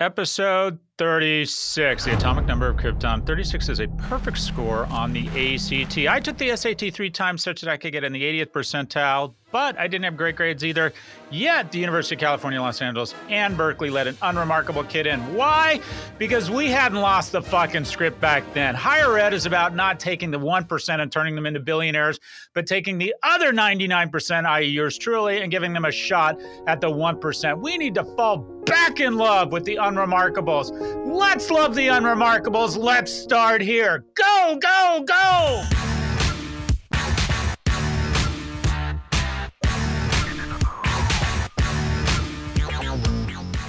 Episode 0.00 0.78
36, 0.98 2.04
the 2.04 2.12
atomic 2.12 2.44
number 2.46 2.68
of 2.68 2.76
Krypton. 2.76 3.24
36 3.24 3.68
is 3.68 3.78
a 3.78 3.86
perfect 3.86 4.36
score 4.36 4.84
on 4.86 5.12
the 5.12 5.28
ACT. 5.28 5.96
I 6.08 6.18
took 6.18 6.36
the 6.36 6.56
SAT 6.56 6.92
three 6.92 7.08
times 7.08 7.44
such 7.44 7.60
that 7.60 7.70
I 7.70 7.76
could 7.76 7.92
get 7.92 8.02
in 8.02 8.12
the 8.12 8.22
80th 8.22 8.50
percentile, 8.50 9.34
but 9.52 9.78
I 9.78 9.86
didn't 9.86 10.04
have 10.06 10.16
great 10.16 10.34
grades 10.34 10.64
either. 10.64 10.92
Yet, 11.30 11.70
the 11.70 11.78
University 11.78 12.16
of 12.16 12.20
California, 12.20 12.60
Los 12.60 12.82
Angeles, 12.82 13.14
and 13.28 13.56
Berkeley 13.56 13.90
let 13.90 14.08
an 14.08 14.16
unremarkable 14.22 14.82
kid 14.84 15.06
in. 15.06 15.20
Why? 15.34 15.80
Because 16.18 16.50
we 16.50 16.68
hadn't 16.68 16.98
lost 16.98 17.30
the 17.30 17.42
fucking 17.42 17.84
script 17.84 18.20
back 18.20 18.42
then. 18.52 18.74
Higher 18.74 19.16
ed 19.18 19.32
is 19.32 19.46
about 19.46 19.76
not 19.76 20.00
taking 20.00 20.32
the 20.32 20.38
1% 20.40 21.00
and 21.00 21.12
turning 21.12 21.36
them 21.36 21.46
into 21.46 21.60
billionaires, 21.60 22.18
but 22.54 22.66
taking 22.66 22.98
the 22.98 23.14
other 23.22 23.52
99%, 23.52 24.46
i.e., 24.46 24.66
yours 24.66 24.98
truly, 24.98 25.42
and 25.42 25.50
giving 25.52 25.72
them 25.72 25.84
a 25.84 25.92
shot 25.92 26.40
at 26.66 26.80
the 26.80 26.90
1%. 26.90 27.60
We 27.60 27.78
need 27.78 27.94
to 27.94 28.04
fall 28.16 28.38
back 28.68 29.00
in 29.00 29.16
love 29.16 29.50
with 29.50 29.64
the 29.64 29.76
unremarkables. 29.76 30.87
Let's 30.96 31.50
love 31.50 31.74
the 31.74 31.88
unremarkables. 31.88 32.76
Let's 32.76 33.12
start 33.12 33.60
here. 33.60 34.04
Go, 34.14 34.58
go, 34.60 35.04
go! 35.06 35.64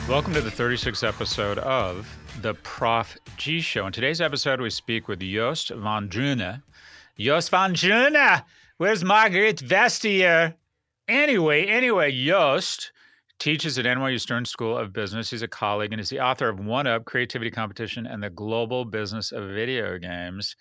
Welcome 0.07 0.33
to 0.33 0.41
the 0.41 0.49
36th 0.49 1.07
episode 1.07 1.59
of 1.59 2.07
the 2.41 2.55
Prof 2.55 3.17
G 3.37 3.61
Show. 3.61 3.85
In 3.85 3.93
today's 3.93 4.21
episode, 4.21 4.59
we 4.59 4.69
speak 4.69 5.07
with 5.07 5.19
Joost 5.19 5.69
van 5.69 6.09
Dreunen. 6.09 6.63
Joost 7.17 7.49
van 7.49 7.73
Dreunen! 7.73 8.43
Where's 8.77 9.03
Margaret 9.03 9.57
Vestager? 9.57 10.55
Anyway, 11.07 11.65
anyway, 11.65 12.11
Joost 12.11 12.91
teaches 13.39 13.79
at 13.79 13.85
NYU 13.85 14.19
Stern 14.19 14.45
School 14.45 14.77
of 14.77 14.93
Business. 14.93 15.29
He's 15.29 15.41
a 15.41 15.47
colleague 15.47 15.93
and 15.93 16.01
is 16.01 16.09
the 16.09 16.19
author 16.19 16.49
of 16.49 16.59
One 16.59 16.87
Up 16.87 17.05
Creativity 17.05 17.49
Competition 17.49 18.05
and 18.05 18.21
the 18.21 18.29
Global 18.29 18.85
Business 18.85 19.31
of 19.31 19.49
Video 19.49 19.97
Games. 19.97 20.55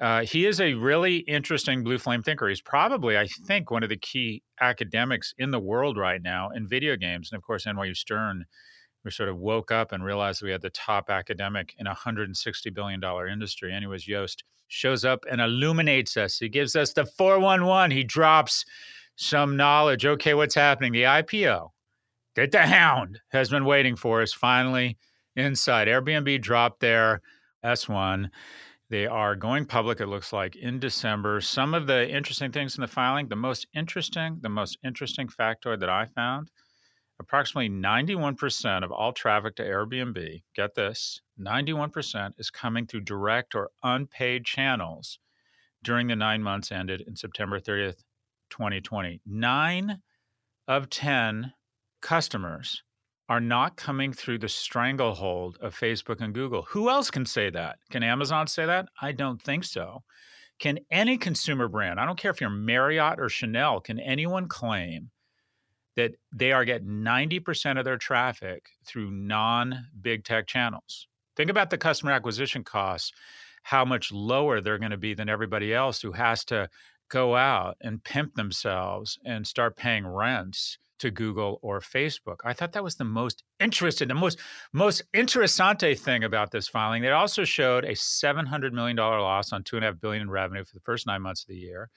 Uh, 0.00 0.22
he 0.22 0.44
is 0.44 0.60
a 0.60 0.74
really 0.74 1.18
interesting 1.18 1.82
blue 1.82 1.98
flame 1.98 2.22
thinker. 2.22 2.48
He's 2.48 2.60
probably, 2.60 3.16
I 3.16 3.26
think, 3.46 3.70
one 3.70 3.82
of 3.82 3.88
the 3.88 3.96
key 3.96 4.42
academics 4.60 5.32
in 5.38 5.50
the 5.50 5.60
world 5.60 5.96
right 5.96 6.20
now 6.20 6.50
in 6.50 6.68
video 6.68 6.96
games. 6.96 7.30
And 7.32 7.38
of 7.38 7.44
course, 7.44 7.64
NYU 7.64 7.96
Stern, 7.96 8.44
we 9.04 9.10
sort 9.10 9.28
of 9.28 9.38
woke 9.38 9.70
up 9.70 9.92
and 9.92 10.04
realized 10.04 10.42
we 10.42 10.50
had 10.50 10.62
the 10.62 10.70
top 10.70 11.10
academic 11.10 11.74
in 11.78 11.86
a 11.86 11.94
$160 11.94 12.74
billion 12.74 13.00
industry. 13.32 13.72
Anyways, 13.72 14.04
Joost 14.04 14.44
shows 14.68 15.04
up 15.04 15.24
and 15.30 15.40
illuminates 15.40 16.16
us. 16.16 16.38
He 16.38 16.48
gives 16.48 16.74
us 16.74 16.92
the 16.92 17.06
411. 17.06 17.92
He 17.92 18.02
drops 18.02 18.64
some 19.16 19.56
knowledge. 19.56 20.04
Okay, 20.04 20.34
what's 20.34 20.56
happening? 20.56 20.92
The 20.92 21.04
IPO 21.04 21.70
that 22.36 22.50
the 22.50 22.66
hound 22.66 23.20
has 23.30 23.50
been 23.50 23.64
waiting 23.64 23.96
for 23.96 24.22
us 24.22 24.32
finally 24.32 24.96
inside. 25.36 25.88
Airbnb 25.88 26.40
dropped 26.42 26.80
their 26.80 27.20
S1. 27.64 28.28
They 28.90 29.06
are 29.06 29.34
going 29.34 29.64
public, 29.64 30.00
it 30.00 30.06
looks 30.06 30.32
like, 30.32 30.56
in 30.56 30.78
December. 30.78 31.40
Some 31.40 31.74
of 31.74 31.86
the 31.86 32.08
interesting 32.08 32.52
things 32.52 32.76
in 32.76 32.82
the 32.82 32.88
filing, 32.88 33.28
the 33.28 33.36
most 33.36 33.66
interesting, 33.74 34.38
the 34.42 34.48
most 34.48 34.78
interesting 34.84 35.28
factoid 35.28 35.80
that 35.80 35.88
I 35.88 36.06
found 36.14 36.50
approximately 37.20 37.70
91% 37.70 38.84
of 38.84 38.90
all 38.90 39.12
traffic 39.12 39.56
to 39.56 39.62
Airbnb, 39.62 40.42
get 40.54 40.74
this, 40.74 41.20
91% 41.40 42.32
is 42.38 42.50
coming 42.50 42.86
through 42.86 43.02
direct 43.02 43.54
or 43.54 43.70
unpaid 43.82 44.44
channels 44.44 45.18
during 45.82 46.08
the 46.08 46.16
nine 46.16 46.42
months 46.42 46.72
ended 46.72 47.02
in 47.06 47.14
September 47.14 47.60
30th, 47.60 48.02
2020. 48.50 49.20
Nine 49.26 50.00
of 50.66 50.88
10 50.90 51.52
customers 52.04 52.82
are 53.30 53.40
not 53.40 53.76
coming 53.76 54.12
through 54.12 54.38
the 54.38 54.48
stranglehold 54.48 55.56
of 55.62 55.74
Facebook 55.74 56.20
and 56.20 56.34
Google. 56.34 56.62
Who 56.68 56.90
else 56.90 57.10
can 57.10 57.24
say 57.24 57.48
that? 57.48 57.78
Can 57.90 58.02
Amazon 58.02 58.46
say 58.46 58.66
that? 58.66 58.88
I 59.00 59.12
don't 59.12 59.40
think 59.40 59.64
so. 59.64 60.02
Can 60.58 60.78
any 60.90 61.16
consumer 61.16 61.66
brand, 61.66 61.98
I 61.98 62.04
don't 62.04 62.18
care 62.18 62.30
if 62.30 62.42
you're 62.42 62.50
Marriott 62.50 63.18
or 63.18 63.30
Chanel, 63.30 63.80
can 63.80 63.98
anyone 63.98 64.48
claim 64.48 65.10
that 65.96 66.12
they 66.30 66.52
are 66.52 66.66
getting 66.66 66.88
90% 66.88 67.78
of 67.78 67.86
their 67.86 67.96
traffic 67.96 68.68
through 68.86 69.10
non 69.10 69.86
big 69.98 70.24
tech 70.24 70.46
channels? 70.46 71.08
Think 71.36 71.50
about 71.50 71.70
the 71.70 71.78
customer 71.78 72.12
acquisition 72.12 72.62
costs, 72.64 73.12
how 73.62 73.84
much 73.86 74.12
lower 74.12 74.60
they're 74.60 74.78
going 74.78 74.90
to 74.90 74.98
be 74.98 75.14
than 75.14 75.30
everybody 75.30 75.72
else 75.72 76.02
who 76.02 76.12
has 76.12 76.44
to 76.46 76.68
go 77.08 77.34
out 77.34 77.78
and 77.80 78.04
pimp 78.04 78.34
themselves 78.34 79.18
and 79.24 79.46
start 79.46 79.76
paying 79.76 80.06
rents 80.06 80.78
to 80.98 81.10
Google 81.10 81.58
or 81.62 81.80
Facebook. 81.80 82.36
I 82.44 82.52
thought 82.52 82.72
that 82.72 82.84
was 82.84 82.96
the 82.96 83.04
most 83.04 83.42
interesting, 83.60 84.08
the 84.08 84.14
most 84.14 84.38
most 84.72 85.02
interessante 85.14 85.98
thing 85.98 86.24
about 86.24 86.50
this 86.50 86.68
filing. 86.68 87.04
It 87.04 87.12
also 87.12 87.44
showed 87.44 87.84
a 87.84 87.94
seven 87.96 88.46
hundred 88.46 88.72
million 88.72 88.96
dollar 88.96 89.20
loss 89.20 89.52
on 89.52 89.62
two 89.62 89.76
and 89.76 89.84
a 89.84 89.88
half 89.88 90.00
billion 90.00 90.22
in 90.22 90.30
revenue 90.30 90.64
for 90.64 90.74
the 90.74 90.80
first 90.80 91.06
nine 91.06 91.22
months 91.22 91.42
of 91.42 91.48
the 91.48 91.56
year, 91.56 91.90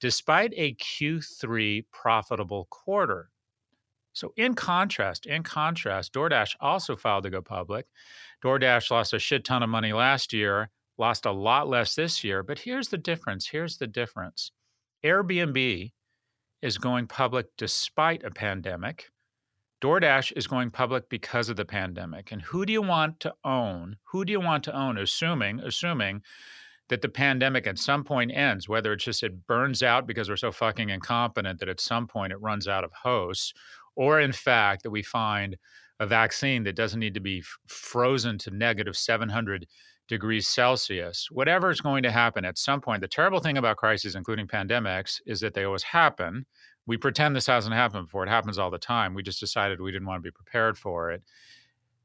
despite 0.00 0.52
a 0.56 0.74
Q3 0.74 1.84
profitable 1.92 2.66
quarter. 2.70 3.30
So, 4.12 4.32
in 4.36 4.54
contrast, 4.54 5.26
in 5.26 5.42
contrast, 5.42 6.14
DoorDash 6.14 6.56
also 6.60 6.96
filed 6.96 7.24
to 7.24 7.30
go 7.30 7.42
public. 7.42 7.86
DoorDash 8.42 8.90
lost 8.90 9.12
a 9.12 9.18
shit 9.18 9.44
ton 9.44 9.62
of 9.62 9.68
money 9.68 9.92
last 9.92 10.32
year, 10.32 10.70
lost 10.96 11.26
a 11.26 11.32
lot 11.32 11.68
less 11.68 11.94
this 11.94 12.24
year. 12.24 12.42
But 12.42 12.58
here's 12.58 12.88
the 12.88 12.96
difference. 12.96 13.46
Here's 13.46 13.76
the 13.76 13.86
difference. 13.86 14.52
Airbnb 15.04 15.92
is 16.62 16.78
going 16.78 17.06
public 17.06 17.46
despite 17.56 18.24
a 18.24 18.30
pandemic. 18.30 19.10
DoorDash 19.82 20.32
is 20.36 20.46
going 20.46 20.70
public 20.70 21.08
because 21.08 21.48
of 21.48 21.56
the 21.56 21.64
pandemic. 21.64 22.32
And 22.32 22.40
who 22.40 22.64
do 22.64 22.72
you 22.72 22.82
want 22.82 23.20
to 23.20 23.34
own? 23.44 23.96
Who 24.04 24.24
do 24.24 24.32
you 24.32 24.40
want 24.40 24.64
to 24.64 24.76
own, 24.76 24.96
assuming, 24.98 25.60
assuming 25.60 26.22
that 26.88 27.02
the 27.02 27.08
pandemic 27.08 27.66
at 27.66 27.78
some 27.78 28.04
point 28.04 28.30
ends, 28.32 28.68
whether 28.68 28.92
it's 28.92 29.04
just 29.04 29.22
it 29.22 29.46
burns 29.46 29.82
out 29.82 30.06
because 30.06 30.28
we're 30.28 30.36
so 30.36 30.52
fucking 30.52 30.90
incompetent 30.90 31.58
that 31.60 31.68
at 31.68 31.80
some 31.80 32.06
point 32.06 32.32
it 32.32 32.40
runs 32.40 32.68
out 32.68 32.84
of 32.84 32.92
hosts, 32.92 33.52
or 33.96 34.20
in 34.20 34.32
fact 34.32 34.82
that 34.82 34.90
we 34.90 35.02
find 35.02 35.56
a 35.98 36.06
vaccine 36.06 36.62
that 36.64 36.76
doesn't 36.76 37.00
need 37.00 37.14
to 37.14 37.20
be 37.20 37.42
frozen 37.66 38.38
to 38.38 38.50
negative 38.50 38.96
700 38.96 39.66
degrees 40.08 40.46
Celsius. 40.46 41.28
Whatever 41.30 41.70
is 41.70 41.80
going 41.80 42.02
to 42.04 42.10
happen 42.10 42.44
at 42.44 42.58
some 42.58 42.80
point, 42.80 43.00
the 43.00 43.08
terrible 43.08 43.40
thing 43.40 43.58
about 43.58 43.76
crises, 43.76 44.14
including 44.14 44.46
pandemics, 44.46 45.20
is 45.26 45.40
that 45.40 45.54
they 45.54 45.64
always 45.64 45.82
happen. 45.82 46.46
We 46.86 46.96
pretend 46.96 47.34
this 47.34 47.46
hasn't 47.46 47.74
happened 47.74 48.06
before. 48.06 48.24
It 48.24 48.30
happens 48.30 48.58
all 48.58 48.70
the 48.70 48.78
time. 48.78 49.14
We 49.14 49.22
just 49.22 49.40
decided 49.40 49.80
we 49.80 49.92
didn't 49.92 50.06
want 50.06 50.22
to 50.22 50.26
be 50.26 50.30
prepared 50.30 50.78
for 50.78 51.10
it. 51.10 51.22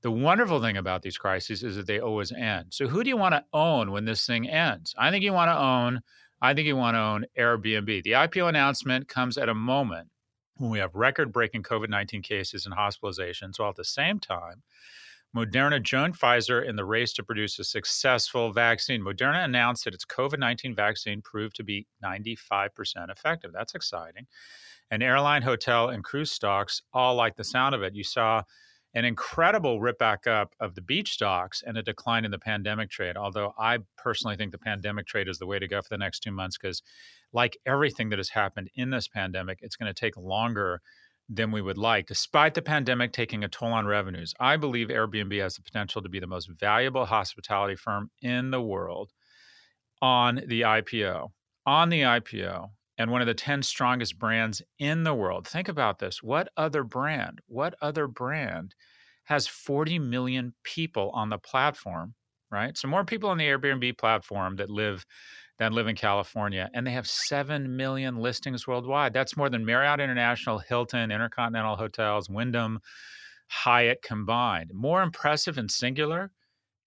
The 0.02 0.12
wonderful 0.12 0.60
thing 0.62 0.78
about 0.78 1.04
these 1.04 1.18
crises 1.18 1.64
is 1.64 1.76
that 1.76 1.86
they 1.86 2.00
always 2.00 2.32
end. 2.32 2.74
So 2.74 2.88
who 2.88 3.04
do 3.04 3.10
you 3.10 3.18
want 3.18 3.36
to 3.36 3.46
own 3.54 3.92
when 3.92 4.06
this 4.06 4.26
thing 4.26 4.50
ends? 4.50 4.96
I 4.98 5.12
think 5.12 5.24
you 5.24 5.34
want 5.34 5.50
to 5.50 5.60
own 5.60 6.02
I 6.42 6.56
think 6.56 6.66
you 6.66 6.76
want 6.76 6.96
to 6.96 7.00
own 7.00 7.26
Airbnb. 7.38 8.04
The 8.04 8.14
IPO 8.14 8.50
announcement 8.50 9.08
comes 9.08 9.38
at 9.38 9.48
a 9.48 9.54
moment 9.54 10.10
when 10.56 10.72
we 10.72 10.80
have 10.80 10.96
record-breaking 10.96 11.64
COVID-19 11.64 12.24
cases 12.24 12.66
and 12.66 12.76
hospitalizations, 12.76 13.60
while 13.60 13.70
at 13.70 13.76
the 13.76 13.84
same 13.84 14.20
time 14.20 14.64
Moderna 15.36 15.82
joined 15.82 16.20
Pfizer 16.20 16.68
in 16.68 16.76
the 16.76 16.84
race 16.84 17.14
to 17.14 17.24
produce 17.24 17.58
a 17.58 17.64
successful 17.64 18.52
vaccine. 18.52 19.02
Moderna 19.02 19.46
announced 19.46 19.86
that 19.86 19.94
its 19.94 20.06
COVID 20.06 20.40
19 20.40 20.76
vaccine 20.76 21.22
proved 21.22 21.56
to 21.56 21.64
be 21.64 21.88
95% 22.04 22.70
effective. 23.10 23.52
That's 23.54 23.74
exciting. 23.74 24.28
And 24.90 25.02
airline, 25.02 25.42
hotel, 25.42 25.88
and 25.88 26.04
cruise 26.04 26.32
stocks 26.32 26.82
all 26.94 27.16
like 27.16 27.38
the 27.38 27.46
sound 27.46 27.74
of 27.74 27.82
it. 27.82 27.96
You 27.96 28.04
saw 28.04 28.44
an 28.94 29.06
incredible 29.06 29.80
rip 29.80 29.98
back 29.98 30.28
up 30.28 30.54
of 30.60 30.76
the 30.76 30.82
beach 30.82 31.14
stocks 31.14 31.64
and 31.66 31.78
a 31.78 31.84
decline 31.84 32.26
in 32.26 32.32
the 32.32 32.38
pandemic 32.38 32.90
trade. 32.90 33.16
Although 33.16 33.54
I 33.58 33.80
personally 33.98 34.36
think 34.36 34.52
the 34.52 34.58
pandemic 34.58 35.08
trade 35.08 35.30
is 35.30 35.40
the 35.40 35.46
way 35.46 35.60
to 35.60 35.68
go 35.68 35.82
for 35.82 35.88
the 35.90 35.98
next 35.98 36.20
two 36.20 36.32
months 36.32 36.58
because, 36.58 36.82
like 37.32 37.58
everything 37.66 38.10
that 38.10 38.20
has 38.20 38.30
happened 38.30 38.70
in 38.76 38.90
this 38.90 39.08
pandemic, 39.08 39.60
it's 39.62 39.78
going 39.78 39.94
to 39.94 39.98
take 39.98 40.18
longer 40.18 40.82
than 41.34 41.50
we 41.52 41.62
would 41.62 41.78
like, 41.78 42.08
despite 42.08 42.54
the 42.54 42.62
pandemic 42.62 43.14
taking 43.14 43.44
a 43.44 43.48
toll 43.48 43.72
on 43.72 43.86
revenues. 43.86 44.34
I 44.40 44.58
believe 44.58 44.90
Airbnb 44.90 45.40
has 45.42 45.56
the 45.56 45.62
potential 45.62 46.02
to 46.02 46.10
be 46.10 46.20
the 46.20 46.28
most 46.28 46.50
valuable 46.60 47.06
hospitality 47.06 47.76
firm 47.76 48.12
in 48.22 48.52
the 48.52 48.62
world 48.62 49.12
on 50.02 50.42
the 50.46 50.62
IPO. 50.62 51.30
On 51.66 51.90
the 51.90 52.02
IPO, 52.02 52.70
and 52.98 53.12
one 53.12 53.22
of 53.22 53.28
the 53.28 53.34
10 53.34 53.64
strongest 53.64 54.20
brands 54.20 54.62
in 54.80 55.04
the 55.04 55.14
world. 55.14 55.48
Think 55.48 55.70
about 55.70 56.00
this. 56.00 56.22
What 56.22 56.50
other 56.58 56.84
brand, 56.84 57.40
what 57.48 57.76
other 57.82 58.08
brand 58.08 58.76
has 59.26 59.48
40 59.48 60.00
million 60.00 60.54
people 60.64 61.12
on 61.14 61.30
the 61.30 61.38
platform, 61.38 62.16
right? 62.52 62.78
So, 62.78 62.88
more 62.88 63.06
people 63.06 63.30
on 63.30 63.38
the 63.38 63.46
Airbnb 63.46 63.98
platform 63.98 64.58
that 64.58 64.70
live 64.70 65.06
that 65.62 65.74
live 65.74 65.88
in 65.88 65.96
California, 65.96 66.72
and 66.74 66.88
they 66.88 66.92
have 66.92 67.06
7 67.06 67.76
million 67.76 68.18
listings 68.18 68.66
worldwide. 68.66 69.14
That's 69.14 69.38
more 69.38 69.48
than 69.48 69.64
Marriott 69.64 70.00
International, 70.00 70.58
Hilton, 70.58 71.12
Intercontinental 71.12 71.76
Hotels, 71.76 72.32
Wyndham, 72.32 72.80
Hyatt 73.46 74.02
combined. 74.02 74.72
More 74.74 75.04
impressive 75.04 75.60
and 75.60 75.70
singular, 75.70 76.32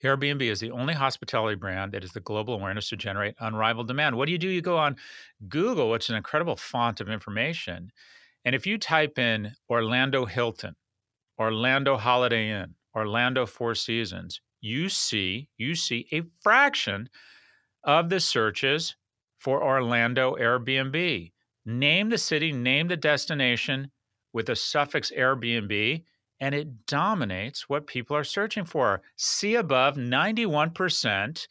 Airbnb 0.02 0.42
is 0.42 0.58
the 0.58 0.72
only 0.72 0.92
hospitality 0.92 1.54
brand 1.54 1.92
that 1.92 2.02
has 2.02 2.10
the 2.10 2.18
global 2.18 2.54
awareness 2.54 2.88
to 2.88 2.96
generate 2.96 3.36
unrivaled 3.38 3.86
demand. 3.86 4.16
What 4.16 4.26
do 4.26 4.32
you 4.32 4.38
do? 4.38 4.48
You 4.48 4.60
go 4.60 4.76
on 4.76 4.96
Google, 5.48 5.88
which 5.88 6.06
is 6.06 6.10
an 6.10 6.16
incredible 6.16 6.56
font 6.56 7.00
of 7.00 7.08
information. 7.08 7.92
And 8.44 8.56
if 8.56 8.66
you 8.66 8.76
type 8.76 9.20
in 9.20 9.52
Orlando 9.70 10.24
Hilton, 10.24 10.74
Orlando 11.38 11.96
Holiday 11.96 12.50
Inn, 12.50 12.74
Orlando 12.92 13.46
Four 13.46 13.76
Seasons, 13.76 14.40
you 14.60 14.88
see 14.88 15.48
you 15.58 15.76
see 15.76 16.08
a 16.10 16.22
fraction 16.42 17.08
of 17.84 18.08
the 18.08 18.20
searches 18.20 18.96
for 19.38 19.62
Orlando 19.62 20.36
Airbnb. 20.36 21.32
Name 21.66 22.08
the 22.08 22.19
city, 22.19 22.52
name 22.52 22.88
the 22.88 22.96
destination 22.96 23.90
with 24.32 24.48
a 24.48 24.56
suffix 24.56 25.12
Airbnb, 25.16 26.02
and 26.40 26.54
it 26.54 26.86
dominates 26.86 27.69
what 27.69 27.86
people 27.86 28.16
are 28.16 28.25
searching 28.25 28.64
for. 28.64 29.02
See 29.16 29.54
above 29.54 29.96
91% 29.96 31.46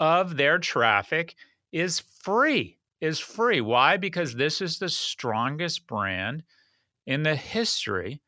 of 0.00 0.36
their 0.36 0.58
traffic 0.58 1.34
is 1.70 2.00
free. 2.00 2.78
Is 3.00 3.18
free. 3.18 3.60
Why? 3.60 3.96
Because 3.96 4.34
this 4.34 4.60
is 4.60 4.78
the 4.78 4.88
strongest 4.88 5.86
brand 5.86 6.44
in 7.06 7.22
the 7.24 7.34
history 7.36 8.20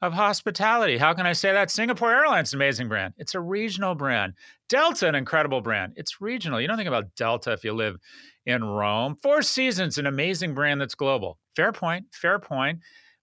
of 0.00 0.12
hospitality. 0.12 0.96
How 0.96 1.12
can 1.12 1.26
I 1.26 1.32
say 1.32 1.52
that? 1.52 1.70
Singapore 1.70 2.14
Airlines, 2.14 2.54
amazing 2.54 2.88
brand. 2.88 3.14
It's 3.18 3.34
a 3.34 3.40
regional 3.40 3.94
brand. 3.94 4.34
Delta, 4.68 5.08
an 5.08 5.14
incredible 5.14 5.60
brand. 5.60 5.94
It's 5.96 6.20
regional. 6.20 6.60
You 6.60 6.68
don't 6.68 6.76
think 6.76 6.88
about 6.88 7.14
Delta 7.16 7.52
if 7.52 7.64
you 7.64 7.72
live 7.72 7.96
in 8.46 8.62
Rome. 8.64 9.16
Four 9.16 9.42
Seasons, 9.42 9.98
an 9.98 10.06
amazing 10.06 10.54
brand 10.54 10.80
that's 10.80 10.94
global. 10.94 11.38
Fair 11.56 11.72
point. 11.72 12.06
Fair 12.12 12.38
point. 12.38 12.80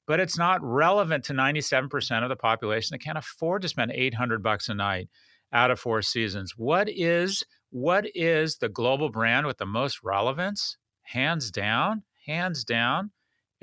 But 0.07 0.19
it's 0.19 0.38
not 0.38 0.62
relevant 0.62 1.24
to 1.25 1.33
97% 1.33 2.24
of 2.24 2.30
the 2.30 2.36
population 2.36 2.94
that 2.94 3.04
can't 3.04 3.18
afford 3.18 3.62
to 3.63 3.69
spend 3.69 3.92
800 3.92 4.44
bucks 4.44 4.69
a 4.69 4.75
night 4.75 5.10
out 5.54 5.72
of 5.72 5.80
Four 5.80 6.01
Seasons. 6.01 6.54
What 6.57 6.89
is 6.89 7.44
what 7.72 8.06
is 8.16 8.57
the 8.57 8.69
global 8.69 9.10
brand 9.10 9.48
with 9.48 9.57
the 9.57 9.66
most 9.66 10.04
relevance? 10.04 10.77
Hands 11.01 11.51
down, 11.51 12.04
hands 12.25 12.63
down, 12.63 13.12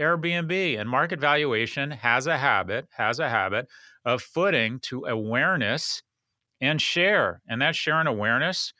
Airbnb 0.00 0.80
and 0.80 0.88
market 0.88 1.20
valuation 1.20 1.90
has 1.90 2.26
a 2.26 2.38
habit, 2.38 2.86
has 2.96 3.18
a 3.18 3.28
habit 3.28 3.68
of 4.04 4.22
footing 4.22 4.80
to 4.80 5.04
awareness 5.04 6.02
and 6.60 6.80
share. 6.80 7.42
And 7.48 7.60
that 7.60 7.76
share 7.76 8.00
and 8.00 8.08
awareness, 8.08 8.72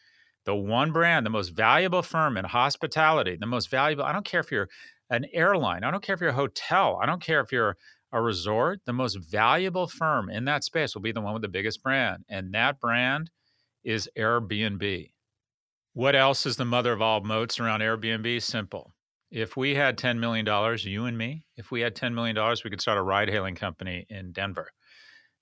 the 0.45 0.55
one 0.55 0.93
brand, 0.93 1.27
the 1.27 1.31
most 1.31 1.51
valuable 1.51 2.03
firm 2.03 2.37
in 2.37 2.45
hospitality, 2.45 3.37
the 3.39 3.47
most 3.47 3.71
valuable, 3.71 4.05
I 4.05 4.13
don't 4.13 4.25
care 4.25 4.41
if 4.41 4.51
you're 4.51 4.69
an 5.11 5.27
airline, 5.33 5.85
I 5.85 5.91
don't 5.91 6.03
care 6.03 6.15
if 6.15 6.21
you're 6.21 6.31
a 6.31 6.35
hotel, 6.35 6.99
I 7.03 7.07
don't 7.07 7.23
care 7.23 7.41
if 7.41 7.53
you're 7.53 7.77
a 8.13 8.21
resort, 8.21 8.81
the 8.85 8.93
most 8.93 9.17
valuable 9.31 9.87
firm 9.87 10.29
in 10.31 10.45
that 10.47 10.65
space 10.65 10.95
will 10.95 11.03
be 11.03 11.13
the 11.13 11.21
one 11.21 11.33
with 11.33 11.43
the 11.43 11.49
biggest 11.49 11.83
brand. 11.83 12.25
And 12.29 12.53
that 12.55 12.81
brand 12.81 13.31
is 13.85 14.09
Airbnb. 14.19 15.11
What 15.95 16.17
else 16.17 16.47
is 16.47 16.57
the 16.57 16.65
mother 16.65 16.93
of 16.93 17.03
all 17.03 17.21
moats 17.21 17.61
around 17.61 17.81
Airbnb? 17.81 18.43
Simple. 18.43 18.93
If 19.33 19.57
we 19.57 19.75
had 19.75 19.97
$10 19.97 20.19
million, 20.19 20.47
you 20.81 21.07
and 21.07 21.17
me, 21.17 21.47
if 21.57 21.71
we 21.71 21.81
had 21.81 21.97
$10 21.97 22.13
million, 22.13 22.37
we 22.63 22.69
could 22.71 22.83
start 22.83 22.99
a 22.99 23.03
ride 23.03 23.31
hailing 23.31 23.55
company 23.55 24.05
in 24.11 24.33
Denver. 24.33 24.69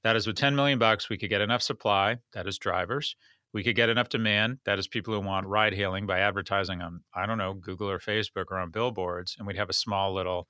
That 0.05 0.15
is 0.15 0.29
with 0.29 0.37
10 0.37 0.55
million 0.55 0.79
bucks, 0.79 1.09
we 1.09 1.19
could 1.19 1.29
get 1.29 1.41
enough 1.41 1.61
supply, 1.61 2.19
that 2.33 2.47
is 2.47 2.57
drivers. 2.57 3.17
We 3.53 3.65
could 3.65 3.75
get 3.75 3.89
enough 3.89 4.09
demand, 4.09 4.59
that 4.65 4.79
is 4.79 4.87
people 4.87 5.13
who 5.13 5.27
want 5.27 5.49
ride 5.49 5.75
hailing 5.75 6.07
by 6.07 6.21
advertising 6.21 6.81
on, 6.81 7.03
I 7.13 7.27
don't 7.27 7.37
know, 7.37 7.53
Google 7.53 7.91
or 7.91 7.99
Facebook 7.99 8.45
or 8.53 8.59
on 8.61 8.71
billboards. 8.71 9.35
And 9.37 9.45
we'd 9.45 9.57
have 9.57 9.69
a 9.69 9.73
small 9.73 10.15
little 10.15 10.47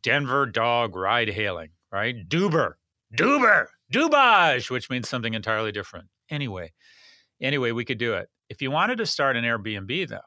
Denver 0.00 0.46
dog 0.46 0.94
ride 0.94 1.30
hailing, 1.30 1.70
right? 1.90 2.14
Duber, 2.28 2.74
Duber, 3.12 3.66
Dubage, 3.92 4.70
which 4.70 4.88
means 4.88 5.08
something 5.08 5.34
entirely 5.34 5.72
different. 5.72 6.06
Anyway, 6.30 6.72
anyway, 7.42 7.72
we 7.72 7.84
could 7.84 7.98
do 7.98 8.14
it. 8.14 8.28
If 8.48 8.62
you 8.62 8.70
wanted 8.70 8.98
to 8.98 9.06
start 9.06 9.36
an 9.36 9.42
Airbnb, 9.42 10.08
though, 10.08 10.20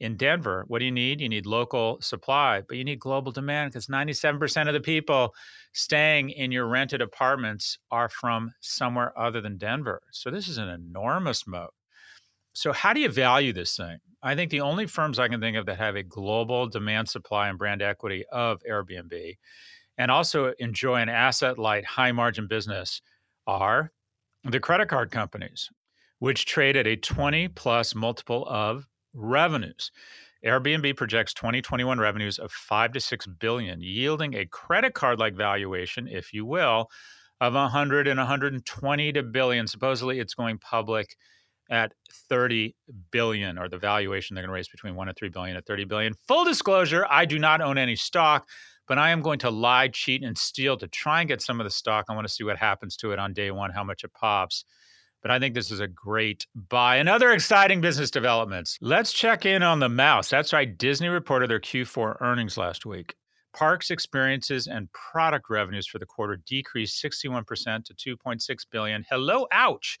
in 0.00 0.16
Denver, 0.16 0.64
what 0.66 0.80
do 0.80 0.84
you 0.84 0.90
need? 0.90 1.20
You 1.20 1.28
need 1.28 1.46
local 1.46 1.98
supply, 2.00 2.62
but 2.66 2.76
you 2.76 2.84
need 2.84 2.98
global 2.98 3.32
demand 3.32 3.72
because 3.72 3.86
97% 3.86 4.68
of 4.68 4.74
the 4.74 4.80
people 4.80 5.34
staying 5.72 6.30
in 6.30 6.50
your 6.50 6.66
rented 6.66 7.00
apartments 7.00 7.78
are 7.90 8.08
from 8.08 8.52
somewhere 8.60 9.16
other 9.18 9.40
than 9.40 9.56
Denver. 9.56 10.02
So 10.12 10.30
this 10.30 10.48
is 10.48 10.58
an 10.58 10.68
enormous 10.68 11.46
moat. 11.46 11.72
So, 12.56 12.72
how 12.72 12.92
do 12.92 13.00
you 13.00 13.08
value 13.08 13.52
this 13.52 13.76
thing? 13.76 13.98
I 14.22 14.36
think 14.36 14.50
the 14.50 14.60
only 14.60 14.86
firms 14.86 15.18
I 15.18 15.28
can 15.28 15.40
think 15.40 15.56
of 15.56 15.66
that 15.66 15.78
have 15.78 15.96
a 15.96 16.02
global 16.04 16.68
demand 16.68 17.08
supply 17.08 17.48
and 17.48 17.58
brand 17.58 17.82
equity 17.82 18.24
of 18.30 18.62
Airbnb 18.68 19.36
and 19.98 20.10
also 20.10 20.52
enjoy 20.58 20.96
an 20.96 21.08
asset 21.08 21.58
light, 21.58 21.84
high 21.84 22.12
margin 22.12 22.46
business 22.46 23.02
are 23.46 23.92
the 24.44 24.60
credit 24.60 24.88
card 24.88 25.10
companies, 25.10 25.68
which 26.18 26.46
trade 26.46 26.76
at 26.76 26.86
a 26.86 26.96
20 26.96 27.48
plus 27.48 27.94
multiple 27.94 28.46
of 28.48 28.86
revenues. 29.14 29.90
Airbnb 30.44 30.96
projects 30.96 31.32
2021 31.32 31.98
revenues 31.98 32.38
of 32.38 32.52
5 32.52 32.92
to 32.92 33.00
6 33.00 33.26
billion, 33.38 33.80
yielding 33.80 34.34
a 34.34 34.44
credit 34.46 34.94
card 34.94 35.18
like 35.18 35.34
valuation, 35.34 36.06
if 36.06 36.34
you 36.34 36.44
will, 36.44 36.90
of 37.40 37.54
100 37.54 38.06
and 38.06 38.18
120 38.18 39.12
to 39.12 39.22
billion. 39.22 39.66
Supposedly 39.66 40.20
it's 40.20 40.34
going 40.34 40.58
public 40.58 41.16
at 41.70 41.94
30 42.28 42.76
billion 43.10 43.56
or 43.58 43.70
the 43.70 43.78
valuation 43.78 44.34
they're 44.34 44.42
going 44.42 44.50
to 44.50 44.54
raise 44.54 44.68
between 44.68 44.94
1 44.94 45.08
and 45.08 45.16
3 45.16 45.30
billion 45.30 45.56
at 45.56 45.66
30 45.66 45.84
billion. 45.84 46.14
Full 46.28 46.44
disclosure, 46.44 47.06
I 47.08 47.24
do 47.24 47.38
not 47.38 47.62
own 47.62 47.78
any 47.78 47.96
stock, 47.96 48.46
but 48.86 48.98
I 48.98 49.10
am 49.10 49.22
going 49.22 49.38
to 49.40 49.50
lie, 49.50 49.88
cheat 49.88 50.22
and 50.22 50.36
steal 50.36 50.76
to 50.76 50.88
try 50.88 51.20
and 51.20 51.28
get 51.28 51.40
some 51.40 51.58
of 51.58 51.64
the 51.64 51.70
stock. 51.70 52.06
I 52.08 52.14
want 52.14 52.26
to 52.26 52.32
see 52.32 52.44
what 52.44 52.58
happens 52.58 52.98
to 52.98 53.12
it 53.12 53.18
on 53.18 53.32
day 53.32 53.50
1, 53.50 53.70
how 53.70 53.82
much 53.82 54.04
it 54.04 54.12
pops 54.12 54.66
but 55.24 55.30
I 55.30 55.38
think 55.38 55.54
this 55.54 55.70
is 55.70 55.80
a 55.80 55.88
great 55.88 56.46
buy. 56.68 56.96
And 56.96 57.08
other 57.08 57.32
exciting 57.32 57.80
business 57.80 58.10
developments. 58.10 58.76
Let's 58.82 59.10
check 59.10 59.46
in 59.46 59.62
on 59.62 59.80
the 59.80 59.88
mouse. 59.88 60.28
That's 60.28 60.52
right. 60.52 60.76
Disney 60.76 61.08
reported 61.08 61.48
their 61.48 61.60
Q4 61.60 62.20
earnings 62.20 62.58
last 62.58 62.84
week. 62.84 63.14
Parks, 63.54 63.90
experiences, 63.90 64.66
and 64.66 64.92
product 64.92 65.48
revenues 65.48 65.86
for 65.86 65.98
the 65.98 66.04
quarter 66.04 66.36
decreased 66.46 67.02
61% 67.02 67.46
to 67.86 68.16
2.6 68.16 68.66
billion. 68.70 69.02
Hello, 69.08 69.46
ouch. 69.50 69.98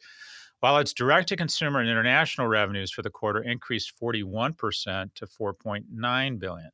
While 0.60 0.76
its 0.76 0.92
direct 0.92 1.30
to 1.30 1.36
consumer 1.36 1.80
and 1.80 1.88
international 1.88 2.46
revenues 2.46 2.90
for 2.92 3.00
the 3.00 3.08
quarter 3.08 3.40
increased 3.40 3.94
41% 3.98 5.08
to 5.14 5.26
4.9 5.26 6.38
billion. 6.38 6.70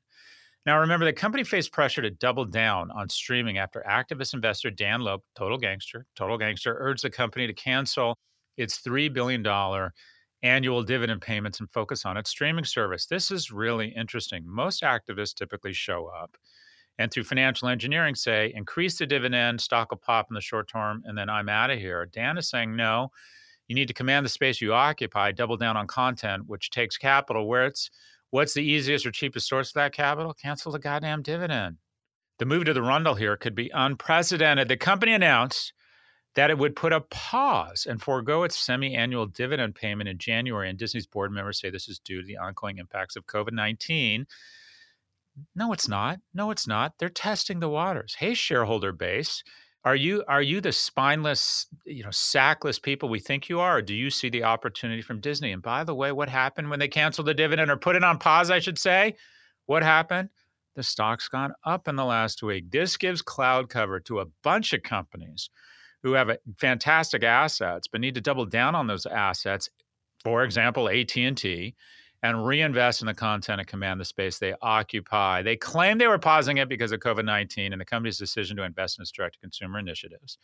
Now, 0.66 0.80
remember, 0.80 1.06
the 1.06 1.12
company 1.12 1.44
faced 1.44 1.72
pressure 1.72 2.02
to 2.02 2.10
double 2.10 2.44
down 2.44 2.90
on 2.90 3.08
streaming 3.08 3.58
after 3.58 3.84
activist 3.88 4.34
investor 4.34 4.70
Dan 4.70 5.02
Loeb, 5.02 5.22
total 5.36 5.56
gangster, 5.56 6.04
total 6.16 6.36
gangster, 6.36 6.76
urged 6.80 7.04
the 7.04 7.10
company 7.10 7.46
to 7.46 7.52
cancel 7.52 8.18
its 8.56 8.80
$3 8.80 9.12
billion 9.12 9.44
annual 10.42 10.82
dividend 10.82 11.20
payments 11.20 11.60
and 11.60 11.70
focus 11.70 12.04
on 12.04 12.16
its 12.16 12.30
streaming 12.30 12.64
service. 12.64 13.06
This 13.06 13.30
is 13.30 13.50
really 13.50 13.88
interesting. 13.88 14.42
Most 14.46 14.82
activists 14.82 15.34
typically 15.34 15.72
show 15.72 16.06
up 16.06 16.36
and 17.00 17.10
through 17.10 17.24
financial 17.24 17.68
engineering 17.68 18.14
say, 18.14 18.52
increase 18.54 18.98
the 18.98 19.06
dividend, 19.06 19.58
stock 19.58 19.90
will 19.90 19.96
pop 19.96 20.26
in 20.30 20.34
the 20.34 20.40
short 20.42 20.68
term, 20.68 21.02
and 21.06 21.16
then 21.16 21.30
I'm 21.30 21.48
out 21.48 21.70
of 21.70 21.78
here. 21.78 22.04
Dan 22.04 22.36
is 22.36 22.50
saying, 22.50 22.76
no, 22.76 23.10
you 23.68 23.74
need 23.74 23.88
to 23.88 23.94
command 23.94 24.26
the 24.26 24.30
space 24.30 24.60
you 24.60 24.74
occupy, 24.74 25.32
double 25.32 25.56
down 25.56 25.78
on 25.78 25.86
content, 25.86 26.42
which 26.46 26.68
takes 26.68 26.98
capital. 26.98 27.48
Where 27.48 27.64
it's 27.64 27.90
what's 28.28 28.52
the 28.52 28.62
easiest 28.62 29.06
or 29.06 29.12
cheapest 29.12 29.48
source 29.48 29.70
of 29.70 29.74
that 29.74 29.94
capital? 29.94 30.34
Cancel 30.34 30.72
the 30.72 30.78
goddamn 30.78 31.22
dividend. 31.22 31.78
The 32.38 32.44
move 32.44 32.66
to 32.66 32.74
the 32.74 32.82
Rundle 32.82 33.14
here 33.14 33.36
could 33.36 33.54
be 33.54 33.70
unprecedented. 33.72 34.68
The 34.68 34.76
company 34.76 35.12
announced 35.12 35.72
that 36.34 36.50
it 36.50 36.58
would 36.58 36.76
put 36.76 36.92
a 36.92 37.00
pause 37.00 37.86
and 37.88 38.00
forego 38.00 38.44
its 38.44 38.56
semi 38.56 38.94
annual 38.94 39.26
dividend 39.26 39.74
payment 39.74 40.08
in 40.08 40.18
January. 40.18 40.68
And 40.68 40.78
Disney's 40.78 41.06
board 41.06 41.32
members 41.32 41.60
say 41.60 41.70
this 41.70 41.88
is 41.88 41.98
due 41.98 42.20
to 42.20 42.26
the 42.26 42.36
ongoing 42.36 42.78
impacts 42.78 43.16
of 43.16 43.26
COVID 43.26 43.52
19. 43.52 44.26
No, 45.54 45.72
it's 45.72 45.88
not. 45.88 46.20
No, 46.34 46.50
it's 46.50 46.66
not. 46.66 46.94
They're 46.98 47.08
testing 47.08 47.60
the 47.60 47.68
waters. 47.68 48.14
Hey, 48.14 48.34
shareholder 48.34 48.92
base. 48.92 49.42
Are 49.82 49.96
you 49.96 50.22
are 50.28 50.42
you 50.42 50.60
the 50.60 50.72
spineless, 50.72 51.66
you 51.86 52.02
know, 52.04 52.10
sackless 52.10 52.78
people 52.78 53.08
we 53.08 53.18
think 53.18 53.48
you 53.48 53.60
are, 53.60 53.78
or 53.78 53.82
do 53.82 53.94
you 53.94 54.10
see 54.10 54.28
the 54.28 54.44
opportunity 54.44 55.00
from 55.00 55.20
Disney? 55.20 55.52
And 55.52 55.62
by 55.62 55.84
the 55.84 55.94
way, 55.94 56.12
what 56.12 56.28
happened 56.28 56.68
when 56.68 56.78
they 56.78 56.88
canceled 56.88 57.26
the 57.26 57.34
dividend 57.34 57.70
or 57.70 57.76
put 57.78 57.96
it 57.96 58.04
on 58.04 58.18
pause, 58.18 58.50
I 58.50 58.58
should 58.58 58.78
say? 58.78 59.16
What 59.66 59.82
happened? 59.82 60.28
The 60.76 60.82
stock's 60.82 61.28
gone 61.28 61.54
up 61.64 61.88
in 61.88 61.96
the 61.96 62.04
last 62.04 62.42
week. 62.42 62.70
This 62.70 62.96
gives 62.98 63.22
cloud 63.22 63.70
cover 63.70 64.00
to 64.00 64.20
a 64.20 64.26
bunch 64.42 64.74
of 64.74 64.82
companies 64.82 65.48
who 66.02 66.12
have 66.12 66.36
fantastic 66.58 67.22
assets 67.22 67.88
but 67.88 68.00
need 68.00 68.14
to 68.14 68.20
double 68.20 68.46
down 68.46 68.74
on 68.74 68.86
those 68.86 69.06
assets 69.06 69.68
for 70.22 70.44
example 70.44 70.88
at&t 70.88 71.74
and 72.22 72.46
reinvest 72.46 73.00
in 73.00 73.06
the 73.06 73.14
content 73.14 73.60
and 73.60 73.68
command 73.68 73.98
the 73.98 74.04
space 74.04 74.38
they 74.38 74.54
occupy. 74.60 75.40
They 75.40 75.56
claim 75.56 75.96
they 75.96 76.06
were 76.06 76.18
pausing 76.18 76.58
it 76.58 76.68
because 76.68 76.92
of 76.92 77.00
covid-19 77.00 77.72
and 77.72 77.80
the 77.80 77.84
company's 77.84 78.18
decision 78.18 78.56
to 78.58 78.64
invest 78.64 78.98
in 78.98 79.02
its 79.02 79.10
direct-to-consumer 79.10 79.78
initiatives. 79.78 80.38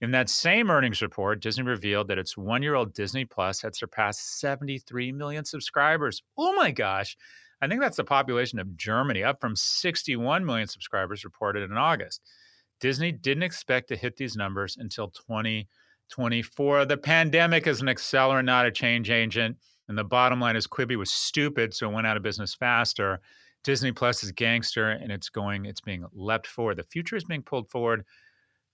In 0.00 0.12
that 0.12 0.30
same 0.30 0.70
earnings 0.70 1.02
report 1.02 1.40
disney 1.40 1.64
revealed 1.64 2.08
that 2.08 2.18
its 2.18 2.36
one-year-old 2.36 2.94
disney 2.94 3.24
plus 3.24 3.60
had 3.60 3.74
surpassed 3.74 4.38
73 4.40 5.10
million 5.12 5.44
subscribers. 5.44 6.22
Oh 6.36 6.54
my 6.54 6.70
gosh! 6.70 7.16
I 7.60 7.66
think 7.66 7.80
that's 7.80 7.96
the 7.96 8.04
population 8.04 8.60
of 8.60 8.76
Germany, 8.76 9.24
up 9.24 9.40
from 9.40 9.56
61 9.56 10.44
million 10.44 10.68
subscribers 10.68 11.24
reported 11.24 11.68
in 11.68 11.76
August. 11.76 12.22
Disney 12.80 13.12
didn't 13.12 13.42
expect 13.42 13.88
to 13.88 13.96
hit 13.96 14.16
these 14.16 14.36
numbers 14.36 14.76
until 14.78 15.08
2024. 15.08 16.84
The 16.84 16.96
pandemic 16.96 17.66
is 17.66 17.80
an 17.80 17.88
accelerant, 17.88 18.44
not 18.44 18.66
a 18.66 18.70
change 18.70 19.10
agent. 19.10 19.56
And 19.88 19.96
the 19.96 20.04
bottom 20.04 20.40
line 20.40 20.56
is 20.56 20.66
Quibi 20.66 20.96
was 20.96 21.10
stupid, 21.10 21.72
so 21.74 21.88
it 21.88 21.94
went 21.94 22.06
out 22.06 22.16
of 22.16 22.22
business 22.22 22.54
faster. 22.54 23.20
Disney 23.64 23.90
Plus 23.90 24.22
is 24.22 24.32
gangster 24.32 24.90
and 24.90 25.10
it's 25.10 25.28
going, 25.28 25.64
it's 25.64 25.80
being 25.80 26.04
leapt 26.12 26.46
forward. 26.46 26.76
The 26.76 26.84
future 26.84 27.16
is 27.16 27.24
being 27.24 27.42
pulled 27.42 27.68
forward 27.70 28.04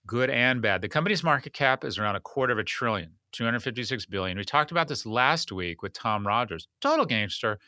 good 0.05 0.29
and 0.29 0.61
bad. 0.61 0.81
The 0.81 0.89
company's 0.89 1.23
market 1.23 1.53
cap 1.53 1.83
is 1.83 1.97
around 1.97 2.15
a 2.15 2.19
quarter 2.19 2.53
of 2.53 2.59
a 2.59 2.63
trillion, 2.63 3.11
256 3.31 4.05
billion. 4.05 4.37
We 4.37 4.43
talked 4.43 4.71
about 4.71 4.87
this 4.87 5.05
last 5.05 5.51
week 5.51 5.81
with 5.81 5.93
Tom 5.93 6.25
Rogers, 6.27 6.67
total 6.81 7.05
gangster. 7.05 7.59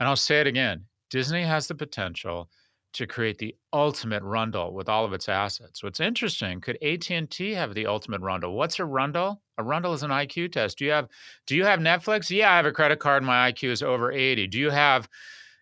And 0.00 0.08
I'll 0.08 0.16
say 0.16 0.40
it 0.40 0.46
again 0.46 0.84
Disney 1.10 1.42
has 1.42 1.68
the 1.68 1.74
potential 1.74 2.48
to 2.94 3.06
create 3.06 3.38
the 3.38 3.54
ultimate 3.72 4.22
rundle 4.22 4.74
with 4.74 4.88
all 4.88 5.04
of 5.04 5.12
its 5.12 5.28
assets. 5.28 5.82
What's 5.82 6.00
interesting, 6.00 6.60
could 6.60 6.76
AT&T 6.82 7.52
have 7.52 7.74
the 7.74 7.86
ultimate 7.86 8.20
rundle? 8.20 8.54
What's 8.54 8.78
a 8.78 8.84
rundle? 8.84 9.40
A 9.58 9.62
rundle 9.62 9.94
is 9.94 10.02
an 10.02 10.10
IQ 10.10 10.52
test. 10.52 10.78
Do 10.78 10.84
you 10.84 10.90
have 10.90 11.08
do 11.46 11.56
you 11.56 11.64
have 11.64 11.80
Netflix? 11.80 12.30
Yeah, 12.30 12.52
I 12.52 12.56
have 12.56 12.66
a 12.66 12.72
credit 12.72 13.00
card 13.00 13.22
my 13.22 13.50
IQ 13.50 13.70
is 13.70 13.82
over 13.82 14.12
80. 14.12 14.46
Do 14.48 14.58
you 14.58 14.70
have 14.70 15.08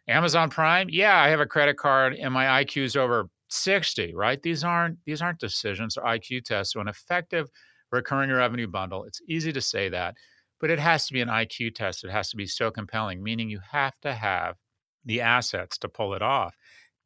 Amazon 0.09 0.51
Prime? 0.51 0.89
Yeah, 0.91 1.17
I 1.17 1.29
have 1.29 1.41
a 1.41 1.47
credit 1.47 1.77
card 1.77 2.15
and 2.15 2.35
my 2.35 2.65
IQ 2.65 2.83
is 2.83 2.97
over 2.97 3.29
60, 3.49 4.15
right? 4.15 4.43
These 4.43 4.65
aren't 4.65 4.99
these 5.05 5.23
aren't 5.23 5.39
decisions 5.39 5.97
or 5.97 6.05
IQ 6.05 6.45
tests. 6.45 6.73
So 6.73 6.81
an 6.81 6.89
effective 6.89 7.49
recurring 7.93 8.31
revenue 8.31 8.69
bundle, 8.69 9.05
it's 9.05 9.21
easy 9.29 9.53
to 9.53 9.61
say 9.61 9.89
that, 9.89 10.15
but 10.61 10.71
it 10.71 10.79
has 10.79 11.07
to 11.07 11.13
be 11.13 11.21
an 11.21 11.29
IQ 11.29 11.75
test. 11.75 12.05
It 12.05 12.11
has 12.11 12.31
to 12.31 12.37
be 12.37 12.47
so 12.47 12.71
compelling, 12.71 13.23
meaning 13.23 13.51
you 13.51 13.61
have 13.71 13.95
to 14.03 14.15
have 14.15 14.57
the 15.05 15.21
assets 15.21 15.79
to 15.79 15.89
pull 15.89 16.15
it 16.15 16.23
off. 16.23 16.55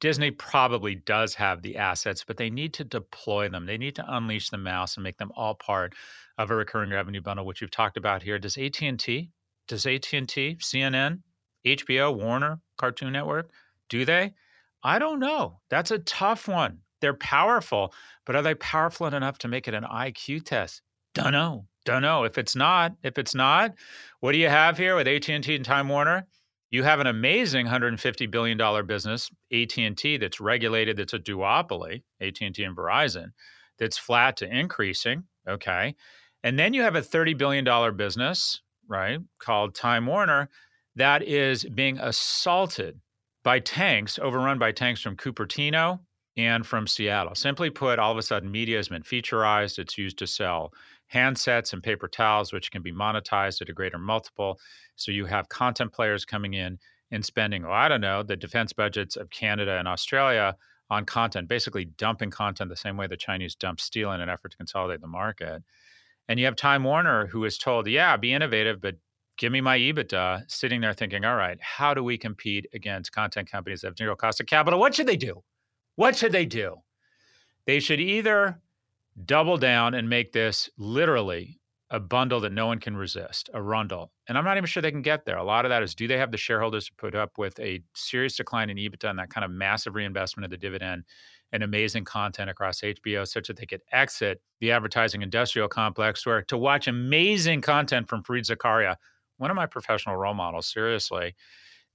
Disney 0.04 0.30
probably 0.30 0.96
does 0.96 1.32
have 1.32 1.62
the 1.62 1.78
assets, 1.78 2.24
but 2.26 2.36
they 2.36 2.50
need 2.50 2.74
to 2.74 2.84
deploy 2.84 3.48
them. 3.48 3.64
They 3.64 3.78
need 3.78 3.96
to 3.96 4.04
unleash 4.06 4.50
the 4.50 4.58
mouse 4.58 4.98
and 4.98 5.02
make 5.02 5.16
them 5.16 5.32
all 5.34 5.54
part 5.54 5.94
of 6.36 6.50
a 6.50 6.54
recurring 6.54 6.90
revenue 6.90 7.22
bundle, 7.22 7.46
which 7.46 7.62
we've 7.62 7.70
talked 7.70 7.96
about 7.96 8.22
here. 8.22 8.38
Does 8.38 8.58
AT&T, 8.58 9.30
does 9.66 9.86
AT&T, 9.86 10.58
CNN, 10.60 11.20
HBO, 11.64 12.14
Warner, 12.14 12.60
Cartoon 12.76 13.14
Network, 13.14 13.50
do 13.88 14.04
they? 14.04 14.34
I 14.82 14.98
don't 14.98 15.20
know. 15.20 15.60
That's 15.70 15.90
a 15.90 16.00
tough 16.00 16.48
one. 16.48 16.80
They're 17.00 17.14
powerful, 17.14 17.94
but 18.26 18.36
are 18.36 18.42
they 18.42 18.56
powerful 18.56 19.06
enough 19.06 19.38
to 19.38 19.48
make 19.48 19.68
it 19.68 19.74
an 19.74 19.84
IQ 19.84 20.44
test? 20.44 20.82
Don't 21.14 21.32
know. 21.32 21.64
Don't 21.86 22.02
know. 22.02 22.24
If 22.24 22.36
it's 22.36 22.54
not, 22.54 22.92
if 23.02 23.16
it's 23.16 23.34
not, 23.34 23.72
what 24.20 24.32
do 24.32 24.38
you 24.38 24.50
have 24.50 24.76
here 24.76 24.96
with 24.96 25.08
AT&T 25.08 25.54
and 25.54 25.64
Time 25.64 25.88
Warner? 25.88 26.26
You 26.74 26.82
have 26.82 26.98
an 26.98 27.06
amazing 27.06 27.66
150 27.66 28.26
billion 28.26 28.58
dollar 28.58 28.82
business, 28.82 29.30
AT&T, 29.52 30.16
that's 30.16 30.40
regulated. 30.40 30.96
That's 30.96 31.12
a 31.12 31.20
duopoly, 31.20 32.02
AT&T 32.20 32.64
and 32.64 32.76
Verizon, 32.76 33.26
that's 33.78 33.96
flat 33.96 34.38
to 34.38 34.52
increasing. 34.52 35.22
Okay, 35.48 35.94
and 36.42 36.58
then 36.58 36.74
you 36.74 36.82
have 36.82 36.96
a 36.96 37.00
30 37.00 37.34
billion 37.34 37.62
dollar 37.62 37.92
business, 37.92 38.60
right, 38.88 39.20
called 39.38 39.76
Time 39.76 40.04
Warner, 40.04 40.48
that 40.96 41.22
is 41.22 41.64
being 41.64 42.00
assaulted 42.00 42.98
by 43.44 43.60
tanks, 43.60 44.18
overrun 44.18 44.58
by 44.58 44.72
tanks 44.72 45.00
from 45.00 45.16
Cupertino 45.16 46.00
and 46.36 46.66
from 46.66 46.88
Seattle. 46.88 47.36
Simply 47.36 47.70
put, 47.70 48.00
all 48.00 48.10
of 48.10 48.18
a 48.18 48.22
sudden, 48.22 48.50
media 48.50 48.78
has 48.78 48.88
been 48.88 49.04
featureized. 49.04 49.78
It's 49.78 49.96
used 49.96 50.18
to 50.18 50.26
sell 50.26 50.72
handsets 51.12 51.72
and 51.72 51.82
paper 51.82 52.08
towels, 52.08 52.52
which 52.52 52.70
can 52.70 52.82
be 52.82 52.92
monetized 52.92 53.60
at 53.60 53.68
a 53.68 53.72
greater 53.72 53.98
multiple. 53.98 54.58
So 54.96 55.12
you 55.12 55.26
have 55.26 55.48
content 55.48 55.92
players 55.92 56.24
coming 56.24 56.54
in 56.54 56.78
and 57.10 57.24
spending, 57.24 57.62
well, 57.62 57.72
I 57.72 57.88
don't 57.88 58.00
know, 58.00 58.22
the 58.22 58.36
defense 58.36 58.72
budgets 58.72 59.16
of 59.16 59.30
Canada 59.30 59.78
and 59.78 59.86
Australia 59.86 60.56
on 60.90 61.04
content, 61.04 61.48
basically 61.48 61.84
dumping 61.84 62.30
content 62.30 62.70
the 62.70 62.76
same 62.76 62.96
way 62.96 63.06
the 63.06 63.16
Chinese 63.16 63.54
dump 63.54 63.80
steel 63.80 64.12
in 64.12 64.20
an 64.20 64.28
effort 64.28 64.50
to 64.50 64.56
consolidate 64.56 65.00
the 65.00 65.06
market. 65.06 65.62
And 66.28 66.38
you 66.38 66.46
have 66.46 66.56
Time 66.56 66.84
Warner, 66.84 67.26
who 67.26 67.44
is 67.44 67.58
told, 67.58 67.86
yeah, 67.86 68.16
be 68.16 68.32
innovative, 68.32 68.80
but 68.80 68.96
give 69.36 69.52
me 69.52 69.60
my 69.60 69.78
EBITDA, 69.78 70.50
sitting 70.50 70.80
there 70.80 70.92
thinking, 70.92 71.24
all 71.24 71.36
right, 71.36 71.58
how 71.60 71.94
do 71.94 72.02
we 72.02 72.16
compete 72.16 72.66
against 72.74 73.12
content 73.12 73.50
companies 73.50 73.80
that 73.80 73.88
have 73.88 73.98
zero 73.98 74.16
cost 74.16 74.40
of 74.40 74.46
capital? 74.46 74.80
What 74.80 74.94
should 74.94 75.06
they 75.06 75.16
do? 75.16 75.42
What 75.96 76.16
should 76.16 76.32
they 76.32 76.46
do? 76.46 76.76
They 77.66 77.80
should 77.80 78.00
either 78.00 78.60
double 79.24 79.56
down 79.56 79.94
and 79.94 80.08
make 80.08 80.32
this 80.32 80.68
literally 80.76 81.60
a 81.90 82.00
bundle 82.00 82.40
that 82.40 82.52
no 82.52 82.66
one 82.66 82.80
can 82.80 82.96
resist, 82.96 83.50
a 83.54 83.62
rundle. 83.62 84.10
And 84.26 84.36
I'm 84.36 84.44
not 84.44 84.56
even 84.56 84.66
sure 84.66 84.82
they 84.82 84.90
can 84.90 85.02
get 85.02 85.24
there. 85.24 85.36
A 85.36 85.44
lot 85.44 85.64
of 85.64 85.68
that 85.68 85.82
is 85.82 85.94
do 85.94 86.08
they 86.08 86.18
have 86.18 86.32
the 86.32 86.36
shareholders 86.36 86.86
to 86.86 86.94
put 86.94 87.14
up 87.14 87.38
with 87.38 87.58
a 87.60 87.82
serious 87.94 88.36
decline 88.36 88.70
in 88.70 88.78
EBITDA 88.78 89.10
and 89.10 89.18
that 89.18 89.30
kind 89.30 89.44
of 89.44 89.50
massive 89.50 89.94
reinvestment 89.94 90.44
of 90.44 90.50
the 90.50 90.56
dividend 90.56 91.04
and 91.52 91.62
amazing 91.62 92.04
content 92.04 92.50
across 92.50 92.80
HBO 92.80 93.28
such 93.28 93.46
that 93.46 93.58
they 93.58 93.66
could 93.66 93.82
exit 93.92 94.40
the 94.60 94.72
advertising 94.72 95.22
industrial 95.22 95.68
complex 95.68 96.26
where 96.26 96.42
to 96.42 96.58
watch 96.58 96.88
amazing 96.88 97.60
content 97.60 98.08
from 98.08 98.24
Fareed 98.24 98.50
Zakaria, 98.50 98.96
one 99.36 99.50
of 99.50 99.56
my 99.56 99.66
professional 99.66 100.16
role 100.16 100.34
models, 100.34 100.66
seriously, 100.66 101.34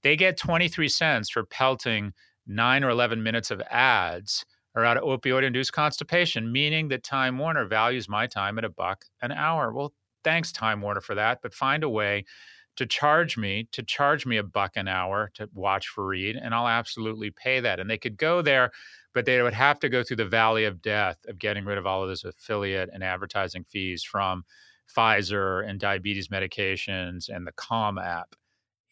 they 0.02 0.16
get 0.16 0.38
23 0.38 0.88
cents 0.88 1.28
for 1.28 1.44
pelting 1.44 2.12
nine 2.46 2.84
or 2.84 2.88
11 2.88 3.22
minutes 3.22 3.50
of 3.50 3.60
ads 3.70 4.46
are 4.80 4.84
out 4.84 4.96
of 4.96 5.04
opioid 5.04 5.44
induced 5.44 5.72
constipation, 5.72 6.50
meaning 6.50 6.88
that 6.88 7.04
Time 7.04 7.38
Warner 7.38 7.66
values 7.66 8.08
my 8.08 8.26
time 8.26 8.58
at 8.58 8.64
a 8.64 8.68
buck 8.68 9.04
an 9.22 9.32
hour. 9.32 9.72
Well, 9.72 9.92
thanks, 10.24 10.52
Time 10.52 10.80
Warner, 10.80 11.00
for 11.00 11.14
that, 11.14 11.40
but 11.42 11.54
find 11.54 11.84
a 11.84 11.88
way 11.88 12.24
to 12.76 12.86
charge 12.86 13.36
me, 13.36 13.68
to 13.72 13.82
charge 13.82 14.26
me 14.26 14.38
a 14.38 14.42
buck 14.42 14.76
an 14.76 14.88
hour 14.88 15.30
to 15.34 15.48
watch 15.52 15.88
Fareed, 15.94 16.38
and 16.40 16.54
I'll 16.54 16.68
absolutely 16.68 17.30
pay 17.30 17.60
that. 17.60 17.78
And 17.78 17.90
they 17.90 17.98
could 17.98 18.16
go 18.16 18.42
there, 18.42 18.70
but 19.12 19.26
they 19.26 19.42
would 19.42 19.54
have 19.54 19.78
to 19.80 19.88
go 19.88 20.02
through 20.02 20.16
the 20.16 20.24
valley 20.24 20.64
of 20.64 20.80
death 20.80 21.18
of 21.28 21.38
getting 21.38 21.64
rid 21.64 21.78
of 21.78 21.86
all 21.86 22.02
of 22.02 22.08
those 22.08 22.24
affiliate 22.24 22.88
and 22.92 23.04
advertising 23.04 23.64
fees 23.64 24.02
from 24.02 24.44
Pfizer 24.96 25.68
and 25.68 25.78
diabetes 25.78 26.28
medications 26.28 27.28
and 27.28 27.46
the 27.46 27.52
Calm 27.52 27.98
app. 27.98 28.34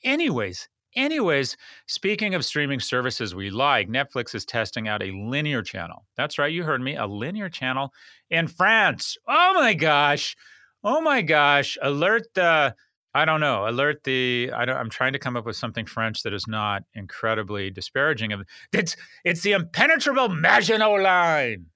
Anyways, 0.05 0.69
Anyways, 0.97 1.57
speaking 1.87 2.35
of 2.35 2.45
streaming 2.45 2.81
services 2.81 3.35
we 3.35 3.51
like, 3.51 3.89
Netflix 3.89 4.35
is 4.35 4.45
testing 4.45 4.89
out 4.89 5.03
a 5.03 5.13
linear 5.13 5.63
channel. 5.63 6.07
That's 6.17 6.39
right, 6.39 6.53
you 6.53 6.65
heard 6.65 6.81
me, 6.81 6.97
a 6.97 7.07
linear 7.07 7.49
channel 7.49 7.93
in 8.31 8.49
France. 8.49 9.17
Oh 9.29 9.53
my 9.55 9.75
gosh. 9.75 10.37
Oh 10.83 11.01
my 11.01 11.23
gosh. 11.23 11.77
Alert 11.83 12.35
the 12.35 12.75
I 13.15 13.25
don't 13.25 13.41
know. 13.41 13.69
Alert 13.69 14.05
the 14.05 14.51
I 14.55 14.65
don't 14.65 14.77
I'm 14.77 14.91
trying 14.91 15.13
to 15.13 15.19
come 15.19 15.37
up 15.37 15.45
with 15.45 15.57
something 15.57 15.87
French 15.87 16.23
that 16.23 16.33
is 16.33 16.47
not 16.47 16.85
incredibly 16.95 17.71
disparaging 17.71 18.33
of 18.33 18.43
it's 18.73 18.97
it's 19.25 19.43
the 19.43 19.53
impenetrable 19.53 20.29
Maginot 20.29 21.03
line. 21.03 21.67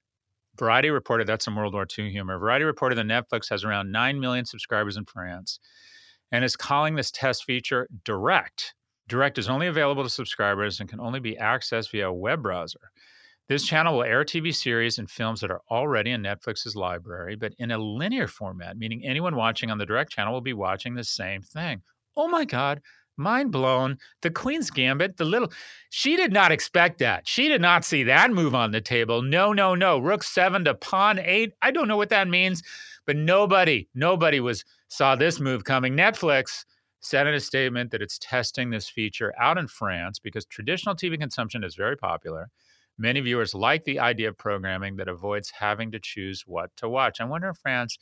Variety 0.59 0.90
reported 0.90 1.26
that's 1.26 1.45
some 1.45 1.57
World 1.57 1.75
War 1.75 1.87
II 1.99 2.11
humor. 2.11 2.38
Variety 2.38 2.64
reported 2.64 2.97
that 2.97 3.07
Netflix 3.07 3.49
has 3.50 3.64
around 3.64 3.90
9 3.90 4.21
million 4.21 4.45
subscribers 4.45 4.97
in 4.97 5.04
France 5.04 5.59
and 6.31 6.45
is 6.45 6.57
calling 6.57 6.95
this 6.95 7.11
test 7.11 7.45
feature 7.45 7.88
direct 8.04 8.75
Direct 9.12 9.37
is 9.37 9.50
only 9.50 9.66
available 9.66 10.02
to 10.02 10.09
subscribers 10.09 10.81
and 10.81 10.88
can 10.88 10.99
only 10.99 11.21
be 11.21 11.37
accessed 11.37 11.90
via 11.90 12.09
a 12.09 12.12
web 12.12 12.42
browser. 12.42 12.81
This 13.47 13.62
channel 13.62 13.97
will 13.97 14.04
air 14.04 14.25
TV 14.25 14.54
series 14.54 14.99
and 14.99 15.11
films 15.11 15.42
that 15.42 15.50
are 15.50 15.61
already 15.71 16.12
in 16.12 16.23
Netflix's 16.23 16.75
library, 16.75 17.37
but 17.37 17.52
in 17.59 17.73
a 17.73 17.76
linear 17.76 18.26
format, 18.26 18.78
meaning 18.78 19.04
anyone 19.04 19.37
watching 19.37 19.71
on 19.71 19.76
the 19.76 19.85
Direct 19.85 20.11
channel 20.11 20.33
will 20.33 20.40
be 20.40 20.54
watching 20.54 20.95
the 20.95 21.04
same 21.04 21.42
thing. 21.42 21.83
Oh 22.16 22.26
my 22.26 22.47
God, 22.47 22.81
mind 23.19 23.52
blown. 23.52 23.99
The 24.23 24.31
Queen's 24.31 24.71
Gambit, 24.71 25.19
the 25.19 25.26
little, 25.26 25.52
she 25.90 26.16
did 26.16 26.33
not 26.33 26.50
expect 26.50 26.97
that. 27.00 27.28
She 27.28 27.49
did 27.49 27.61
not 27.61 27.85
see 27.85 28.04
that 28.04 28.31
move 28.31 28.54
on 28.54 28.71
the 28.71 28.81
table. 28.81 29.21
No, 29.21 29.52
no, 29.52 29.75
no. 29.75 29.99
Rook 29.99 30.23
seven 30.23 30.64
to 30.64 30.75
pawn 30.75 31.19
eight. 31.19 31.52
I 31.61 31.71
don't 31.71 31.87
know 31.87 31.99
what 31.99 32.09
that 32.09 32.28
means, 32.28 32.62
but 33.04 33.16
nobody, 33.16 33.88
nobody 33.95 34.40
was 34.40 34.64
saw 34.88 35.16
this 35.16 35.38
move 35.38 35.64
coming. 35.64 35.95
Netflix 35.95 36.64
said 37.02 37.26
in 37.26 37.35
a 37.35 37.40
statement 37.40 37.90
that 37.90 38.00
it's 38.00 38.18
testing 38.18 38.71
this 38.71 38.88
feature 38.88 39.35
out 39.38 39.59
in 39.59 39.66
France 39.66 40.18
because 40.18 40.47
traditional 40.47 40.94
TV 40.94 41.18
consumption 41.18 41.64
is 41.64 41.75
very 41.75 41.97
popular. 41.97 42.49
Many 42.97 43.21
viewers 43.21 43.54
like 43.54 43.85
the 43.85 43.99
idea 43.99 44.28
of 44.28 44.38
programming 44.38 44.97
that 44.97 45.09
avoids 45.09 45.50
having 45.50 45.90
to 45.92 45.99
choose 45.99 46.44
what 46.47 46.71
to 46.76 46.88
watch. 46.88 47.21
I 47.21 47.25
wonder 47.25 47.49
in 47.49 47.54
France 47.54 47.99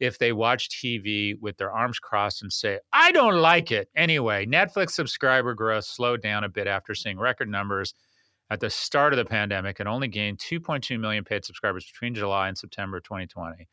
if 0.00 0.18
they 0.18 0.32
watch 0.32 0.70
TV 0.70 1.38
with 1.40 1.58
their 1.58 1.72
arms 1.72 1.98
crossed 1.98 2.42
and 2.42 2.52
say, 2.52 2.78
I 2.92 3.12
don't 3.12 3.36
like 3.36 3.70
it. 3.70 3.88
Anyway, 3.94 4.46
Netflix 4.46 4.92
subscriber 4.92 5.54
growth 5.54 5.84
slowed 5.84 6.22
down 6.22 6.44
a 6.44 6.48
bit 6.48 6.66
after 6.66 6.94
seeing 6.94 7.18
record 7.18 7.48
numbers 7.48 7.94
at 8.48 8.60
the 8.60 8.70
start 8.70 9.12
of 9.12 9.18
the 9.18 9.24
pandemic 9.24 9.80
and 9.80 9.88
only 9.88 10.08
gained 10.08 10.38
2.2 10.38 10.98
million 10.98 11.24
paid 11.24 11.44
subscribers 11.44 11.84
between 11.84 12.14
July 12.14 12.48
and 12.48 12.56
September 12.56 13.00
2020. 13.00 13.68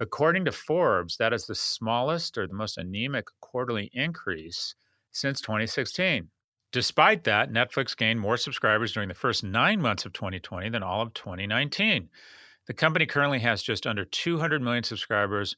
According 0.00 0.46
to 0.46 0.52
Forbes, 0.52 1.18
that 1.18 1.34
is 1.34 1.44
the 1.44 1.54
smallest 1.54 2.38
or 2.38 2.46
the 2.46 2.54
most 2.54 2.78
anemic 2.78 3.26
quarterly 3.40 3.90
increase 3.92 4.74
since 5.12 5.42
2016. 5.42 6.28
Despite 6.72 7.24
that, 7.24 7.52
Netflix 7.52 7.94
gained 7.94 8.18
more 8.18 8.38
subscribers 8.38 8.92
during 8.92 9.10
the 9.10 9.14
first 9.14 9.44
nine 9.44 9.78
months 9.78 10.06
of 10.06 10.14
2020 10.14 10.70
than 10.70 10.82
all 10.82 11.02
of 11.02 11.12
2019. 11.12 12.08
The 12.66 12.72
company 12.72 13.04
currently 13.04 13.40
has 13.40 13.62
just 13.62 13.86
under 13.86 14.06
200 14.06 14.62
million 14.62 14.84
subscribers 14.84 15.54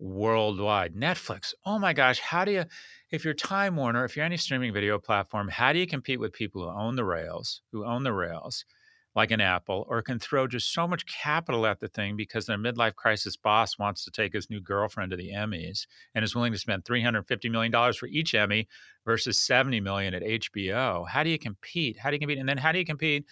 worldwide. 0.00 0.94
Netflix, 0.94 1.54
oh 1.64 1.78
my 1.78 1.92
gosh, 1.92 2.18
how 2.18 2.44
do 2.44 2.50
you, 2.50 2.64
if 3.12 3.24
you're 3.24 3.34
Time 3.34 3.76
Warner, 3.76 4.04
if 4.04 4.16
you're 4.16 4.24
any 4.24 4.38
streaming 4.38 4.72
video 4.72 4.98
platform, 4.98 5.48
how 5.48 5.72
do 5.72 5.78
you 5.78 5.86
compete 5.86 6.18
with 6.18 6.32
people 6.32 6.62
who 6.62 6.76
own 6.76 6.96
the 6.96 7.04
rails, 7.04 7.60
who 7.70 7.84
own 7.84 8.02
the 8.02 8.12
rails? 8.12 8.64
Like 9.14 9.30
an 9.30 9.40
Apple, 9.40 9.86
or 9.88 10.02
can 10.02 10.18
throw 10.18 10.46
just 10.46 10.72
so 10.72 10.88
much 10.88 11.06
capital 11.06 11.66
at 11.66 11.78
the 11.78 11.88
thing 11.88 12.16
because 12.16 12.46
their 12.46 12.58
midlife 12.58 12.96
crisis 12.96 13.36
boss 13.36 13.78
wants 13.78 14.04
to 14.04 14.10
take 14.10 14.32
his 14.32 14.50
new 14.50 14.60
girlfriend 14.60 15.10
to 15.10 15.16
the 15.16 15.30
Emmys 15.30 15.86
and 16.14 16.24
is 16.24 16.34
willing 16.34 16.52
to 16.52 16.58
spend 16.58 16.84
$350 16.84 17.50
million 17.50 17.92
for 17.92 18.06
each 18.06 18.34
Emmy 18.34 18.66
versus 19.04 19.38
70 19.38 19.80
million 19.80 20.14
at 20.14 20.22
HBO. 20.22 21.08
How 21.08 21.22
do 21.22 21.30
you 21.30 21.38
compete? 21.38 21.96
How 21.96 22.10
do 22.10 22.16
you 22.16 22.20
compete? 22.20 22.38
And 22.38 22.48
then 22.48 22.58
how 22.58 22.72
do 22.72 22.78
you 22.78 22.84
compete 22.84 23.24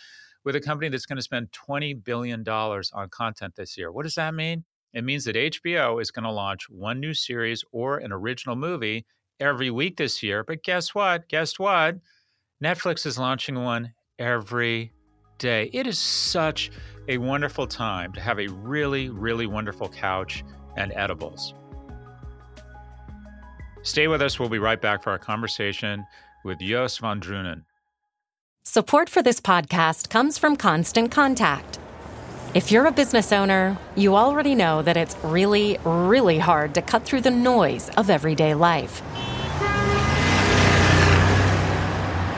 with 0.44 0.56
a 0.56 0.60
company 0.60 0.88
that's 0.88 1.06
going 1.06 1.16
to 1.16 1.22
spend 1.22 1.48
$20 1.52 2.02
billion 2.04 2.46
on 2.48 3.08
content 3.10 3.54
this 3.56 3.76
year. 3.76 3.92
What 3.92 4.04
does 4.04 4.14
that 4.16 4.34
mean? 4.34 4.64
It 4.92 5.04
means 5.04 5.24
that 5.24 5.36
HBO 5.36 6.00
is 6.00 6.10
going 6.10 6.24
to 6.24 6.30
launch 6.30 6.68
one 6.68 7.00
new 7.00 7.14
series 7.14 7.64
or 7.72 7.98
an 7.98 8.12
original 8.12 8.56
movie 8.56 9.06
every 9.40 9.70
week 9.70 9.96
this 9.96 10.22
year. 10.22 10.44
But 10.44 10.62
guess 10.62 10.94
what? 10.94 11.28
Guess 11.28 11.58
what? 11.58 11.96
Netflix 12.62 13.06
is 13.06 13.18
launching 13.18 13.62
one 13.62 13.94
every 14.18 14.92
day. 15.42 15.68
It 15.74 15.86
is 15.86 15.98
such 15.98 16.70
a 17.08 17.18
wonderful 17.18 17.66
time 17.66 18.12
to 18.14 18.20
have 18.20 18.40
a 18.40 18.46
really, 18.46 19.10
really 19.10 19.46
wonderful 19.46 19.88
couch 19.88 20.42
and 20.76 20.92
edibles. 20.94 21.52
Stay 23.82 24.08
with 24.08 24.22
us. 24.22 24.38
We'll 24.38 24.48
be 24.48 24.60
right 24.60 24.80
back 24.80 25.02
for 25.02 25.10
our 25.10 25.18
conversation 25.18 26.06
with 26.44 26.60
Joost 26.60 27.00
van 27.00 27.20
Dreunen. 27.20 27.64
Support 28.64 29.10
for 29.10 29.22
this 29.22 29.40
podcast 29.40 30.08
comes 30.08 30.38
from 30.38 30.56
Constant 30.56 31.10
Contact. 31.10 31.80
If 32.54 32.70
you're 32.70 32.86
a 32.86 32.92
business 32.92 33.32
owner, 33.32 33.76
you 33.96 34.14
already 34.14 34.54
know 34.54 34.82
that 34.82 34.96
it's 34.96 35.16
really, 35.24 35.78
really 35.84 36.38
hard 36.38 36.74
to 36.74 36.82
cut 36.82 37.04
through 37.04 37.22
the 37.22 37.30
noise 37.30 37.88
of 37.96 38.08
everyday 38.08 38.54
life. 38.54 39.02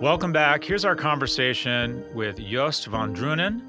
Welcome 0.00 0.32
back. 0.32 0.64
Here's 0.64 0.86
our 0.86 0.96
conversation 0.96 2.02
with 2.14 2.38
Joost 2.38 2.86
van 2.86 3.14
Dreunen, 3.14 3.60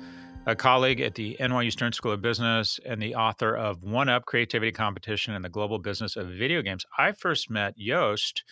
a 0.45 0.55
colleague 0.55 1.01
at 1.01 1.13
the 1.13 1.35
NYU 1.41 1.69
Stern 1.69 1.91
School 1.91 2.13
of 2.13 2.21
Business 2.21 2.79
and 2.85 3.01
the 3.01 3.15
author 3.15 3.57
of 3.57 3.83
One 3.83 4.07
Up 4.07 4.23
Creativity 4.23 4.71
Competition 4.71 5.33
and 5.33 5.43
the 5.43 5.49
Global 5.49 5.77
Business 5.77 6.15
of 6.15 6.29
Video 6.29 6.61
Games. 6.61 6.85
I 6.97 7.11
first 7.11 7.49
met 7.49 7.77
Joost 7.77 8.45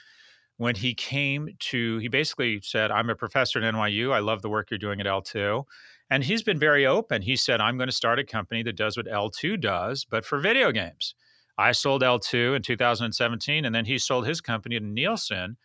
when 0.57 0.75
he 0.75 0.93
came 0.93 1.47
to, 1.57 1.99
he 1.99 2.09
basically 2.09 2.59
said, 2.61 2.91
I'm 2.91 3.09
a 3.09 3.15
professor 3.15 3.59
at 3.59 3.73
NYU. 3.73 4.11
I 4.11 4.19
love 4.19 4.41
the 4.41 4.49
work 4.49 4.69
you're 4.69 4.77
doing 4.77 4.99
at 4.99 5.05
L2. 5.05 5.63
And 6.09 6.21
he's 6.21 6.43
been 6.43 6.59
very 6.59 6.85
open. 6.85 7.21
He 7.21 7.37
said, 7.37 7.61
I'm 7.61 7.77
going 7.77 7.87
to 7.87 7.95
start 7.95 8.19
a 8.19 8.25
company 8.25 8.61
that 8.63 8.75
does 8.75 8.97
what 8.97 9.07
L2 9.07 9.61
does, 9.61 10.03
but 10.03 10.25
for 10.25 10.37
video 10.39 10.73
games. 10.73 11.15
I 11.57 11.71
sold 11.71 12.01
L2 12.01 12.57
in 12.57 12.61
2017, 12.61 13.63
and 13.63 13.73
then 13.73 13.85
he 13.85 13.97
sold 13.97 14.27
his 14.27 14.41
company 14.41 14.77
to 14.77 14.85
Nielsen 14.85 15.55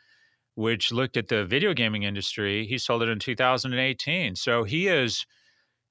which 0.55 0.93
looked 0.93 1.17
at 1.17 1.29
the 1.29 1.45
video 1.45 1.75
gaming 1.75 2.05
industry. 2.05 2.67
He 2.67 2.79
sold 2.79 3.03
it 3.03 3.09
in 3.09 3.19
2018. 3.19 4.37
So 4.37 4.65
he 4.65 4.89
is, 4.89 5.27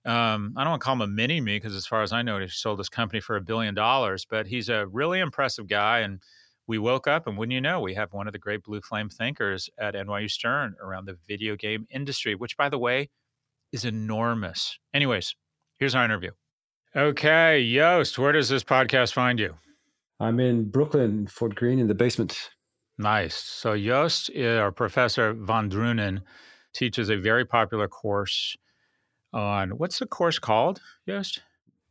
um, 0.05 0.53
I 0.55 0.63
don't 0.63 0.71
want 0.71 0.81
to 0.81 0.85
call 0.85 0.93
him 0.93 1.01
a 1.01 1.07
mini 1.07 1.41
me 1.41 1.57
because, 1.57 1.75
as 1.75 1.85
far 1.85 2.01
as 2.01 2.13
I 2.13 2.21
know, 2.21 2.39
he 2.39 2.47
sold 2.47 2.79
his 2.79 2.89
company 2.89 3.19
for 3.19 3.35
a 3.35 3.41
billion 3.41 3.73
dollars, 3.73 4.25
but 4.29 4.47
he's 4.47 4.69
a 4.69 4.87
really 4.87 5.19
impressive 5.19 5.67
guy. 5.67 5.99
And 5.99 6.21
we 6.67 6.77
woke 6.77 7.07
up, 7.07 7.27
and 7.27 7.37
wouldn't 7.37 7.53
you 7.53 7.61
know, 7.61 7.81
we 7.81 7.93
have 7.93 8.13
one 8.13 8.27
of 8.27 8.33
the 8.33 8.39
great 8.39 8.63
blue 8.63 8.81
flame 8.81 9.09
thinkers 9.09 9.69
at 9.77 9.95
NYU 9.95 10.31
Stern 10.31 10.75
around 10.81 11.05
the 11.05 11.17
video 11.27 11.55
game 11.55 11.85
industry, 11.89 12.35
which, 12.35 12.55
by 12.55 12.69
the 12.69 12.79
way, 12.79 13.09
is 13.73 13.83
enormous. 13.83 14.77
Anyways, 14.93 15.35
here's 15.79 15.95
our 15.95 16.05
interview. 16.05 16.31
Okay, 16.95 17.69
Joost, 17.73 18.17
where 18.17 18.31
does 18.31 18.47
this 18.47 18.63
podcast 18.63 19.13
find 19.13 19.39
you? 19.39 19.55
I'm 20.19 20.39
in 20.39 20.69
Brooklyn, 20.69 21.27
Fort 21.27 21.55
Greene, 21.55 21.79
in 21.79 21.87
the 21.87 21.95
basement. 21.95 22.51
Nice. 22.97 23.35
So 23.35 23.75
Joost, 23.77 24.29
eh, 24.35 24.59
or 24.59 24.71
Professor 24.71 25.33
Van 25.33 25.69
Dreunen, 25.69 26.21
teaches 26.73 27.09
a 27.09 27.17
very 27.17 27.45
popular 27.45 27.87
course 27.87 28.55
on 29.31 29.71
what's 29.71 29.99
the 29.99 30.05
course 30.05 30.39
called, 30.39 30.81
Joost? 31.07 31.41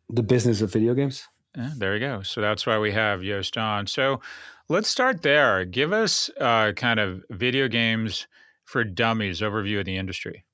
The 0.09 0.23
business 0.23 0.61
of 0.61 0.73
video 0.73 0.95
games. 0.95 1.27
Yeah, 1.57 1.71
there 1.77 1.95
you 1.95 2.01
go. 2.01 2.23
So 2.23 2.41
that's 2.41 2.67
why 2.67 2.79
we 2.79 2.93
have 2.93 3.23
Joost 3.23 3.59
on. 3.59 3.87
So 3.87 4.21
let's 4.69 4.89
start 4.89 5.23
there. 5.23 5.65
Give 5.65 5.93
us 5.93 6.31
uh, 6.41 6.73
kind 6.73 7.01
of 7.01 7.23
video 7.31 7.69
games 7.69 8.27
for 8.65 8.85
dummies 8.85 9.41
overview 9.41 9.81
of 9.81 9.85
the 9.85 9.97
industry. 9.97 10.45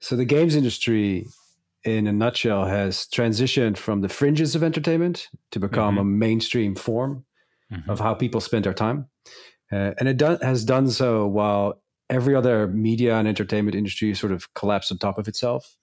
So 0.00 0.16
the 0.16 0.24
games 0.24 0.56
industry, 0.56 1.26
in 1.84 2.06
a 2.06 2.12
nutshell, 2.12 2.64
has 2.64 3.06
transitioned 3.06 3.76
from 3.76 4.00
the 4.00 4.08
fringes 4.08 4.56
of 4.56 4.62
entertainment 4.64 5.28
to 5.52 5.60
become 5.60 5.94
mm-hmm. 5.94 6.00
a 6.00 6.04
mainstream 6.04 6.74
form 6.74 7.24
mm-hmm. 7.70 7.88
of 7.88 8.00
how 8.00 8.14
people 8.14 8.40
spend 8.40 8.64
their 8.64 8.74
time. 8.74 9.06
Uh, 9.72 9.92
and 9.98 10.08
it 10.08 10.16
do- 10.16 10.38
has 10.42 10.64
done 10.64 10.88
so 10.90 11.26
while 11.26 11.80
every 12.10 12.34
other 12.34 12.66
media 12.68 13.16
and 13.16 13.26
entertainment 13.26 13.74
industry 13.74 14.14
sort 14.14 14.32
of 14.32 14.52
collapsed 14.54 14.92
on 14.92 14.98
top 14.98 15.18
of 15.18 15.28
itself. 15.28 15.76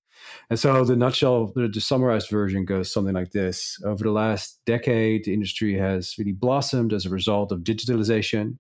And 0.50 0.60
so 0.60 0.84
the 0.84 0.96
nutshell, 0.96 1.52
the, 1.56 1.68
the 1.68 1.82
summarized 1.82 2.30
version 2.30 2.66
goes 2.66 2.92
something 2.92 3.16
like 3.16 3.32
this. 3.32 3.82
Over 3.84 4.04
the 4.04 4.12
last 4.12 4.60
decade, 4.66 5.26
the 5.26 5.34
industry 5.34 5.78
has 5.78 6.16
really 6.18 6.34
blossomed 6.34 6.94
as 6.94 7.06
a 7.06 7.10
result 7.10 7.52
of 7.52 7.62
digitalization 7.62 8.58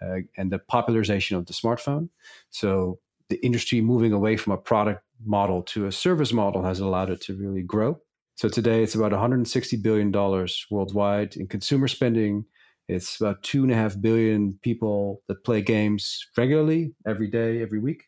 uh, 0.00 0.20
and 0.36 0.50
the 0.50 0.58
popularization 0.58 1.36
of 1.36 1.46
the 1.46 1.52
smartphone. 1.52 2.08
So 2.50 2.98
the 3.28 3.44
industry 3.44 3.80
moving 3.80 4.12
away 4.12 4.36
from 4.36 4.52
a 4.52 4.58
product 4.58 5.02
model 5.24 5.62
to 5.62 5.86
a 5.86 5.92
service 5.92 6.32
model 6.32 6.64
has 6.64 6.80
allowed 6.80 7.10
it 7.10 7.20
to 7.22 7.36
really 7.36 7.62
grow. 7.62 8.00
So 8.34 8.48
today 8.48 8.82
it's 8.82 8.94
about 8.94 9.12
$160 9.12 9.80
billion 9.82 10.10
worldwide 10.70 11.36
in 11.36 11.46
consumer 11.46 11.86
spending 11.86 12.46
it's 12.88 13.20
about 13.20 13.42
two 13.42 13.62
and 13.62 13.72
a 13.72 13.74
half 13.74 14.00
billion 14.00 14.58
people 14.62 15.22
that 15.28 15.44
play 15.44 15.62
games 15.62 16.26
regularly, 16.36 16.94
every 17.06 17.28
day, 17.28 17.62
every 17.62 17.78
week. 17.78 18.04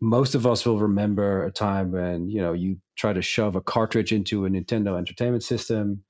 Most 0.00 0.34
of 0.34 0.46
us 0.46 0.64
will 0.64 0.78
remember 0.78 1.44
a 1.44 1.52
time 1.52 1.92
when 1.92 2.28
you 2.28 2.40
know 2.40 2.52
you 2.52 2.78
try 2.96 3.12
to 3.12 3.22
shove 3.22 3.56
a 3.56 3.60
cartridge 3.60 4.12
into 4.12 4.46
a 4.46 4.48
Nintendo 4.48 4.96
Entertainment 4.96 5.42
System, 5.42 6.02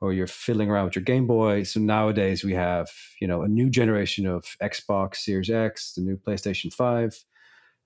or 0.00 0.12
you're 0.12 0.26
fiddling 0.26 0.70
around 0.70 0.86
with 0.86 0.96
your 0.96 1.04
Game 1.04 1.26
Boy. 1.26 1.62
So 1.62 1.80
nowadays 1.80 2.44
we 2.44 2.54
have 2.54 2.88
you 3.20 3.28
know 3.28 3.42
a 3.42 3.48
new 3.48 3.70
generation 3.70 4.26
of 4.26 4.44
Xbox 4.62 5.16
Series 5.16 5.50
X, 5.50 5.94
the 5.94 6.02
new 6.02 6.16
PlayStation 6.16 6.72
Five, 6.72 7.18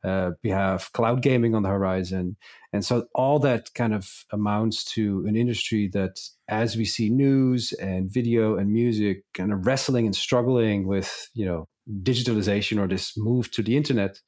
uh, 0.04 0.32
we 0.42 0.50
have 0.50 0.90
cloud 0.92 1.22
gaming 1.22 1.54
on 1.54 1.62
the 1.62 1.68
horizon. 1.68 2.36
And 2.72 2.84
so 2.84 3.06
all 3.14 3.38
that 3.40 3.74
kind 3.74 3.94
of 3.94 4.24
amounts 4.32 4.84
to 4.94 5.24
an 5.26 5.36
industry 5.36 5.88
that, 5.92 6.20
as 6.48 6.76
we 6.76 6.84
see 6.84 7.10
news 7.10 7.72
and 7.74 8.10
video 8.10 8.56
and 8.56 8.72
music 8.72 9.24
kind 9.34 9.52
of 9.52 9.66
wrestling 9.66 10.06
and 10.06 10.16
struggling 10.16 10.86
with, 10.86 11.30
you 11.34 11.46
know, 11.46 11.68
digitalization 12.02 12.78
or 12.78 12.88
this 12.88 13.16
move 13.16 13.50
to 13.52 13.62
the 13.62 13.76
internet, 13.76 14.20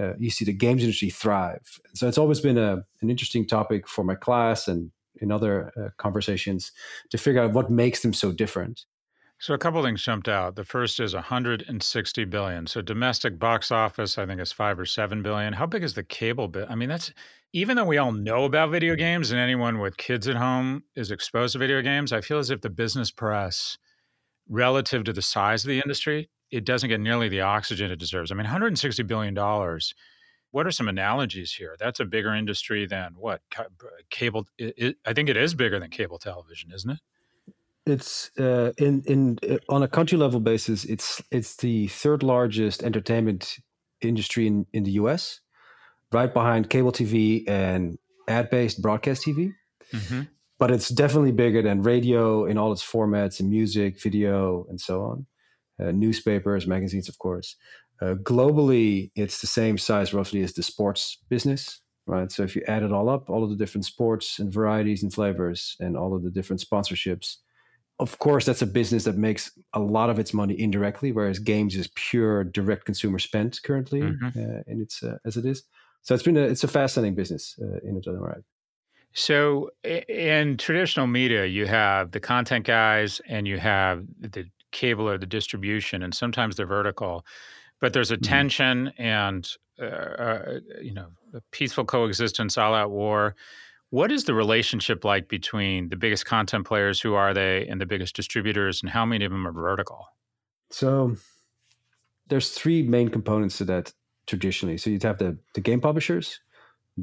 uh, 0.00 0.14
you 0.18 0.30
see 0.30 0.44
the 0.44 0.52
games 0.52 0.82
industry 0.82 1.10
thrive. 1.10 1.80
So 1.94 2.08
it's 2.08 2.18
always 2.18 2.40
been 2.40 2.58
a, 2.58 2.84
an 3.02 3.10
interesting 3.10 3.46
topic 3.46 3.88
for 3.88 4.04
my 4.04 4.14
class 4.14 4.68
and 4.68 4.90
in 5.20 5.30
other 5.30 5.72
uh, 5.76 5.90
conversations 5.98 6.72
to 7.10 7.18
figure 7.18 7.42
out 7.42 7.52
what 7.52 7.70
makes 7.70 8.00
them 8.00 8.12
so 8.12 8.32
different. 8.32 8.86
So 9.42 9.54
a 9.54 9.58
couple 9.58 9.82
things 9.82 10.04
jumped 10.04 10.28
out. 10.28 10.54
The 10.54 10.64
first 10.64 11.00
is 11.00 11.14
160 11.14 12.24
billion. 12.26 12.64
So 12.68 12.80
domestic 12.80 13.40
box 13.40 13.72
office, 13.72 14.16
I 14.16 14.24
think 14.24 14.40
is 14.40 14.52
five 14.52 14.78
or 14.78 14.86
seven 14.86 15.20
billion. 15.20 15.52
How 15.52 15.66
big 15.66 15.82
is 15.82 15.94
the 15.94 16.04
cable 16.04 16.46
bit? 16.46 16.68
I 16.70 16.76
mean, 16.76 16.88
that's 16.88 17.12
even 17.52 17.76
though 17.76 17.84
we 17.84 17.98
all 17.98 18.12
know 18.12 18.44
about 18.44 18.70
video 18.70 18.94
games 18.94 19.32
and 19.32 19.40
anyone 19.40 19.80
with 19.80 19.96
kids 19.96 20.28
at 20.28 20.36
home 20.36 20.84
is 20.94 21.10
exposed 21.10 21.54
to 21.54 21.58
video 21.58 21.82
games, 21.82 22.12
I 22.12 22.20
feel 22.20 22.38
as 22.38 22.50
if 22.50 22.60
the 22.60 22.70
business 22.70 23.10
press, 23.10 23.76
relative 24.48 25.02
to 25.04 25.12
the 25.12 25.22
size 25.22 25.64
of 25.64 25.70
the 25.70 25.80
industry, 25.80 26.30
it 26.52 26.64
doesn't 26.64 26.88
get 26.88 27.00
nearly 27.00 27.28
the 27.28 27.40
oxygen 27.40 27.90
it 27.90 27.98
deserves. 27.98 28.30
I 28.30 28.36
mean, 28.36 28.44
160 28.44 29.02
billion 29.02 29.34
dollars. 29.34 29.92
What 30.52 30.68
are 30.68 30.70
some 30.70 30.86
analogies 30.86 31.52
here? 31.52 31.74
That's 31.80 31.98
a 31.98 32.04
bigger 32.04 32.32
industry 32.32 32.86
than 32.86 33.14
what 33.16 33.40
cable. 34.08 34.46
It, 34.56 34.74
it, 34.76 34.96
I 35.04 35.12
think 35.14 35.28
it 35.28 35.36
is 35.36 35.52
bigger 35.52 35.80
than 35.80 35.90
cable 35.90 36.20
television, 36.20 36.70
isn't 36.72 36.92
it? 36.92 37.00
It's 37.86 38.30
uh, 38.38 38.72
in 38.78 39.02
in 39.06 39.38
uh, 39.48 39.58
on 39.68 39.82
a 39.82 39.88
country 39.88 40.16
level 40.16 40.38
basis 40.38 40.84
it's 40.84 41.20
it's 41.30 41.56
the 41.56 41.88
third 41.88 42.22
largest 42.22 42.82
entertainment 42.82 43.56
industry 44.00 44.46
in 44.46 44.66
in 44.72 44.84
the 44.84 44.92
US 44.92 45.40
right 46.12 46.32
behind 46.32 46.70
cable 46.70 46.92
TV 46.92 47.48
and 47.48 47.98
ad-based 48.28 48.80
broadcast 48.82 49.24
TV. 49.24 49.52
Mm-hmm. 49.92 50.22
But 50.58 50.70
it's 50.70 50.88
definitely 50.88 51.32
bigger 51.32 51.62
than 51.62 51.82
radio 51.82 52.44
in 52.44 52.56
all 52.56 52.72
its 52.72 52.84
formats 52.84 53.40
and 53.40 53.50
music, 53.50 54.00
video, 54.00 54.64
and 54.68 54.80
so 54.80 55.02
on. 55.02 55.26
Uh, 55.80 55.90
newspapers, 55.90 56.66
magazines, 56.66 57.08
of 57.08 57.18
course. 57.18 57.56
Uh, 58.00 58.14
globally, 58.14 59.10
it's 59.16 59.40
the 59.40 59.46
same 59.46 59.76
size 59.76 60.14
roughly 60.14 60.42
as 60.42 60.52
the 60.52 60.62
sports 60.62 61.18
business, 61.28 61.80
right? 62.06 62.30
So 62.30 62.44
if 62.44 62.54
you 62.54 62.62
add 62.68 62.84
it 62.84 62.92
all 62.92 63.08
up, 63.08 63.28
all 63.28 63.42
of 63.42 63.50
the 63.50 63.56
different 63.56 63.84
sports 63.84 64.38
and 64.38 64.52
varieties 64.52 65.02
and 65.02 65.12
flavors, 65.12 65.76
and 65.80 65.96
all 65.96 66.14
of 66.14 66.22
the 66.22 66.30
different 66.30 66.62
sponsorships, 66.62 67.38
of 68.02 68.18
course, 68.18 68.44
that's 68.44 68.62
a 68.62 68.66
business 68.66 69.04
that 69.04 69.16
makes 69.16 69.52
a 69.72 69.80
lot 69.80 70.10
of 70.10 70.18
its 70.18 70.34
money 70.34 70.58
indirectly, 70.60 71.12
whereas 71.12 71.38
games 71.38 71.76
is 71.76 71.88
pure 71.94 72.44
direct 72.44 72.84
consumer 72.84 73.18
spend 73.18 73.60
currently, 73.62 74.00
mm-hmm. 74.00 74.26
uh, 74.26 74.62
and 74.66 74.82
it's 74.82 75.02
uh, 75.02 75.18
as 75.24 75.36
it 75.36 75.46
is. 75.46 75.62
So 76.02 76.14
it's 76.14 76.24
been 76.24 76.36
a, 76.36 76.42
it's 76.42 76.64
a 76.64 76.68
fascinating 76.68 77.14
business 77.14 77.56
uh, 77.62 77.78
in 77.88 77.96
its 77.96 78.08
own 78.08 78.18
right. 78.18 78.42
So 79.14 79.70
in 79.84 80.56
traditional 80.56 81.06
media, 81.06 81.46
you 81.46 81.66
have 81.66 82.10
the 82.10 82.20
content 82.20 82.66
guys 82.66 83.20
and 83.28 83.46
you 83.46 83.58
have 83.58 84.04
the 84.18 84.46
cable 84.72 85.08
or 85.08 85.18
the 85.18 85.26
distribution, 85.26 86.02
and 86.02 86.14
sometimes 86.14 86.56
they're 86.56 86.66
vertical. 86.66 87.24
But 87.80 87.92
there's 87.92 88.10
a 88.10 88.16
mm-hmm. 88.16 88.22
tension 88.22 88.92
and 88.98 89.48
uh, 89.80 89.84
uh, 89.84 90.60
you 90.80 90.92
know 90.92 91.08
a 91.34 91.40
peaceful 91.52 91.84
coexistence, 91.84 92.58
all 92.58 92.74
out 92.74 92.90
war. 92.90 93.36
What 93.92 94.10
is 94.10 94.24
the 94.24 94.32
relationship 94.32 95.04
like 95.04 95.28
between 95.28 95.90
the 95.90 95.96
biggest 95.96 96.24
content 96.24 96.66
players, 96.66 96.98
who 96.98 97.12
are 97.12 97.34
they, 97.34 97.66
and 97.68 97.78
the 97.78 97.84
biggest 97.84 98.16
distributors, 98.16 98.80
and 98.80 98.90
how 98.90 99.04
many 99.04 99.26
of 99.26 99.30
them 99.30 99.46
are 99.46 99.52
vertical? 99.52 100.06
So 100.70 101.14
there's 102.28 102.48
three 102.48 102.82
main 102.82 103.10
components 103.10 103.58
to 103.58 103.66
that 103.66 103.92
traditionally. 104.26 104.78
So 104.78 104.88
you'd 104.88 105.02
have 105.02 105.18
the, 105.18 105.36
the 105.52 105.60
game 105.60 105.78
publishers, 105.78 106.40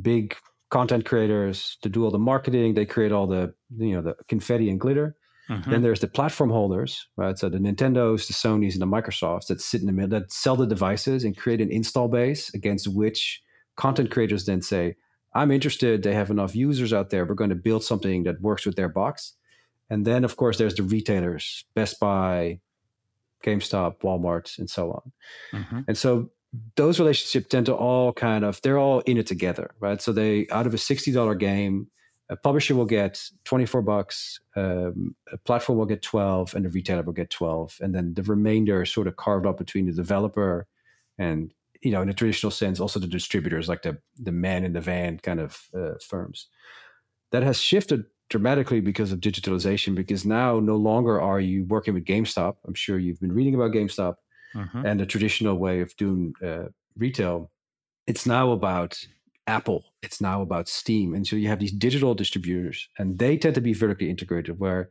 big 0.01 0.35
content 0.71 1.05
creators 1.05 1.77
to 1.83 1.89
do 1.89 2.03
all 2.05 2.09
the 2.09 2.17
marketing. 2.17 2.73
They 2.73 2.87
create 2.87 3.11
all 3.11 3.27
the 3.27 3.53
you 3.77 3.95
know 3.95 4.01
the 4.01 4.15
confetti 4.27 4.67
and 4.71 4.79
glitter. 4.79 5.15
Mm-hmm. 5.47 5.69
Then 5.69 5.83
there's 5.83 5.99
the 5.99 6.07
platform 6.07 6.49
holders, 6.49 7.07
right? 7.17 7.37
So 7.37 7.49
the 7.49 7.59
Nintendos, 7.59 8.25
the 8.25 8.33
Sonys, 8.33 8.73
and 8.73 8.81
the 8.81 8.87
Microsofts 8.87 9.45
that 9.45 9.61
sit 9.61 9.81
in 9.81 9.85
the 9.85 9.93
middle 9.93 10.19
that 10.19 10.31
sell 10.31 10.55
the 10.55 10.65
devices 10.65 11.23
and 11.23 11.37
create 11.37 11.61
an 11.61 11.69
install 11.69 12.07
base 12.07 12.51
against 12.55 12.87
which 12.87 13.43
content 13.75 14.09
creators 14.09 14.45
then 14.45 14.63
say, 14.63 14.95
I'm 15.33 15.51
interested. 15.51 16.03
They 16.03 16.13
have 16.13 16.31
enough 16.31 16.55
users 16.55 16.93
out 16.93 17.09
there. 17.09 17.25
We're 17.25 17.35
going 17.35 17.51
to 17.51 17.55
build 17.55 17.83
something 17.83 18.23
that 18.23 18.41
works 18.41 18.65
with 18.65 18.75
their 18.75 18.89
box. 18.89 19.33
And 19.89 20.05
then, 20.05 20.23
of 20.23 20.37
course, 20.37 20.57
there's 20.57 20.75
the 20.75 20.83
retailers, 20.83 21.65
Best 21.75 21.99
Buy, 21.99 22.59
GameStop, 23.43 24.01
Walmart, 24.01 24.57
and 24.59 24.69
so 24.69 24.91
on. 24.91 25.59
Mm-hmm. 25.59 25.79
And 25.87 25.97
so 25.97 26.29
those 26.75 26.99
relationships 26.99 27.47
tend 27.47 27.67
to 27.67 27.75
all 27.75 28.13
kind 28.13 28.43
of, 28.43 28.61
they're 28.61 28.77
all 28.77 28.99
in 29.01 29.17
it 29.17 29.27
together, 29.27 29.71
right? 29.79 30.01
So 30.01 30.11
they, 30.11 30.47
out 30.51 30.67
of 30.67 30.73
a 30.73 30.77
$60 30.77 31.39
game, 31.39 31.87
a 32.29 32.35
publisher 32.35 32.75
will 32.75 32.85
get 32.85 33.21
24 33.45 33.81
bucks, 33.81 34.39
um, 34.55 35.15
a 35.31 35.37
platform 35.37 35.79
will 35.79 35.87
get 35.87 36.03
12, 36.03 36.53
and 36.53 36.65
the 36.65 36.69
retailer 36.69 37.01
will 37.01 37.13
get 37.13 37.31
12. 37.31 37.77
And 37.81 37.93
then 37.93 38.13
the 38.13 38.23
remainder 38.23 38.83
is 38.83 38.93
sort 38.93 39.07
of 39.07 39.15
carved 39.15 39.47
up 39.47 39.57
between 39.57 39.87
the 39.87 39.91
developer 39.91 40.67
and 41.17 41.53
you 41.81 41.91
know, 41.91 42.01
in 42.01 42.09
a 42.09 42.13
traditional 42.13 42.51
sense, 42.51 42.79
also 42.79 42.99
the 42.99 43.07
distributors, 43.07 43.69
like 43.69 43.81
the 43.81 43.97
the 44.17 44.31
man 44.31 44.63
in 44.63 44.73
the 44.73 44.81
van 44.81 45.19
kind 45.19 45.39
of 45.39 45.69
uh, 45.73 45.93
firms. 46.05 46.47
That 47.31 47.43
has 47.43 47.59
shifted 47.59 48.05
dramatically 48.29 48.79
because 48.79 49.11
of 49.11 49.19
digitalization. 49.19 49.95
Because 49.95 50.25
now, 50.25 50.59
no 50.59 50.75
longer 50.75 51.19
are 51.19 51.39
you 51.39 51.65
working 51.65 51.93
with 51.93 52.05
GameStop. 52.05 52.55
I'm 52.65 52.73
sure 52.73 52.97
you've 52.97 53.19
been 53.19 53.33
reading 53.33 53.55
about 53.55 53.71
GameStop 53.71 54.15
mm-hmm. 54.55 54.85
and 54.85 54.99
the 54.99 55.05
traditional 55.05 55.57
way 55.57 55.81
of 55.81 55.95
doing 55.97 56.33
uh, 56.43 56.65
retail. 56.95 57.51
It's 58.07 58.25
now 58.25 58.51
about 58.51 58.97
Apple. 59.47 59.85
It's 60.01 60.21
now 60.21 60.41
about 60.41 60.67
Steam, 60.67 61.13
and 61.13 61.25
so 61.27 61.35
you 61.35 61.47
have 61.47 61.59
these 61.59 61.71
digital 61.71 62.13
distributors, 62.13 62.87
and 62.97 63.19
they 63.19 63.37
tend 63.37 63.55
to 63.55 63.61
be 63.61 63.73
vertically 63.73 64.09
integrated. 64.09 64.59
Where 64.59 64.89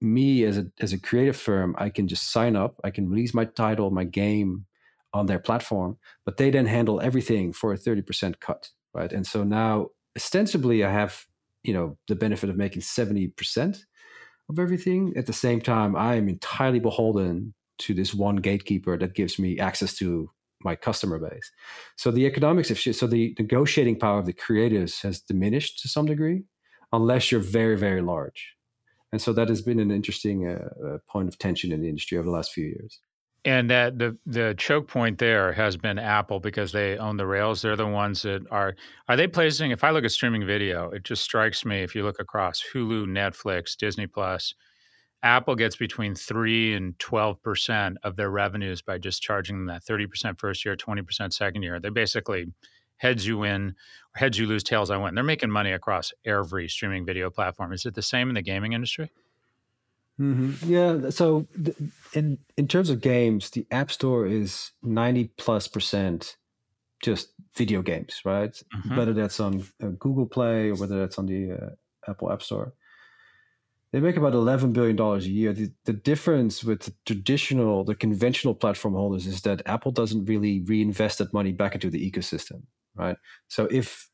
me 0.00 0.44
as 0.44 0.58
a 0.58 0.66
as 0.80 0.92
a 0.92 0.98
creative 0.98 1.36
firm, 1.36 1.74
I 1.78 1.90
can 1.90 2.08
just 2.08 2.32
sign 2.32 2.56
up. 2.56 2.80
I 2.82 2.90
can 2.90 3.08
release 3.08 3.34
my 3.34 3.44
title, 3.44 3.90
my 3.90 4.04
game, 4.04 4.66
on 5.12 5.26
their 5.26 5.38
platform, 5.38 5.98
but 6.24 6.36
they 6.36 6.50
then 6.50 6.66
handle 6.66 7.00
everything 7.00 7.52
for 7.52 7.72
a 7.72 7.78
30% 7.78 8.40
cut, 8.40 8.70
right? 8.94 9.12
And 9.12 9.26
so 9.26 9.44
now 9.44 9.88
ostensibly 10.16 10.84
I 10.84 10.92
have, 10.92 11.24
you 11.62 11.74
know, 11.74 11.98
the 12.08 12.14
benefit 12.14 12.50
of 12.50 12.56
making 12.56 12.82
70% 12.82 13.84
of 14.48 14.58
everything. 14.58 15.12
At 15.16 15.26
the 15.26 15.32
same 15.32 15.60
time, 15.60 15.96
I 15.96 16.14
am 16.16 16.28
entirely 16.28 16.80
beholden 16.80 17.54
to 17.78 17.94
this 17.94 18.14
one 18.14 18.36
gatekeeper 18.36 18.96
that 18.98 19.14
gives 19.14 19.38
me 19.38 19.58
access 19.58 19.94
to 19.98 20.30
my 20.62 20.76
customer 20.76 21.18
base. 21.18 21.50
So 21.96 22.10
the 22.10 22.26
economics 22.26 22.68
shifted. 22.68 22.94
So 22.94 23.06
the 23.06 23.34
negotiating 23.38 23.98
power 23.98 24.18
of 24.18 24.26
the 24.26 24.34
creatives 24.34 25.02
has 25.02 25.20
diminished 25.20 25.80
to 25.80 25.88
some 25.88 26.06
degree, 26.06 26.44
unless 26.92 27.32
you're 27.32 27.40
very, 27.40 27.78
very 27.78 28.02
large. 28.02 28.54
And 29.12 29.20
so 29.20 29.32
that 29.32 29.48
has 29.48 29.62
been 29.62 29.80
an 29.80 29.90
interesting 29.90 30.46
uh, 30.46 30.68
uh 30.86 30.98
point 31.08 31.28
of 31.28 31.38
tension 31.38 31.72
in 31.72 31.80
the 31.80 31.88
industry 31.88 32.16
over 32.18 32.26
the 32.26 32.30
last 32.30 32.52
few 32.52 32.66
years. 32.66 33.00
And 33.46 33.70
that 33.70 33.98
the 33.98 34.18
the 34.26 34.54
choke 34.58 34.86
point 34.86 35.18
there 35.18 35.50
has 35.52 35.74
been 35.74 35.98
Apple 35.98 36.40
because 36.40 36.72
they 36.72 36.98
own 36.98 37.16
the 37.16 37.26
rails. 37.26 37.62
They're 37.62 37.74
the 37.74 37.86
ones 37.86 38.20
that 38.22 38.42
are 38.50 38.74
are 39.08 39.16
they 39.16 39.26
placing. 39.26 39.70
If 39.70 39.82
I 39.82 39.92
look 39.92 40.04
at 40.04 40.10
streaming 40.10 40.44
video, 40.44 40.90
it 40.90 41.04
just 41.04 41.22
strikes 41.22 41.64
me. 41.64 41.82
If 41.82 41.94
you 41.94 42.02
look 42.02 42.20
across 42.20 42.62
Hulu, 42.74 43.06
Netflix, 43.06 43.78
Disney 43.78 44.06
Plus, 44.06 44.54
Apple 45.22 45.54
gets 45.54 45.74
between 45.74 46.14
three 46.14 46.74
and 46.74 46.98
twelve 46.98 47.42
percent 47.42 47.96
of 48.02 48.16
their 48.16 48.28
revenues 48.30 48.82
by 48.82 48.98
just 48.98 49.22
charging 49.22 49.56
them 49.56 49.66
that 49.68 49.84
thirty 49.84 50.06
percent 50.06 50.38
first 50.38 50.62
year, 50.66 50.76
twenty 50.76 51.00
percent 51.00 51.32
second 51.32 51.62
year. 51.62 51.80
They 51.80 51.88
basically 51.88 52.46
heads 52.98 53.26
you 53.26 53.38
win, 53.38 53.74
heads 54.16 54.38
you 54.38 54.46
lose, 54.46 54.62
tails 54.62 54.90
I 54.90 54.98
win. 54.98 55.14
They're 55.14 55.24
making 55.24 55.50
money 55.50 55.72
across 55.72 56.12
every 56.26 56.68
streaming 56.68 57.06
video 57.06 57.30
platform. 57.30 57.72
Is 57.72 57.86
it 57.86 57.94
the 57.94 58.02
same 58.02 58.28
in 58.28 58.34
the 58.34 58.42
gaming 58.42 58.74
industry? 58.74 59.10
Mm-hmm. 60.20 60.70
Yeah. 60.70 61.10
So 61.10 61.46
in 62.12 62.38
in 62.56 62.68
terms 62.68 62.90
of 62.90 63.00
games, 63.00 63.50
the 63.50 63.66
App 63.70 63.90
Store 63.90 64.26
is 64.26 64.72
ninety 64.82 65.32
plus 65.38 65.66
percent 65.66 66.36
just 67.02 67.32
video 67.56 67.80
games, 67.80 68.20
right? 68.24 68.52
Mm-hmm. 68.52 68.96
Whether 68.96 69.14
that's 69.14 69.40
on 69.40 69.64
uh, 69.82 69.88
Google 69.98 70.26
Play 70.26 70.68
or 70.68 70.74
whether 70.74 70.98
that's 71.00 71.18
on 71.18 71.26
the 71.26 71.52
uh, 71.52 72.10
Apple 72.10 72.30
App 72.30 72.42
Store. 72.42 72.74
They 73.92 74.00
make 74.00 74.16
about 74.16 74.34
eleven 74.34 74.72
billion 74.72 74.94
dollars 74.94 75.24
a 75.26 75.30
year. 75.30 75.52
The, 75.52 75.72
the 75.84 75.92
difference 75.92 76.62
with 76.62 76.82
the 76.82 76.94
traditional, 77.06 77.82
the 77.82 77.94
conventional 77.94 78.54
platform 78.54 78.94
holders 78.94 79.26
is 79.26 79.40
that 79.42 79.62
Apple 79.66 79.90
doesn't 79.90 80.26
really 80.26 80.60
reinvest 80.60 81.18
that 81.18 81.32
money 81.32 81.52
back 81.52 81.74
into 81.74 81.90
the 81.90 82.10
ecosystem, 82.10 82.62
right? 82.94 83.16
So 83.48 83.66
if 83.70 84.08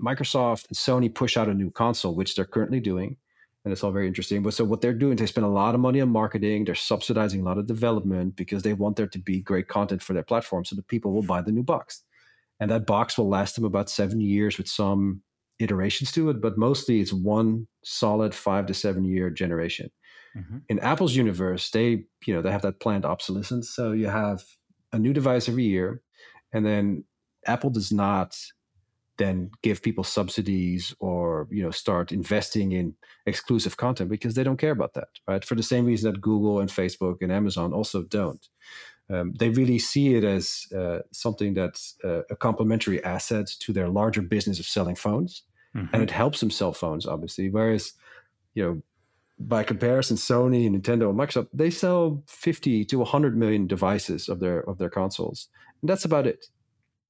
Microsoft 0.00 0.68
and 0.68 0.76
Sony 0.76 1.12
push 1.12 1.36
out 1.36 1.48
a 1.48 1.54
new 1.54 1.70
console, 1.70 2.14
which 2.14 2.36
they're 2.36 2.44
currently 2.44 2.80
doing, 2.80 3.16
and 3.64 3.72
it's 3.72 3.84
all 3.84 3.92
very 3.92 4.08
interesting. 4.08 4.42
But 4.42 4.54
so 4.54 4.64
what 4.64 4.80
they're 4.80 4.92
doing, 4.92 5.16
they 5.16 5.26
spend 5.26 5.46
a 5.46 5.50
lot 5.50 5.74
of 5.74 5.80
money 5.80 6.00
on 6.00 6.08
marketing. 6.08 6.64
They're 6.64 6.74
subsidizing 6.74 7.40
a 7.40 7.44
lot 7.44 7.58
of 7.58 7.66
development 7.66 8.36
because 8.36 8.62
they 8.62 8.72
want 8.72 8.96
there 8.96 9.06
to 9.06 9.18
be 9.18 9.40
great 9.40 9.68
content 9.68 10.02
for 10.02 10.12
their 10.12 10.22
platform, 10.22 10.64
so 10.64 10.76
that 10.76 10.88
people 10.88 11.12
will 11.12 11.22
buy 11.22 11.42
the 11.42 11.52
new 11.52 11.62
box, 11.62 12.02
and 12.60 12.70
that 12.70 12.86
box 12.86 13.16
will 13.16 13.28
last 13.28 13.54
them 13.54 13.64
about 13.64 13.90
seven 13.90 14.20
years 14.20 14.58
with 14.58 14.68
some 14.68 15.22
iterations 15.58 16.10
to 16.12 16.30
it, 16.30 16.40
but 16.40 16.58
mostly 16.58 17.00
it's 17.00 17.12
one 17.12 17.68
solid 17.84 18.34
five 18.34 18.66
to 18.66 18.74
seven 18.74 19.04
year 19.04 19.30
generation. 19.30 19.90
Mm-hmm. 20.36 20.58
In 20.68 20.78
Apple's 20.80 21.14
universe, 21.14 21.70
they 21.70 22.04
you 22.26 22.34
know 22.34 22.42
they 22.42 22.50
have 22.50 22.62
that 22.62 22.80
planned 22.80 23.04
obsolescence, 23.04 23.70
so 23.70 23.92
you 23.92 24.08
have 24.08 24.42
a 24.92 24.98
new 24.98 25.12
device 25.12 25.48
every 25.48 25.64
year, 25.64 26.02
and 26.52 26.66
then 26.66 27.04
Apple 27.46 27.70
does 27.70 27.92
not 27.92 28.36
then 29.18 29.50
give 29.62 29.82
people 29.82 30.04
subsidies 30.04 30.94
or 30.98 31.46
you 31.50 31.62
know 31.62 31.70
start 31.70 32.12
investing 32.12 32.72
in 32.72 32.94
exclusive 33.26 33.76
content 33.76 34.10
because 34.10 34.34
they 34.34 34.44
don't 34.44 34.56
care 34.56 34.70
about 34.70 34.94
that 34.94 35.08
right? 35.28 35.44
For 35.44 35.54
the 35.54 35.62
same 35.62 35.86
reason 35.86 36.10
that 36.10 36.20
google 36.20 36.60
and 36.60 36.70
facebook 36.70 37.18
and 37.20 37.32
amazon 37.32 37.72
also 37.72 38.02
don't. 38.02 38.46
Um, 39.10 39.34
they 39.34 39.50
really 39.50 39.78
see 39.78 40.14
it 40.14 40.24
as 40.24 40.66
uh, 40.74 41.00
something 41.10 41.52
that's 41.52 41.96
uh, 42.02 42.22
a 42.30 42.36
complementary 42.36 43.02
asset 43.04 43.48
to 43.60 43.72
their 43.72 43.88
larger 43.88 44.22
business 44.22 44.58
of 44.58 44.66
selling 44.66 44.94
phones 44.94 45.42
mm-hmm. 45.76 45.92
and 45.92 46.02
it 46.02 46.10
helps 46.10 46.40
them 46.40 46.50
sell 46.50 46.72
phones 46.72 47.06
obviously. 47.06 47.50
Whereas 47.50 47.92
you 48.54 48.64
know 48.64 48.82
by 49.38 49.62
comparison 49.64 50.16
sony 50.16 50.66
and 50.66 50.80
nintendo 50.80 51.08
and 51.10 51.18
microsoft 51.18 51.48
they 51.52 51.70
sell 51.70 52.22
50 52.28 52.84
to 52.84 52.98
100 52.98 53.36
million 53.36 53.66
devices 53.66 54.28
of 54.28 54.40
their 54.40 54.60
of 54.68 54.78
their 54.78 54.90
consoles 54.90 55.48
and 55.80 55.88
that's 55.88 56.04
about 56.04 56.26
it 56.26 56.46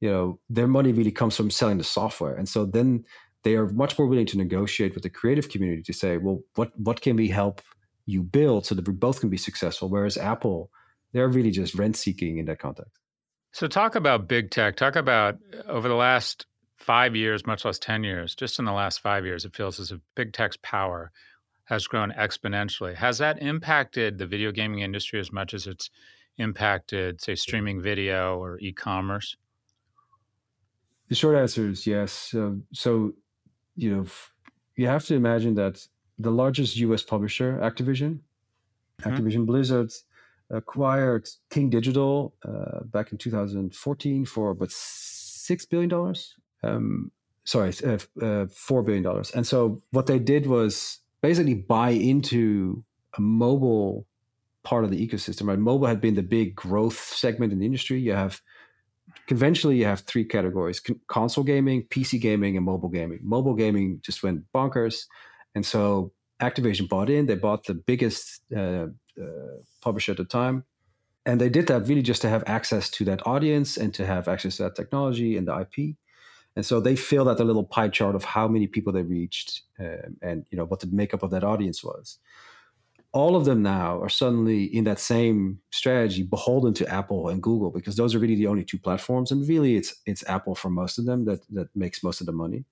you 0.02 0.10
know 0.10 0.40
their 0.50 0.66
money 0.66 0.92
really 0.92 1.12
comes 1.12 1.36
from 1.36 1.50
selling 1.50 1.78
the 1.78 1.84
software. 1.84 2.34
And 2.34 2.48
so 2.48 2.66
then 2.66 3.04
they 3.44 3.54
are 3.54 3.68
much 3.68 3.96
more 3.98 4.08
willing 4.08 4.26
to 4.26 4.36
negotiate 4.36 4.94
with 4.94 5.04
the 5.04 5.10
creative 5.10 5.48
community 5.48 5.82
to 5.84 5.92
say 5.92 6.18
well 6.18 6.40
what 6.56 6.78
what 6.78 7.00
can 7.00 7.16
we 7.16 7.28
help 7.28 7.62
you 8.04 8.22
build 8.22 8.66
so 8.66 8.74
that 8.74 8.86
we 8.86 8.92
both 8.92 9.20
can 9.20 9.30
be 9.30 9.38
successful? 9.38 9.88
Whereas 9.88 10.18
apple 10.18 10.70
they're 11.12 11.28
really 11.28 11.52
just 11.52 11.76
rent 11.76 11.96
seeking 11.96 12.38
in 12.38 12.46
that 12.46 12.58
context. 12.58 12.98
So 13.52 13.68
talk 13.68 13.94
about 13.94 14.26
big 14.26 14.50
tech. 14.50 14.76
Talk 14.76 14.96
about 14.96 15.36
uh, 15.54 15.70
over 15.70 15.88
the 15.88 15.94
last 15.94 16.46
five 16.78 17.14
years 17.14 17.46
much 17.46 17.64
less 17.64 17.78
10 17.78 18.02
years 18.02 18.34
just 18.34 18.58
in 18.58 18.64
the 18.64 18.72
last 18.72 18.98
five 18.98 19.24
years 19.24 19.44
it 19.44 19.54
feels 19.54 19.78
as 19.78 19.92
if 19.92 20.00
big 20.16 20.32
tech's 20.32 20.58
power 20.62 21.12
has 21.66 21.86
grown 21.86 22.10
exponentially. 22.18 22.96
Has 22.96 23.18
that 23.18 23.40
impacted 23.40 24.18
the 24.18 24.26
video 24.26 24.50
gaming 24.50 24.80
industry 24.80 25.20
as 25.20 25.30
much 25.30 25.54
as 25.54 25.68
it's 25.68 25.90
impacted 26.38 27.22
say 27.22 27.36
streaming 27.36 27.80
video 27.80 28.36
or 28.42 28.58
e-commerce 28.58 29.36
The 31.12 31.16
short 31.16 31.36
answer 31.36 31.68
is 31.68 31.86
yes. 31.86 32.10
So, 32.10 32.58
so 32.72 33.12
you 33.76 33.94
know, 33.94 34.06
you 34.76 34.86
have 34.86 35.04
to 35.08 35.14
imagine 35.14 35.56
that 35.56 35.86
the 36.18 36.30
largest 36.30 36.78
U.S. 36.78 37.02
publisher, 37.02 37.58
Activision, 37.58 38.20
mm-hmm. 38.98 39.10
Activision 39.10 39.44
Blizzard, 39.44 39.92
acquired 40.48 41.28
King 41.50 41.68
Digital 41.68 42.32
uh, 42.48 42.84
back 42.84 43.12
in 43.12 43.18
2014 43.18 44.24
for 44.24 44.52
about 44.52 44.70
six 44.70 45.66
billion 45.66 45.90
dollars. 45.90 46.34
Um, 46.62 47.10
sorry, 47.44 47.74
uh, 47.84 47.98
uh, 48.22 48.46
four 48.46 48.82
billion 48.82 49.02
dollars. 49.02 49.32
And 49.32 49.46
so 49.46 49.82
what 49.90 50.06
they 50.06 50.18
did 50.18 50.46
was 50.46 51.00
basically 51.20 51.56
buy 51.56 51.90
into 51.90 52.84
a 53.18 53.20
mobile 53.20 54.06
part 54.62 54.84
of 54.84 54.90
the 54.90 55.06
ecosystem. 55.06 55.46
Right, 55.48 55.58
mobile 55.58 55.88
had 55.88 56.00
been 56.00 56.14
the 56.14 56.22
big 56.22 56.56
growth 56.56 56.98
segment 56.98 57.52
in 57.52 57.58
the 57.58 57.66
industry. 57.66 58.00
You 58.00 58.14
have 58.14 58.40
conventionally 59.26 59.76
you 59.76 59.84
have 59.84 60.00
three 60.00 60.24
categories: 60.24 60.82
console 61.08 61.44
gaming, 61.44 61.86
PC 61.88 62.20
gaming, 62.20 62.56
and 62.56 62.66
mobile 62.66 62.88
gaming. 62.88 63.20
Mobile 63.22 63.54
gaming 63.54 64.00
just 64.02 64.22
went 64.22 64.44
bonkers, 64.54 65.06
and 65.54 65.64
so 65.64 66.12
Activision 66.40 66.88
bought 66.88 67.10
in. 67.10 67.26
They 67.26 67.36
bought 67.36 67.64
the 67.64 67.74
biggest 67.74 68.42
uh, 68.54 68.86
uh, 69.20 69.56
publisher 69.80 70.12
at 70.12 70.18
the 70.18 70.24
time, 70.24 70.64
and 71.24 71.40
they 71.40 71.48
did 71.48 71.68
that 71.68 71.86
really 71.86 72.02
just 72.02 72.22
to 72.22 72.28
have 72.28 72.42
access 72.46 72.90
to 72.90 73.04
that 73.04 73.26
audience 73.26 73.76
and 73.76 73.94
to 73.94 74.06
have 74.06 74.28
access 74.28 74.56
to 74.56 74.64
that 74.64 74.76
technology 74.76 75.36
and 75.36 75.46
the 75.46 75.60
IP. 75.60 75.96
And 76.54 76.66
so 76.66 76.80
they 76.80 76.96
filled 76.96 77.28
out 77.28 77.40
a 77.40 77.44
little 77.44 77.64
pie 77.64 77.88
chart 77.88 78.14
of 78.14 78.24
how 78.24 78.46
many 78.46 78.66
people 78.66 78.92
they 78.92 79.02
reached 79.02 79.62
um, 79.78 80.16
and 80.20 80.44
you 80.50 80.58
know 80.58 80.64
what 80.64 80.80
the 80.80 80.88
makeup 80.88 81.22
of 81.22 81.30
that 81.30 81.44
audience 81.44 81.82
was. 81.82 82.18
All 83.12 83.36
of 83.36 83.44
them 83.44 83.62
now 83.62 84.00
are 84.00 84.08
suddenly 84.08 84.64
in 84.64 84.84
that 84.84 84.98
same 84.98 85.58
strategy, 85.70 86.22
beholden 86.22 86.72
to 86.74 86.88
Apple 86.88 87.28
and 87.28 87.42
Google 87.42 87.70
because 87.70 87.96
those 87.96 88.14
are 88.14 88.18
really 88.18 88.36
the 88.36 88.46
only 88.46 88.64
two 88.64 88.78
platforms. 88.78 89.30
And 89.30 89.46
really, 89.46 89.76
it's 89.76 89.94
it's 90.06 90.26
Apple 90.28 90.54
for 90.54 90.70
most 90.70 90.98
of 90.98 91.04
them 91.04 91.24
that 91.26 91.40
that 91.50 91.68
makes 91.74 92.02
most 92.02 92.20
of 92.20 92.26
the 92.26 92.32
money. 92.32 92.64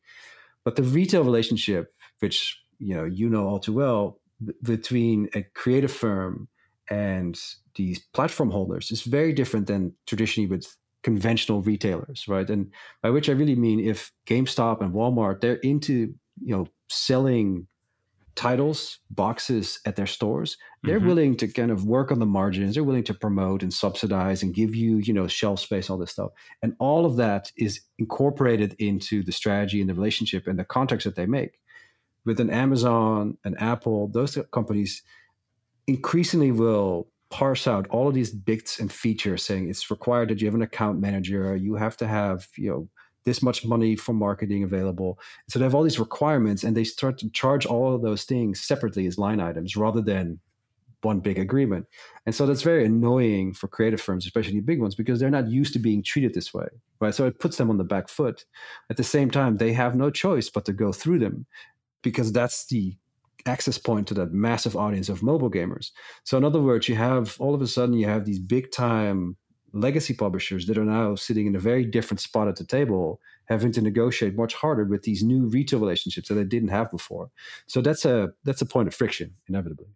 But 0.64 0.76
the 0.76 0.83
retail 0.83 1.24
relationship, 1.24 1.92
which 2.20 2.59
you 2.79 2.94
know 2.94 3.05
you 3.05 3.29
know 3.29 3.46
all 3.46 3.61
too 3.61 3.74
well, 3.74 4.20
between 4.62 5.29
a 5.35 5.42
creative 5.55 5.92
firm 5.92 6.48
and 6.88 7.38
these 7.76 8.00
platform 8.12 8.50
holders 8.50 8.90
is 8.90 9.03
very 9.03 9.33
different 9.33 9.66
than 9.66 9.94
traditionally 10.07 10.48
with 10.48 10.76
conventional 11.03 11.62
retailers, 11.62 12.26
right? 12.29 12.48
And 12.50 12.70
by 13.03 13.11
which 13.11 13.29
I 13.29 13.33
really 13.33 13.55
mean 13.55 13.81
if 13.81 14.12
GameStop 14.26 14.81
and 14.83 14.92
Walmart, 14.92 15.40
they're 15.40 15.55
into, 15.57 16.14
you 16.42 16.57
know, 16.57 16.66
selling 16.88 17.66
titles, 18.40 19.00
boxes 19.11 19.81
at 19.85 19.96
their 19.96 20.07
stores, 20.07 20.57
they're 20.83 20.96
mm-hmm. 20.96 21.09
willing 21.09 21.37
to 21.37 21.46
kind 21.46 21.70
of 21.70 21.85
work 21.85 22.11
on 22.11 22.20
the 22.20 22.24
margins. 22.24 22.72
They're 22.72 22.83
willing 22.83 23.05
to 23.05 23.12
promote 23.12 23.62
and 23.62 23.70
subsidize 23.70 24.42
and 24.42 24.55
give 24.55 24.74
you, 24.74 24.96
you 24.96 25.12
know, 25.12 25.29
shelf 25.29 25.61
space, 25.61 25.90
all 25.90 25.98
this 25.98 26.12
stuff. 26.12 26.31
And 26.62 26.74
all 26.79 27.05
of 27.05 27.16
that 27.16 27.53
is 27.59 27.83
incorporated 27.98 28.76
into 28.79 29.22
the 29.22 29.31
strategy 29.31 29.83
and 29.83 29.90
the 29.90 29.94
relationship 29.94 30.46
and 30.46 30.59
the 30.59 30.64
contracts 30.64 31.05
that 31.05 31.16
they 31.16 31.26
make. 31.26 31.61
With 32.24 32.40
an 32.40 32.48
Amazon, 32.48 33.37
an 33.44 33.59
Apple, 33.59 34.09
those 34.09 34.38
companies 34.53 35.03
increasingly 35.87 36.50
will 36.50 37.09
parse 37.29 37.66
out 37.66 37.88
all 37.88 38.09
of 38.09 38.14
these 38.14 38.31
bits 38.31 38.81
and 38.81 38.90
features 38.90 39.44
saying 39.44 39.68
it's 39.68 39.90
required 39.90 40.31
that 40.31 40.40
you 40.40 40.46
have 40.46 40.55
an 40.55 40.62
account 40.62 40.98
manager 40.98 41.55
you 41.55 41.76
have 41.76 41.96
to 41.96 42.09
have 42.09 42.48
you 42.57 42.68
know 42.68 42.88
this 43.31 43.43
much 43.43 43.64
money 43.64 43.97
for 43.97 44.12
marketing 44.12 44.62
available. 44.64 45.19
So 45.49 45.59
they 45.59 45.64
have 45.64 45.75
all 45.75 45.83
these 45.83 45.99
requirements 45.99 46.64
and 46.64 46.77
they 46.77 46.85
start 46.85 47.19
to 47.19 47.31
charge 47.31 47.64
all 47.66 47.95
of 47.95 48.03
those 48.03 48.25
things 48.25 48.61
separately 48.61 49.07
as 49.07 49.19
line 49.19 49.40
items 49.40 49.77
rather 49.77 50.03
than 50.03 50.40
one 51.03 51.21
big 51.21 51.38
agreement. 51.38 51.87
And 52.27 52.35
so 52.35 52.45
that's 52.45 52.62
very 52.62 52.85
annoying 52.85 53.55
for 53.55 53.69
creative 53.69 54.01
firms 54.01 54.27
especially 54.27 54.61
big 54.61 54.81
ones 54.81 54.95
because 54.95 55.19
they're 55.19 55.31
not 55.31 55.49
used 55.49 55.73
to 55.73 55.79
being 55.79 56.03
treated 56.03 56.35
this 56.35 56.53
way 56.53 56.69
right? 57.01 57.14
So 57.14 57.27
it 57.27 57.38
puts 57.38 57.57
them 57.57 57.71
on 57.71 57.79
the 57.79 57.85
back 57.85 58.09
foot. 58.09 58.45
At 58.90 58.97
the 58.97 59.05
same 59.05 59.31
time 59.31 59.57
they 59.57 59.73
have 59.73 59.97
no 59.97 60.11
choice 60.11 60.49
but 60.49 60.64
to 60.66 60.73
go 60.73 60.93
through 60.93 61.19
them 61.19 61.47
because 62.03 62.33
that's 62.33 62.66
the 62.66 62.97
access 63.47 63.79
point 63.79 64.07
to 64.09 64.14
that 64.14 64.33
massive 64.33 64.77
audience 64.77 65.09
of 65.09 65.23
mobile 65.23 65.51
gamers. 65.51 65.90
So 66.25 66.37
in 66.37 66.45
other 66.45 66.61
words, 66.61 66.88
you 66.88 66.97
have 66.97 67.37
all 67.40 67.55
of 67.55 67.62
a 67.62 67.66
sudden 67.66 67.95
you 67.95 68.07
have 68.07 68.25
these 68.25 68.38
big 68.38 68.71
time 68.71 69.37
legacy 69.73 70.15
publishers 70.15 70.67
that 70.67 70.79
are 70.79 70.85
now 70.85 71.15
sitting 71.15 71.47
in 71.47 71.57
a 71.57 71.61
very 71.61 71.85
different 71.85 72.21
spot 72.21 72.49
at 72.49 72.57
the 72.57 72.65
table, 72.65 73.21
having 73.47 73.73
to 73.73 73.81
negotiate 73.81 74.35
much 74.35 74.55
harder 74.55 74.85
with 74.85 75.03
these 75.03 75.23
new 75.23 75.47
retail 75.47 75.81
relationships 75.81 76.29
that 76.29 76.35
they 76.35 76.45
didn't 76.45 76.69
have 76.69 76.91
before. 76.91 77.31
So 77.67 77.81
that's 77.81 78.05
a 78.05 78.31
that's 78.45 78.63
a 78.63 78.67
point 78.67 78.89
of 78.89 78.95
friction, 78.95 79.35
inevitably. 79.49 79.87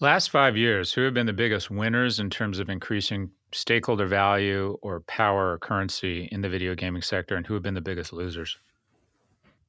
Last 0.00 0.30
five 0.30 0.56
years, 0.56 0.92
who 0.92 1.02
have 1.02 1.14
been 1.14 1.26
the 1.26 1.32
biggest 1.32 1.70
winners 1.70 2.20
in 2.20 2.30
terms 2.30 2.60
of 2.60 2.68
increasing 2.68 3.30
stakeholder 3.50 4.06
value 4.06 4.78
or 4.80 5.00
power 5.00 5.52
or 5.52 5.58
currency 5.58 6.28
in 6.30 6.40
the 6.40 6.48
video 6.48 6.74
gaming 6.76 7.02
sector, 7.02 7.34
and 7.34 7.46
who 7.46 7.54
have 7.54 7.64
been 7.64 7.74
the 7.74 7.80
biggest 7.80 8.12
losers? 8.12 8.58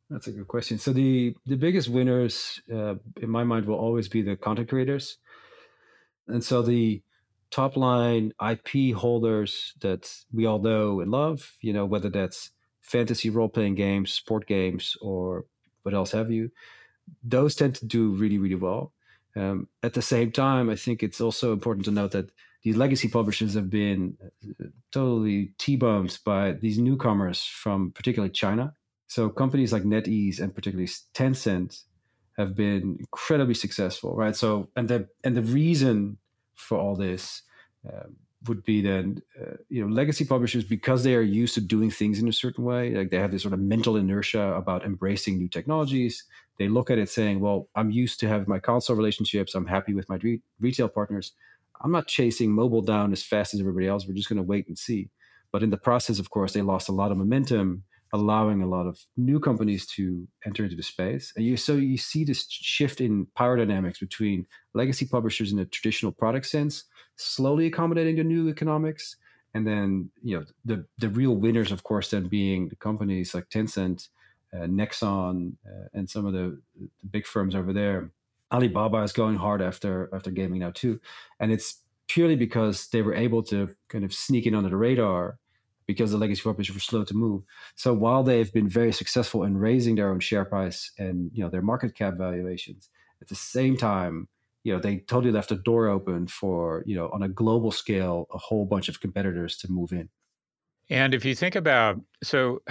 That's 0.10 0.28
a 0.28 0.32
good 0.32 0.48
question. 0.48 0.78
So 0.78 0.94
the 0.94 1.36
the 1.46 1.56
biggest 1.56 1.90
winners, 1.90 2.62
uh, 2.72 2.96
in 3.22 3.30
my 3.30 3.44
mind, 3.44 3.66
will 3.66 3.76
always 3.76 4.08
be 4.08 4.22
the 4.22 4.36
content 4.36 4.70
creators, 4.70 5.18
and 6.28 6.44
so 6.44 6.62
the 6.62 7.02
top 7.52 7.76
line 7.78 8.34
IP 8.46 8.96
holders 8.96 9.74
that 9.82 10.12
we 10.32 10.46
all 10.46 10.60
know 10.60 11.00
and 11.02 11.12
love. 11.12 11.58
You 11.62 11.74
know, 11.74 11.86
whether 11.86 12.10
that's 12.10 12.52
fantasy 12.82 13.30
role 13.30 13.50
playing 13.50 13.76
games, 13.76 14.12
sport 14.12 14.48
games, 14.48 14.96
or 15.02 15.46
what 15.84 15.94
else 15.94 16.12
have 16.12 16.32
you. 16.32 16.52
Those 17.24 17.56
tend 17.56 17.76
to 17.76 17.86
do 17.86 18.12
really 18.12 18.38
really 18.38 18.56
well. 18.56 18.94
Um, 19.36 19.68
at 19.84 19.94
the 19.94 20.02
same 20.02 20.32
time, 20.32 20.70
I 20.70 20.76
think 20.76 21.04
it's 21.04 21.22
also 21.22 21.54
important 21.54 21.86
to 21.86 21.92
note 21.92 22.12
that 22.12 22.32
these 22.64 22.76
legacy 22.76 23.08
publishers 23.08 23.54
have 23.54 23.70
been 23.70 24.18
uh, 24.22 24.66
totally 24.92 25.54
t-boned 25.58 26.20
by 26.26 26.52
these 26.52 26.78
newcomers 26.78 27.44
from 27.44 27.92
particularly 27.92 28.32
China 28.32 28.74
so 29.10 29.28
companies 29.28 29.74
like 29.74 29.84
NetEase 29.84 30.40
and 30.40 30.54
particularly 30.54 30.88
Tencent 31.16 31.82
have 32.38 32.56
been 32.56 32.98
incredibly 33.00 33.56
successful, 33.56 34.16
right? 34.16 34.36
So 34.36 34.70
and 34.76 34.88
the 34.88 35.10
and 35.24 35.36
the 35.36 35.42
reason 35.42 36.20
for 36.60 36.78
all 36.78 36.96
this 36.96 37.42
uh, 37.88 38.08
would 38.48 38.64
be 38.64 38.82
then 38.82 39.22
uh, 39.40 39.56
you 39.70 39.82
know 39.82 39.94
legacy 39.94 40.26
publishers 40.26 40.64
because 40.64 41.04
they 41.04 41.16
are 41.16 41.22
used 41.22 41.54
to 41.56 41.62
doing 41.62 41.92
things 41.92 42.20
in 42.20 42.28
a 42.28 42.34
certain 42.34 42.64
way, 42.64 42.96
like 42.96 43.10
they 43.10 43.18
have 43.18 43.32
this 43.32 43.42
sort 43.42 43.54
of 43.54 43.60
mental 43.60 43.98
inertia 43.98 44.54
about 44.54 44.86
embracing 44.86 45.38
new 45.38 45.50
technologies. 45.50 46.24
They 46.58 46.68
look 46.68 46.90
at 46.90 47.00
it 47.00 47.10
saying, 47.10 47.40
"Well, 47.40 47.70
I'm 47.76 47.92
used 47.92 48.20
to 48.22 48.28
have 48.28 48.48
my 48.48 48.60
console 48.60 48.96
relationships. 48.96 49.56
I'm 49.56 49.66
happy 49.66 49.94
with 49.94 50.08
my 50.10 50.18
re- 50.18 50.42
retail 50.60 50.88
partners. 50.88 51.34
I'm 51.82 51.92
not 51.92 52.08
chasing 52.08 52.52
mobile 52.52 52.82
down 52.82 53.12
as 53.12 53.24
fast 53.24 53.54
as 53.54 53.60
everybody 53.60 53.88
else. 53.88 54.06
We're 54.06 54.14
just 54.14 54.30
going 54.30 54.38
to 54.38 54.44
wait 54.44 54.68
and 54.68 54.78
see." 54.78 55.10
But 55.52 55.64
in 55.64 55.72
the 55.72 55.78
process, 55.78 56.20
of 56.20 56.30
course, 56.30 56.54
they 56.54 56.62
lost 56.62 56.90
a 56.90 56.94
lot 56.94 57.12
of 57.12 57.18
momentum 57.18 57.84
allowing 58.14 58.62
a 58.62 58.68
lot 58.68 58.88
of 58.88 59.00
new 59.18 59.40
companies 59.40 59.86
to 59.86 60.28
enter 60.46 60.64
into 60.64 60.76
the 60.76 60.84
space. 60.84 61.32
And 61.36 61.46
you 61.46 61.58
so 61.58 61.76
you 61.76 61.98
see 61.98 62.24
this 62.24 62.46
shift 62.50 63.02
in 63.02 63.28
power 63.36 63.58
dynamics 63.58 64.00
between 64.00 64.48
legacy 64.74 65.06
publishers 65.06 65.52
in 65.52 65.58
the 65.58 65.66
traditional 65.66 66.12
product 66.12 66.48
sense, 66.48 66.86
slowly 67.16 67.68
accommodating 67.68 68.16
the 68.16 68.24
new 68.24 68.50
economics, 68.50 69.16
and 69.54 69.66
then 69.66 70.10
you 70.24 70.38
know 70.38 70.46
the 70.66 70.86
the 70.98 71.10
real 71.10 71.36
winners, 71.36 71.72
of 71.72 71.84
course, 71.84 72.12
then 72.12 72.28
being 72.28 72.70
the 72.70 72.76
companies 72.76 73.34
like 73.34 73.50
Tencent, 73.50 74.10
uh, 74.54 74.66
Nexon, 74.66 75.54
uh, 75.68 75.88
and 75.94 76.10
some 76.10 76.26
of 76.26 76.34
the, 76.34 76.60
the 76.80 77.08
big 77.12 77.26
firms 77.26 77.56
over 77.56 77.74
there. 77.74 78.12
Alibaba 78.52 78.98
is 79.04 79.14
going 79.14 79.36
hard 79.36 79.62
after 79.62 80.10
after 80.14 80.32
gaming 80.32 80.62
now 80.62 80.72
too, 80.72 81.00
and 81.40 81.52
it's 81.52 81.84
purely 82.08 82.36
because 82.36 82.88
they 82.88 83.04
were 83.04 83.14
able 83.14 83.44
to 83.44 83.70
kind 83.88 84.04
of 84.04 84.12
sneak 84.12 84.48
in 84.48 84.56
under 84.56 84.70
the 84.70 84.76
radar 84.76 85.38
because 85.90 86.12
the 86.12 86.20
legacy 86.20 86.44
publishers 86.44 86.76
were 86.76 86.80
slow 86.80 87.04
to 87.04 87.16
move. 87.16 87.42
So 87.74 87.96
while 87.96 88.22
they've 88.22 88.54
been 88.54 88.70
very 88.70 88.92
successful 88.92 89.44
in 89.44 89.58
raising 89.58 89.96
their 89.96 90.12
own 90.12 90.20
share 90.20 90.46
price 90.46 90.92
and 91.00 91.32
you 91.34 91.44
know 91.44 91.50
their 91.50 91.64
market 91.64 91.96
cap 91.96 92.14
valuations, 92.16 92.90
at 93.24 93.28
the 93.28 93.34
same 93.34 93.76
time, 93.76 94.28
you 94.64 94.72
know 94.72 94.80
they 94.80 94.98
totally 94.98 95.32
left 95.32 95.50
the 95.50 95.56
door 95.56 95.88
open 95.88 96.28
for 96.28 96.84
you 96.86 96.96
know 96.96 97.10
on 97.10 97.24
a 97.24 97.28
global 97.28 97.72
scale 97.72 98.28
a 98.32 98.38
whole 98.38 98.66
bunch 98.66 98.88
of 98.88 99.02
competitors 99.02 99.58
to 99.58 99.72
move 99.72 99.92
in. 99.92 100.10
And 100.92 101.16
if 101.16 101.26
you 101.26 101.34
think 101.34 101.56
about 101.56 102.00
so 102.22 102.62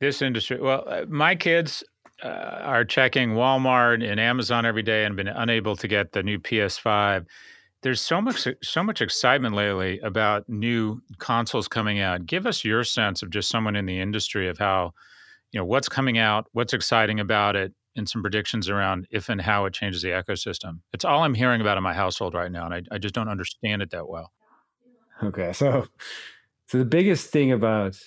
this 0.00 0.20
industry, 0.20 0.60
well, 0.60 0.82
uh, 0.88 1.04
my 1.08 1.36
kids 1.36 1.84
uh, 2.24 2.58
are 2.62 2.84
checking 2.84 3.34
Walmart 3.34 4.04
and 4.04 4.18
Amazon 4.18 4.66
every 4.66 4.82
day 4.82 5.04
and 5.04 5.14
been 5.14 5.28
unable 5.28 5.76
to 5.76 5.86
get 5.86 6.10
the 6.10 6.24
new 6.24 6.40
PS5 6.40 7.26
there's 7.84 8.00
so 8.00 8.18
much 8.18 8.48
so 8.62 8.82
much 8.82 9.02
excitement 9.02 9.54
lately 9.54 10.00
about 10.00 10.48
new 10.48 11.02
consoles 11.18 11.68
coming 11.68 12.00
out. 12.00 12.24
Give 12.24 12.46
us 12.46 12.64
your 12.64 12.82
sense 12.82 13.22
of 13.22 13.28
just 13.28 13.50
someone 13.50 13.76
in 13.76 13.84
the 13.84 14.00
industry 14.00 14.48
of 14.48 14.56
how, 14.56 14.94
you 15.52 15.60
know, 15.60 15.66
what's 15.66 15.88
coming 15.88 16.16
out, 16.16 16.46
what's 16.52 16.72
exciting 16.72 17.20
about 17.20 17.56
it, 17.56 17.74
and 17.94 18.08
some 18.08 18.22
predictions 18.22 18.70
around 18.70 19.06
if 19.10 19.28
and 19.28 19.38
how 19.38 19.66
it 19.66 19.74
changes 19.74 20.00
the 20.00 20.08
ecosystem. 20.08 20.80
It's 20.94 21.04
all 21.04 21.22
I'm 21.22 21.34
hearing 21.34 21.60
about 21.60 21.76
in 21.76 21.82
my 21.82 21.92
household 21.92 22.32
right 22.32 22.50
now, 22.50 22.64
and 22.64 22.74
I, 22.74 22.82
I 22.90 22.96
just 22.96 23.14
don't 23.14 23.28
understand 23.28 23.82
it 23.82 23.90
that 23.90 24.08
well. 24.08 24.32
Okay, 25.22 25.52
so 25.52 25.86
so 26.66 26.78
the 26.78 26.86
biggest 26.86 27.30
thing 27.30 27.52
about 27.52 27.98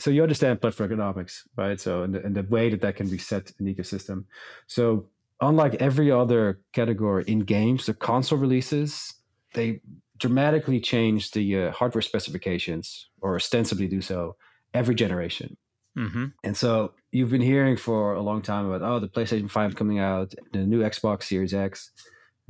so 0.00 0.10
you 0.10 0.24
understand 0.24 0.60
platform 0.60 0.90
economics, 0.90 1.46
right? 1.56 1.80
So 1.80 2.02
and 2.02 2.16
the, 2.16 2.24
and 2.24 2.34
the 2.34 2.42
way 2.42 2.68
that 2.68 2.80
that 2.80 2.96
can 2.96 3.08
reset 3.08 3.52
an 3.60 3.66
ecosystem. 3.72 4.24
So 4.66 5.08
unlike 5.48 5.74
every 5.74 6.10
other 6.10 6.60
category 6.72 7.24
in 7.26 7.40
games, 7.40 7.86
the 7.86 7.94
console 7.94 8.38
releases 8.38 9.14
they 9.54 9.80
dramatically 10.18 10.80
change 10.80 11.30
the 11.30 11.58
uh, 11.58 11.70
hardware 11.72 12.02
specifications, 12.02 13.08
or 13.20 13.36
ostensibly 13.36 13.88
do 13.88 14.00
so, 14.00 14.36
every 14.72 14.94
generation. 14.94 15.56
Mm-hmm. 15.96 16.26
And 16.42 16.56
so 16.56 16.92
you've 17.12 17.30
been 17.30 17.40
hearing 17.40 17.76
for 17.76 18.14
a 18.14 18.20
long 18.20 18.42
time 18.42 18.66
about 18.68 18.82
oh 18.82 18.98
the 18.98 19.08
PlayStation 19.08 19.50
Five 19.50 19.76
coming 19.76 19.98
out, 19.98 20.34
the 20.52 20.58
new 20.58 20.82
Xbox 20.82 21.24
Series 21.24 21.54
X 21.54 21.90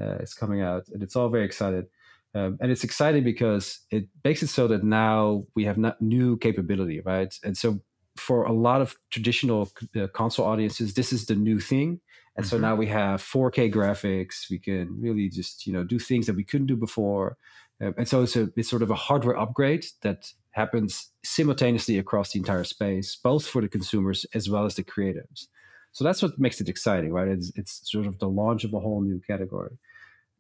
uh, 0.01 0.17
is 0.17 0.35
coming 0.35 0.63
out, 0.63 0.89
and 0.93 1.03
it's 1.03 1.15
all 1.15 1.29
very 1.29 1.45
excited. 1.45 1.87
Um, 2.35 2.59
and 2.61 2.73
it's 2.73 2.83
exciting 2.83 3.23
because 3.23 3.81
it 3.91 4.09
makes 4.25 4.43
it 4.43 4.49
so 4.49 4.67
that 4.67 4.83
now 4.83 5.45
we 5.55 5.67
have 5.67 5.79
not 5.79 6.03
new 6.03 6.37
capability, 6.37 7.01
right? 7.01 7.33
And 7.45 7.57
so 7.57 7.81
for 8.17 8.45
a 8.45 8.53
lot 8.53 8.81
of 8.81 8.97
traditional 9.11 9.71
uh, 9.97 10.07
console 10.09 10.47
audiences, 10.47 10.95
this 10.95 11.13
is 11.13 11.27
the 11.27 11.35
new 11.35 11.61
thing. 11.61 12.01
And 12.37 12.45
mm-hmm. 12.45 12.57
so 12.57 12.59
now 12.59 12.75
we 12.75 12.87
have 12.87 13.23
4K 13.23 13.73
graphics. 13.73 14.51
We 14.51 14.59
can 14.59 15.01
really 15.01 15.29
just 15.29 15.67
you 15.67 15.73
know 15.73 15.85
do 15.85 15.99
things 15.99 16.27
that 16.27 16.37
we 16.37 16.45
couldn't 16.45 16.67
do 16.67 16.77
before. 16.77 17.37
Um, 17.81 17.95
and 17.99 18.09
so 18.09 18.23
it's 18.23 18.37
a 18.37 18.51
it's 18.57 18.71
sort 18.71 18.83
of 18.83 18.91
a 18.91 18.95
hardware 18.95 19.39
upgrade 19.39 19.87
that 20.03 20.33
happens 20.53 21.11
simultaneously 21.25 21.99
across 21.99 22.33
the 22.33 22.39
entire 22.39 22.65
space, 22.65 23.17
both 23.17 23.45
for 23.47 23.61
the 23.61 23.69
consumers 23.69 24.25
as 24.35 24.49
well 24.49 24.65
as 24.65 24.77
the 24.77 24.85
creatives. 24.85 25.49
So 25.91 26.05
that's 26.05 26.23
what 26.23 26.39
makes 26.39 26.61
it 26.61 26.69
exciting, 26.69 27.13
right? 27.13 27.29
It's, 27.29 27.53
it's 27.57 27.91
sort 27.91 28.07
of 28.07 28.19
the 28.19 28.29
launch 28.29 28.65
of 28.65 28.73
a 28.73 28.81
whole 28.81 29.01
new 29.01 29.21
category. 29.27 29.79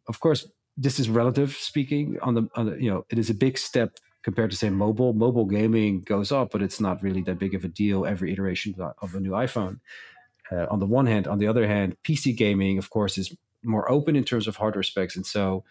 Of 0.08 0.20
course, 0.20 0.48
this 0.76 0.98
is 0.98 1.08
relative 1.08 1.52
speaking. 1.52 2.18
On 2.22 2.34
the, 2.34 2.48
on 2.54 2.66
the 2.66 2.76
you 2.76 2.90
know, 2.90 3.06
it 3.08 3.18
is 3.18 3.30
a 3.30 3.34
big 3.34 3.58
step 3.58 3.96
compared 4.24 4.50
to 4.50 4.56
say 4.56 4.70
mobile. 4.70 5.12
Mobile 5.12 5.44
gaming 5.44 6.00
goes 6.00 6.32
up, 6.32 6.50
but 6.50 6.62
it's 6.62 6.80
not 6.80 7.02
really 7.02 7.22
that 7.22 7.38
big 7.38 7.54
of 7.54 7.64
a 7.64 7.68
deal 7.68 8.06
every 8.06 8.32
iteration 8.32 8.74
of 8.78 9.14
a 9.14 9.20
new 9.20 9.30
iPhone. 9.30 9.78
Uh, 10.50 10.66
on 10.70 10.80
the 10.80 10.86
one 10.86 11.06
hand, 11.06 11.28
on 11.28 11.38
the 11.38 11.46
other 11.46 11.66
hand, 11.66 11.96
PC 12.04 12.36
gaming, 12.36 12.78
of 12.78 12.90
course, 12.90 13.18
is 13.18 13.36
more 13.62 13.90
open 13.90 14.16
in 14.16 14.24
terms 14.24 14.48
of 14.48 14.56
hardware 14.56 14.82
specs, 14.82 15.14
and 15.14 15.24
so 15.24 15.64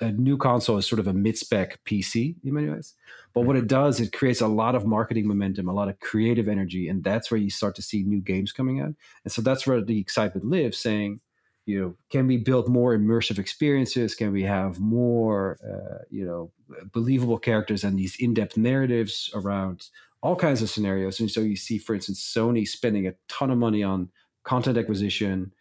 a 0.00 0.10
new 0.10 0.36
console 0.36 0.78
is 0.78 0.86
sort 0.86 0.98
of 0.98 1.06
a 1.06 1.12
mid-spec 1.12 1.78
PC 1.84 2.34
in 2.42 2.54
many 2.54 2.68
ways. 2.68 2.94
But 3.34 3.42
what 3.42 3.56
it 3.56 3.68
does, 3.68 4.00
it 4.00 4.12
creates 4.12 4.40
a 4.40 4.48
lot 4.48 4.74
of 4.74 4.84
marketing 4.84 5.28
momentum, 5.28 5.68
a 5.68 5.72
lot 5.72 5.88
of 5.88 6.00
creative 6.00 6.48
energy, 6.48 6.88
and 6.88 7.04
that's 7.04 7.30
where 7.30 7.38
you 7.38 7.50
start 7.50 7.76
to 7.76 7.82
see 7.82 8.02
new 8.02 8.20
games 8.20 8.52
coming 8.52 8.80
out. 8.80 8.94
And 9.24 9.32
so 9.32 9.42
that's 9.42 9.66
where 9.66 9.80
the 9.80 10.00
excitement 10.00 10.46
lives, 10.46 10.76
saying, 10.76 11.20
you 11.64 11.80
know, 11.80 11.94
can 12.10 12.26
we 12.26 12.36
build 12.36 12.68
more 12.68 12.96
immersive 12.96 13.38
experiences? 13.38 14.14
Can 14.14 14.32
we 14.32 14.42
have 14.42 14.80
more, 14.80 15.58
uh, 15.64 16.04
you 16.10 16.24
know, 16.24 16.50
believable 16.92 17.38
characters 17.38 17.84
and 17.84 17.98
these 17.98 18.16
in-depth 18.18 18.56
narratives 18.56 19.30
around 19.34 19.88
all 20.22 20.34
kinds 20.34 20.60
of 20.62 20.70
scenarios? 20.70 21.20
And 21.20 21.30
so 21.30 21.40
you 21.40 21.56
see, 21.56 21.78
for 21.78 21.94
instance, 21.94 22.20
Sony 22.20 22.66
spending 22.66 23.06
a 23.06 23.14
ton 23.28 23.50
of 23.50 23.58
money 23.58 23.82
on 23.82 24.08
content 24.44 24.76
acquisition, 24.76 25.52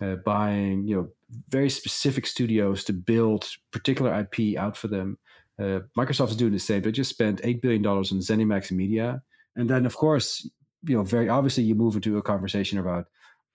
uh, 0.00 0.16
buying, 0.16 0.86
you 0.86 0.96
know, 0.96 1.08
very 1.48 1.68
specific 1.70 2.26
studios 2.26 2.84
to 2.84 2.92
build 2.92 3.48
particular 3.72 4.12
IP 4.20 4.56
out 4.56 4.76
for 4.76 4.88
them. 4.88 5.18
Uh, 5.58 5.80
Microsoft 5.96 6.30
is 6.30 6.36
doing 6.36 6.52
the 6.52 6.58
same. 6.58 6.82
They 6.82 6.92
just 6.92 7.10
spent 7.10 7.40
eight 7.44 7.60
billion 7.60 7.82
dollars 7.82 8.10
on 8.10 8.18
ZeniMax 8.18 8.72
Media, 8.72 9.22
and 9.54 9.68
then 9.68 9.86
of 9.86 9.96
course, 9.96 10.48
you 10.84 10.96
know, 10.96 11.02
very 11.02 11.28
obviously, 11.28 11.62
you 11.64 11.74
move 11.74 11.94
into 11.94 12.18
a 12.18 12.22
conversation 12.22 12.78
about 12.78 13.06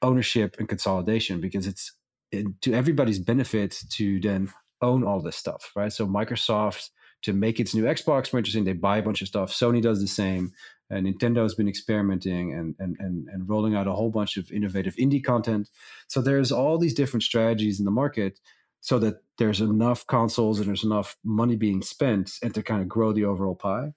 ownership 0.01 0.55
and 0.59 0.69
consolidation 0.69 1.41
because 1.41 1.67
it's 1.67 1.93
in, 2.31 2.55
to 2.61 2.73
everybody's 2.73 3.19
benefit 3.19 3.79
to 3.91 4.19
then 4.19 4.51
own 4.81 5.03
all 5.03 5.21
this 5.21 5.35
stuff, 5.35 5.71
right? 5.75 5.91
So 5.91 6.05
Microsoft 6.05 6.89
to 7.23 7.33
make 7.33 7.59
its 7.59 7.73
new 7.73 7.83
Xbox 7.83 8.31
more 8.31 8.39
interesting, 8.39 8.63
they 8.63 8.73
buy 8.73 8.97
a 8.97 9.03
bunch 9.03 9.21
of 9.21 9.27
stuff. 9.27 9.51
Sony 9.51 9.81
does 9.81 9.99
the 9.99 10.07
same. 10.07 10.51
And 10.89 11.05
Nintendo 11.05 11.41
has 11.43 11.55
been 11.55 11.67
experimenting 11.67 12.53
and, 12.53 12.75
and, 12.79 12.95
and, 12.99 13.27
and 13.27 13.49
rolling 13.49 13.75
out 13.75 13.87
a 13.87 13.93
whole 13.93 14.09
bunch 14.09 14.37
of 14.37 14.49
innovative 14.51 14.95
indie 14.95 15.23
content. 15.23 15.69
So 16.07 16.21
there's 16.21 16.51
all 16.51 16.77
these 16.77 16.93
different 16.93 17.23
strategies 17.23 17.79
in 17.79 17.85
the 17.85 17.91
market 17.91 18.39
so 18.79 18.97
that 18.99 19.15
there's 19.37 19.59
enough 19.59 20.07
consoles 20.07 20.59
and 20.59 20.67
there's 20.67 20.85
enough 20.85 21.17
money 21.25 21.57
being 21.57 21.81
spent 21.81 22.31
and 22.41 22.53
to 22.53 22.63
kind 22.63 22.81
of 22.81 22.87
grow 22.87 23.11
the 23.11 23.25
overall 23.25 23.55
pie. 23.55 23.93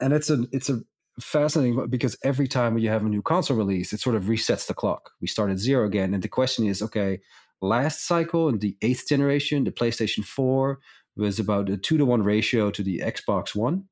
And 0.00 0.12
it's 0.12 0.28
a 0.28 0.44
it's 0.52 0.68
a 0.68 0.82
fascinating 1.20 1.88
because 1.88 2.16
every 2.22 2.48
time 2.48 2.78
you 2.78 2.88
have 2.88 3.04
a 3.04 3.08
new 3.08 3.22
console 3.22 3.56
release, 3.56 3.92
it 3.92 4.00
sort 4.00 4.16
of 4.16 4.24
resets 4.24 4.66
the 4.66 4.74
clock. 4.74 5.10
We 5.20 5.26
start 5.26 5.50
at 5.50 5.58
zero 5.58 5.86
again. 5.86 6.14
And 6.14 6.22
the 6.22 6.28
question 6.28 6.66
is, 6.66 6.82
okay, 6.82 7.20
last 7.60 8.06
cycle 8.06 8.48
in 8.48 8.58
the 8.58 8.76
eighth 8.82 9.08
generation, 9.08 9.64
the 9.64 9.72
PlayStation 9.72 10.24
4 10.24 10.78
was 11.16 11.38
about 11.38 11.68
a 11.68 11.76
two 11.76 11.98
to 11.98 12.04
one 12.04 12.22
ratio 12.22 12.70
to 12.70 12.82
the 12.82 13.00
Xbox 13.04 13.54
One 13.54 13.84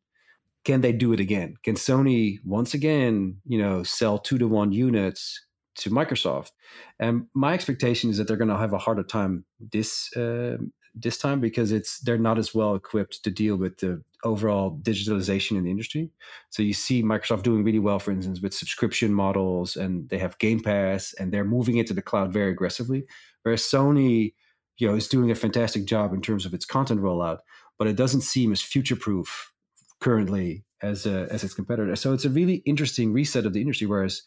can 0.66 0.80
they 0.80 0.92
do 0.92 1.12
it 1.12 1.20
again? 1.20 1.54
Can 1.62 1.76
Sony 1.76 2.38
once 2.44 2.74
again, 2.74 3.36
you 3.46 3.56
know, 3.56 3.84
sell 3.84 4.18
two 4.18 4.36
to 4.36 4.48
one 4.48 4.72
units 4.72 5.46
to 5.76 5.90
Microsoft? 5.90 6.50
And 6.98 7.26
my 7.34 7.54
expectation 7.54 8.10
is 8.10 8.18
that 8.18 8.26
they're 8.26 8.36
going 8.36 8.50
to 8.50 8.58
have 8.58 8.72
a 8.72 8.78
harder 8.78 9.04
time 9.04 9.44
this 9.60 10.12
uh, 10.16 10.56
this 10.96 11.18
time 11.18 11.40
because 11.40 11.72
it's 11.72 12.00
they're 12.00 12.18
not 12.18 12.38
as 12.38 12.54
well 12.54 12.74
equipped 12.74 13.22
to 13.22 13.30
deal 13.30 13.56
with 13.56 13.78
the 13.78 14.02
overall 14.24 14.78
digitalization 14.82 15.56
in 15.56 15.64
the 15.64 15.70
industry. 15.70 16.10
So 16.50 16.62
you 16.62 16.72
see 16.72 17.02
Microsoft 17.02 17.42
doing 17.42 17.62
really 17.62 17.78
well, 17.78 17.98
for 17.98 18.10
instance, 18.10 18.40
with 18.40 18.54
subscription 18.54 19.12
models, 19.12 19.76
and 19.76 20.08
they 20.08 20.18
have 20.18 20.38
Game 20.38 20.60
Pass, 20.60 21.14
and 21.18 21.32
they're 21.32 21.44
moving 21.44 21.76
into 21.76 21.94
the 21.94 22.02
cloud 22.02 22.32
very 22.32 22.50
aggressively. 22.50 23.04
Whereas 23.42 23.62
Sony, 23.62 24.32
you 24.78 24.88
know, 24.88 24.94
is 24.94 25.06
doing 25.06 25.30
a 25.30 25.34
fantastic 25.34 25.84
job 25.84 26.14
in 26.14 26.22
terms 26.22 26.46
of 26.46 26.54
its 26.54 26.64
content 26.64 27.00
rollout, 27.00 27.38
but 27.78 27.86
it 27.86 27.96
doesn't 27.96 28.22
seem 28.22 28.50
as 28.50 28.62
future 28.62 28.96
proof 28.96 29.52
currently 30.00 30.64
as 30.82 31.06
a, 31.06 31.28
as 31.30 31.44
its 31.44 31.54
competitor. 31.54 31.94
So 31.94 32.12
it's 32.12 32.24
a 32.24 32.30
really 32.30 32.56
interesting 32.64 33.12
reset 33.12 33.46
of 33.46 33.52
the 33.52 33.60
industry. 33.60 33.86
Whereas 33.86 34.22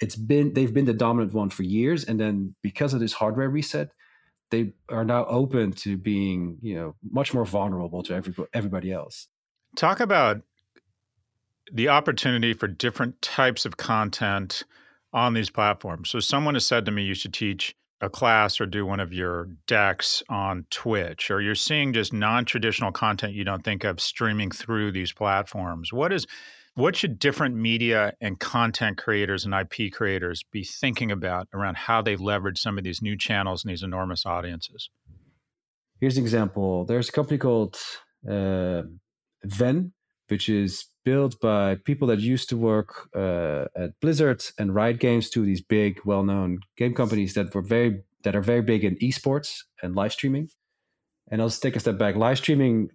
it's 0.00 0.16
been 0.16 0.52
they've 0.52 0.72
been 0.72 0.84
the 0.84 0.92
dominant 0.92 1.32
one 1.32 1.50
for 1.50 1.62
years, 1.62 2.04
and 2.04 2.20
then 2.20 2.54
because 2.62 2.92
of 2.92 3.00
this 3.00 3.14
hardware 3.14 3.48
reset, 3.48 3.90
they 4.52 4.72
are 4.90 5.04
now 5.04 5.24
open 5.24 5.72
to 5.72 5.96
being 5.96 6.58
you 6.62 6.76
know 6.76 6.94
much 7.10 7.34
more 7.34 7.44
vulnerable 7.44 8.04
to 8.04 8.14
every, 8.14 8.34
everybody 8.54 8.92
else. 8.92 9.26
Talk 9.74 9.98
about 9.98 10.42
the 11.72 11.88
opportunity 11.88 12.52
for 12.52 12.68
different 12.68 13.20
types 13.22 13.64
of 13.64 13.78
content 13.78 14.62
on 15.12 15.34
these 15.34 15.50
platforms. 15.50 16.10
So 16.10 16.20
someone 16.20 16.54
has 16.54 16.66
said 16.66 16.84
to 16.84 16.92
me, 16.92 17.02
you 17.02 17.14
should 17.14 17.34
teach 17.34 17.74
a 18.02 18.10
class 18.10 18.60
or 18.60 18.66
do 18.66 18.84
one 18.84 19.00
of 19.00 19.12
your 19.12 19.48
decks 19.66 20.22
on 20.28 20.66
Twitch, 20.70 21.30
or 21.30 21.40
you're 21.40 21.54
seeing 21.54 21.92
just 21.92 22.12
non-traditional 22.12 22.92
content 22.92 23.32
you 23.32 23.44
don't 23.44 23.64
think 23.64 23.84
of 23.84 24.00
streaming 24.00 24.50
through 24.50 24.92
these 24.92 25.12
platforms. 25.12 25.92
What 25.92 26.12
is 26.12 26.26
what 26.74 26.96
should 26.96 27.18
different 27.18 27.54
media 27.54 28.14
and 28.20 28.38
content 28.38 28.96
creators 28.96 29.44
and 29.44 29.54
IP 29.54 29.92
creators 29.92 30.42
be 30.50 30.64
thinking 30.64 31.12
about 31.12 31.48
around 31.52 31.76
how 31.76 32.00
they 32.00 32.16
leverage 32.16 32.58
some 32.58 32.78
of 32.78 32.84
these 32.84 33.02
new 33.02 33.16
channels 33.16 33.62
and 33.62 33.70
these 33.70 33.82
enormous 33.82 34.24
audiences? 34.24 34.88
Here's 36.00 36.16
an 36.16 36.24
example. 36.24 36.84
There's 36.84 37.10
a 37.10 37.12
company 37.12 37.38
called 37.38 37.76
uh, 38.28 38.82
Ven, 39.44 39.92
which 40.28 40.48
is 40.48 40.86
built 41.04 41.38
by 41.40 41.74
people 41.74 42.08
that 42.08 42.20
used 42.20 42.48
to 42.48 42.56
work 42.56 43.08
uh, 43.14 43.66
at 43.76 44.00
Blizzard 44.00 44.42
and 44.58 44.74
Riot 44.74 44.98
Games, 44.98 45.28
two 45.28 45.40
of 45.40 45.46
these 45.46 45.60
big, 45.60 46.00
well-known 46.04 46.60
game 46.76 46.94
companies 46.94 47.34
that 47.34 47.54
were 47.54 47.62
very 47.62 48.02
that 48.24 48.36
are 48.36 48.40
very 48.40 48.62
big 48.62 48.84
in 48.84 48.94
esports 48.96 49.62
and 49.82 49.96
live 49.96 50.12
streaming. 50.12 50.48
And 51.28 51.42
I'll 51.42 51.48
just 51.48 51.60
take 51.60 51.74
a 51.74 51.80
step 51.80 51.98
back. 51.98 52.14
Live 52.14 52.38
streaming, 52.38 52.90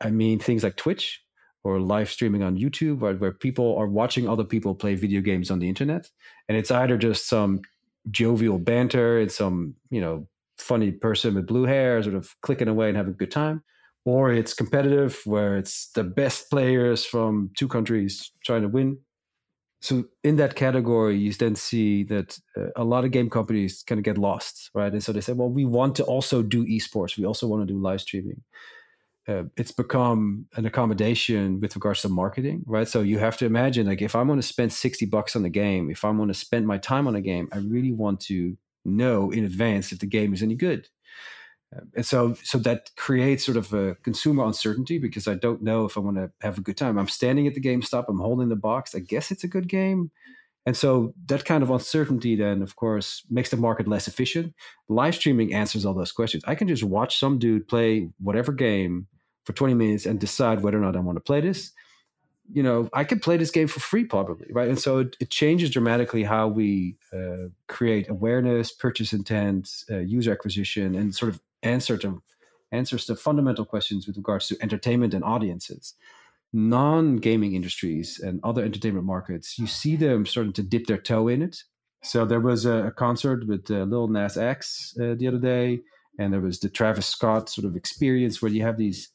I 0.00 0.10
mean 0.10 0.40
things 0.40 0.64
like 0.64 0.76
Twitch 0.76 1.23
or 1.64 1.80
live 1.80 2.10
streaming 2.10 2.42
on 2.42 2.58
YouTube, 2.58 2.98
where, 3.00 3.14
where 3.14 3.32
people 3.32 3.76
are 3.76 3.88
watching 3.88 4.28
other 4.28 4.44
people 4.44 4.74
play 4.74 4.94
video 4.94 5.20
games 5.20 5.50
on 5.50 5.58
the 5.58 5.68
internet, 5.68 6.08
and 6.48 6.56
it's 6.56 6.70
either 6.70 6.96
just 6.96 7.28
some 7.28 7.62
jovial 8.10 8.58
banter, 8.58 9.18
it's 9.18 9.36
some 9.36 9.74
you 9.90 10.00
know 10.00 10.28
funny 10.58 10.92
person 10.92 11.34
with 11.34 11.46
blue 11.46 11.64
hair, 11.64 12.02
sort 12.02 12.14
of 12.14 12.34
clicking 12.42 12.68
away 12.68 12.88
and 12.88 12.96
having 12.96 13.14
a 13.14 13.16
good 13.16 13.30
time 13.30 13.62
or 14.04 14.32
it's 14.32 14.54
competitive 14.54 15.20
where 15.24 15.56
it's 15.56 15.90
the 15.92 16.04
best 16.04 16.50
players 16.50 17.04
from 17.04 17.50
two 17.56 17.68
countries 17.68 18.30
trying 18.44 18.62
to 18.62 18.68
win. 18.68 18.98
So 19.80 20.04
in 20.22 20.36
that 20.36 20.54
category, 20.54 21.16
you 21.18 21.32
then 21.32 21.56
see 21.56 22.04
that 22.04 22.38
uh, 22.56 22.68
a 22.76 22.84
lot 22.84 23.04
of 23.04 23.10
game 23.10 23.28
companies 23.28 23.82
kind 23.86 23.98
of 23.98 24.04
get 24.04 24.16
lost, 24.16 24.70
right? 24.74 24.92
And 24.92 25.02
so 25.02 25.12
they 25.12 25.20
say, 25.20 25.34
well, 25.34 25.50
we 25.50 25.64
want 25.66 25.94
to 25.96 26.04
also 26.04 26.42
do 26.42 26.64
esports. 26.66 27.18
We 27.18 27.26
also 27.26 27.46
want 27.46 27.66
to 27.66 27.72
do 27.72 27.78
live 27.78 28.00
streaming. 28.00 28.42
Uh, 29.26 29.44
it's 29.56 29.72
become 29.72 30.46
an 30.56 30.66
accommodation 30.66 31.60
with 31.60 31.74
regards 31.74 32.02
to 32.02 32.08
marketing, 32.08 32.62
right? 32.66 32.86
So 32.86 33.00
you 33.00 33.18
have 33.18 33.38
to 33.38 33.46
imagine, 33.46 33.86
like, 33.86 34.02
if 34.02 34.14
I'm 34.14 34.26
going 34.26 34.38
to 34.38 34.46
spend 34.46 34.72
60 34.72 35.06
bucks 35.06 35.34
on 35.34 35.42
the 35.42 35.48
game, 35.48 35.90
if 35.90 36.04
I'm 36.04 36.16
going 36.16 36.28
to 36.28 36.34
spend 36.34 36.66
my 36.66 36.76
time 36.76 37.06
on 37.06 37.14
a 37.14 37.22
game, 37.22 37.48
I 37.52 37.58
really 37.58 37.92
want 37.92 38.20
to 38.22 38.58
know 38.84 39.30
in 39.30 39.44
advance 39.44 39.92
if 39.92 39.98
the 40.00 40.06
game 40.06 40.34
is 40.34 40.42
any 40.42 40.54
good 40.54 40.88
and 41.94 42.06
so 42.06 42.34
so 42.42 42.58
that 42.58 42.90
creates 42.96 43.44
sort 43.44 43.56
of 43.56 43.72
a 43.72 43.96
consumer 43.96 44.44
uncertainty 44.44 44.98
because 44.98 45.26
I 45.26 45.34
don't 45.34 45.62
know 45.62 45.84
if 45.84 45.96
I 45.96 46.00
want 46.00 46.16
to 46.16 46.30
have 46.40 46.58
a 46.58 46.62
good 46.62 46.76
time. 46.76 46.98
I'm 46.98 47.08
standing 47.08 47.46
at 47.46 47.54
the 47.54 47.60
GameStop, 47.60 48.06
I'm 48.08 48.20
holding 48.20 48.48
the 48.48 48.56
box. 48.56 48.94
I 48.94 49.00
guess 49.00 49.30
it's 49.30 49.44
a 49.44 49.48
good 49.48 49.68
game. 49.68 50.10
And 50.66 50.76
so 50.76 51.12
that 51.26 51.44
kind 51.44 51.62
of 51.62 51.70
uncertainty 51.70 52.36
then, 52.36 52.62
of 52.62 52.74
course, 52.74 53.22
makes 53.28 53.50
the 53.50 53.58
market 53.58 53.86
less 53.86 54.08
efficient. 54.08 54.54
Live 54.88 55.14
streaming 55.14 55.52
answers 55.52 55.84
all 55.84 55.92
those 55.92 56.12
questions. 56.12 56.42
I 56.46 56.54
can 56.54 56.68
just 56.68 56.82
watch 56.82 57.18
some 57.18 57.38
dude 57.38 57.68
play 57.68 58.08
whatever 58.18 58.50
game 58.50 59.06
for 59.44 59.52
20 59.52 59.74
minutes 59.74 60.06
and 60.06 60.18
decide 60.18 60.62
whether 60.62 60.78
or 60.78 60.80
not 60.80 60.96
I 60.96 61.00
want 61.00 61.16
to 61.16 61.20
play 61.22 61.40
this. 61.40 61.72
You 62.52 62.62
know, 62.62 62.90
I 62.92 63.04
could 63.04 63.22
play 63.22 63.38
this 63.38 63.50
game 63.50 63.68
for 63.68 63.80
free 63.80 64.04
probably, 64.04 64.48
right? 64.50 64.68
And 64.68 64.78
so 64.78 64.98
it, 64.98 65.16
it 65.20 65.30
changes 65.30 65.70
dramatically 65.70 66.24
how 66.24 66.48
we 66.48 66.96
uh, 67.12 67.48
create 67.68 68.10
awareness, 68.10 68.70
purchase 68.72 69.12
intent, 69.14 69.70
uh, 69.90 69.98
user 69.98 70.32
acquisition, 70.32 70.94
and 70.94 71.14
sort 71.14 71.32
of 71.32 71.40
answer 71.62 71.96
to 71.98 72.22
answers 72.72 73.06
to 73.06 73.16
fundamental 73.16 73.64
questions 73.64 74.06
with 74.06 74.16
regards 74.16 74.48
to 74.48 74.56
entertainment 74.60 75.14
and 75.14 75.24
audiences. 75.24 75.94
non-gaming 76.54 77.52
industries 77.54 78.20
and 78.20 78.40
other 78.44 78.62
entertainment 78.62 79.04
markets, 79.04 79.58
you 79.58 79.66
see 79.66 79.96
them 79.96 80.24
starting 80.24 80.52
to 80.52 80.62
dip 80.62 80.86
their 80.86 80.98
toe 80.98 81.26
in 81.28 81.42
it. 81.42 81.64
So 82.02 82.24
there 82.24 82.40
was 82.40 82.64
a, 82.64 82.86
a 82.86 82.90
concert 82.92 83.46
with 83.48 83.70
uh, 83.70 83.82
Lil 83.84 84.08
Nas 84.08 84.36
X 84.36 84.96
uh, 85.00 85.14
the 85.16 85.26
other 85.26 85.38
day, 85.38 85.80
and 86.18 86.32
there 86.32 86.40
was 86.40 86.60
the 86.60 86.68
Travis 86.68 87.06
Scott 87.06 87.48
sort 87.48 87.66
of 87.66 87.76
experience 87.76 88.40
where 88.40 88.50
you 88.50 88.62
have 88.62 88.76
these 88.76 89.10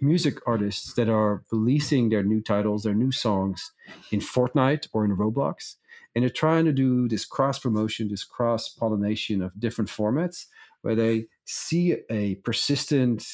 music 0.00 0.38
artists 0.46 0.94
that 0.94 1.08
are 1.08 1.42
releasing 1.52 2.08
their 2.08 2.22
new 2.22 2.40
titles, 2.40 2.82
their 2.82 2.94
new 2.94 3.12
songs 3.12 3.72
in 4.10 4.20
Fortnite 4.20 4.88
or 4.92 5.04
in 5.04 5.16
Roblox. 5.16 5.74
And 6.14 6.22
they're 6.22 6.30
trying 6.30 6.64
to 6.64 6.72
do 6.72 7.08
this 7.08 7.24
cross 7.24 7.58
promotion, 7.58 8.08
this 8.08 8.24
cross 8.24 8.68
pollination 8.68 9.42
of 9.42 9.58
different 9.58 9.90
formats 9.90 10.46
where 10.82 10.94
they 10.94 11.26
see 11.44 11.96
a 12.10 12.36
persistent 12.36 13.26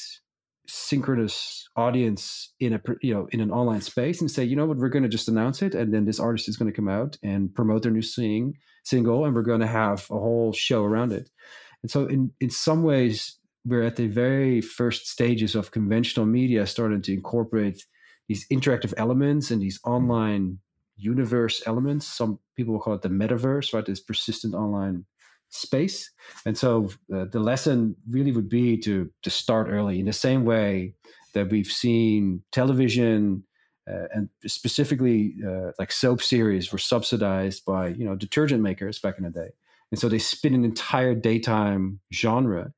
synchronous 0.66 1.68
audience 1.74 2.54
in 2.60 2.72
a 2.74 2.80
you 3.02 3.12
know 3.12 3.26
in 3.32 3.40
an 3.40 3.50
online 3.50 3.80
space 3.80 4.20
and 4.20 4.30
say 4.30 4.44
you 4.44 4.54
know 4.54 4.66
what 4.66 4.76
we're 4.76 4.88
going 4.88 5.02
to 5.02 5.08
just 5.08 5.28
announce 5.28 5.62
it 5.62 5.74
and 5.74 5.92
then 5.92 6.04
this 6.04 6.20
artist 6.20 6.48
is 6.48 6.56
going 6.56 6.70
to 6.70 6.76
come 6.76 6.88
out 6.88 7.18
and 7.24 7.52
promote 7.52 7.82
their 7.82 7.90
new 7.90 8.02
sing, 8.02 8.54
single 8.84 9.24
and 9.24 9.34
we're 9.34 9.42
going 9.42 9.60
to 9.60 9.66
have 9.66 10.06
a 10.10 10.14
whole 10.14 10.52
show 10.52 10.84
around 10.84 11.10
it 11.10 11.28
and 11.82 11.90
so 11.90 12.06
in 12.06 12.32
in 12.40 12.50
some 12.50 12.82
ways 12.82 13.36
we're 13.64 13.82
at 13.82 13.96
the 13.96 14.08
very 14.08 14.60
first 14.60 15.06
stages 15.06 15.54
of 15.54 15.70
conventional 15.70 16.26
media 16.26 16.66
starting 16.66 17.02
to 17.02 17.12
incorporate 17.12 17.84
these 18.28 18.46
interactive 18.48 18.94
elements 18.96 19.50
and 19.50 19.60
these 19.60 19.80
online 19.84 20.58
universe 20.96 21.62
elements 21.66 22.06
some 22.06 22.38
people 22.56 22.74
will 22.74 22.80
call 22.80 22.94
it 22.94 23.02
the 23.02 23.08
metaverse 23.08 23.72
right 23.72 23.86
this 23.86 24.00
persistent 24.00 24.54
online 24.54 25.04
space. 25.50 26.10
And 26.46 26.56
so 26.56 26.88
uh, 27.14 27.26
the 27.26 27.40
lesson 27.40 27.96
really 28.08 28.32
would 28.32 28.48
be 28.48 28.78
to 28.78 29.10
to 29.22 29.30
start 29.30 29.68
early 29.68 30.00
in 30.00 30.06
the 30.06 30.12
same 30.12 30.44
way 30.44 30.94
that 31.34 31.50
we've 31.50 31.66
seen 31.66 32.42
television 32.50 33.44
uh, 33.90 34.06
and 34.14 34.28
specifically 34.46 35.34
uh, 35.46 35.72
like 35.78 35.92
soap 35.92 36.22
series 36.22 36.72
were 36.72 36.78
subsidized 36.78 37.64
by 37.64 37.88
you 37.88 38.04
know 38.04 38.14
detergent 38.14 38.62
makers 38.62 38.98
back 38.98 39.18
in 39.18 39.24
the 39.24 39.30
day. 39.30 39.50
And 39.90 39.98
so 39.98 40.08
they 40.08 40.18
spin 40.18 40.54
an 40.54 40.64
entire 40.64 41.14
daytime 41.14 42.00
genre 42.12 42.72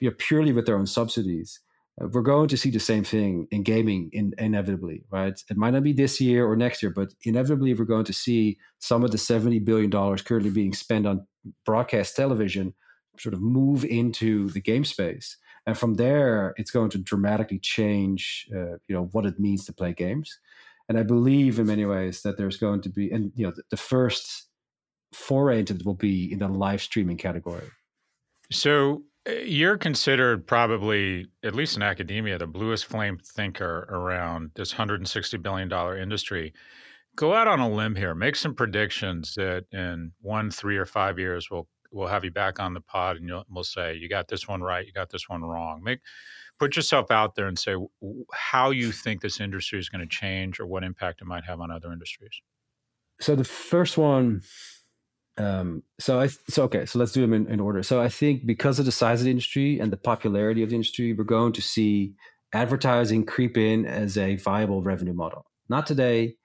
you 0.00 0.08
know, 0.10 0.16
purely 0.18 0.52
with 0.52 0.66
their 0.66 0.78
own 0.78 0.86
subsidies. 0.86 1.60
Uh, 2.00 2.08
we're 2.08 2.22
going 2.22 2.48
to 2.48 2.56
see 2.56 2.70
the 2.70 2.80
same 2.80 3.04
thing 3.04 3.46
in 3.50 3.62
gaming 3.62 4.10
in, 4.12 4.34
inevitably, 4.38 5.04
right? 5.10 5.42
It 5.50 5.56
might 5.56 5.72
not 5.72 5.82
be 5.82 5.92
this 5.92 6.20
year 6.20 6.46
or 6.46 6.56
next 6.56 6.82
year, 6.82 6.90
but 6.90 7.12
inevitably 7.24 7.74
we're 7.74 7.84
going 7.84 8.06
to 8.06 8.12
see 8.12 8.58
some 8.78 9.04
of 9.04 9.10
the 9.10 9.18
$70 9.18 9.64
billion 9.64 9.90
currently 9.90 10.50
being 10.50 10.72
spent 10.72 11.06
on 11.06 11.26
broadcast 11.64 12.16
television 12.16 12.74
sort 13.18 13.34
of 13.34 13.40
move 13.40 13.84
into 13.84 14.48
the 14.50 14.60
game 14.60 14.84
space 14.84 15.36
and 15.66 15.76
from 15.76 15.94
there 15.94 16.54
it's 16.56 16.70
going 16.70 16.90
to 16.90 16.98
dramatically 16.98 17.58
change 17.58 18.48
uh, 18.54 18.76
you 18.88 18.94
know 18.94 19.08
what 19.12 19.26
it 19.26 19.38
means 19.38 19.64
to 19.64 19.72
play 19.72 19.92
games 19.92 20.38
and 20.88 20.98
i 20.98 21.02
believe 21.02 21.58
in 21.58 21.66
many 21.66 21.84
ways 21.84 22.22
that 22.22 22.36
there's 22.38 22.56
going 22.56 22.80
to 22.80 22.88
be 22.88 23.10
and 23.10 23.32
you 23.34 23.46
know 23.46 23.52
the, 23.54 23.62
the 23.70 23.76
first 23.76 24.48
foray 25.12 25.60
into 25.60 25.74
it 25.74 25.84
will 25.84 25.94
be 25.94 26.32
in 26.32 26.38
the 26.38 26.48
live 26.48 26.82
streaming 26.82 27.16
category 27.16 27.66
so 28.50 29.02
uh, 29.28 29.32
you're 29.32 29.76
considered 29.76 30.46
probably 30.46 31.26
at 31.44 31.54
least 31.54 31.76
in 31.76 31.82
academia 31.82 32.38
the 32.38 32.46
bluest 32.46 32.86
flame 32.86 33.18
thinker 33.34 33.86
around 33.90 34.50
this 34.54 34.72
160 34.72 35.36
billion 35.38 35.68
dollar 35.68 35.98
industry 35.98 36.52
go 37.16 37.34
out 37.34 37.48
on 37.48 37.60
a 37.60 37.68
limb 37.68 37.94
here. 37.94 38.14
Make 38.14 38.36
some 38.36 38.54
predictions 38.54 39.34
that 39.34 39.66
in 39.72 40.12
one, 40.20 40.50
three, 40.50 40.76
or 40.76 40.86
five 40.86 41.18
years 41.18 41.50
we'll 41.50 41.68
we'll 41.92 42.08
have 42.08 42.24
you 42.24 42.30
back 42.30 42.60
on 42.60 42.72
the 42.72 42.80
pod 42.80 43.16
and 43.16 43.30
we'll 43.50 43.64
say 43.64 43.94
you 43.94 44.08
got 44.08 44.28
this 44.28 44.46
one 44.46 44.62
right, 44.62 44.86
you 44.86 44.92
got 44.92 45.10
this 45.10 45.28
one 45.28 45.42
wrong. 45.42 45.82
Make 45.82 46.00
put 46.58 46.76
yourself 46.76 47.10
out 47.10 47.34
there 47.34 47.46
and 47.46 47.58
say 47.58 47.74
how 48.32 48.70
you 48.70 48.92
think 48.92 49.20
this 49.20 49.40
industry 49.40 49.78
is 49.78 49.88
going 49.88 50.00
to 50.00 50.06
change 50.06 50.60
or 50.60 50.66
what 50.66 50.84
impact 50.84 51.20
it 51.20 51.26
might 51.26 51.44
have 51.44 51.60
on 51.60 51.70
other 51.70 51.92
industries. 51.92 52.40
So 53.20 53.34
the 53.34 53.44
first 53.44 53.98
one. 53.98 54.42
Um, 55.40 55.82
so 55.98 56.20
I 56.20 56.26
so 56.26 56.64
okay, 56.64 56.84
so 56.84 56.98
let's 56.98 57.12
do 57.12 57.22
them 57.22 57.32
in, 57.32 57.46
in 57.46 57.60
order. 57.60 57.82
So 57.82 58.00
I 58.00 58.08
think 58.08 58.44
because 58.44 58.78
of 58.78 58.84
the 58.84 58.92
size 58.92 59.20
of 59.20 59.24
the 59.24 59.30
industry 59.30 59.78
and 59.80 59.90
the 59.90 59.96
popularity 59.96 60.62
of 60.62 60.68
the 60.68 60.74
industry, 60.74 61.14
we're 61.14 61.24
going 61.24 61.52
to 61.54 61.62
see 61.62 62.14
advertising 62.52 63.24
creep 63.24 63.56
in 63.56 63.86
as 63.86 64.18
a 64.18 64.36
viable 64.36 64.82
revenue 64.82 65.14
model. 65.14 65.46
Not 65.68 65.86
today, 65.86 66.36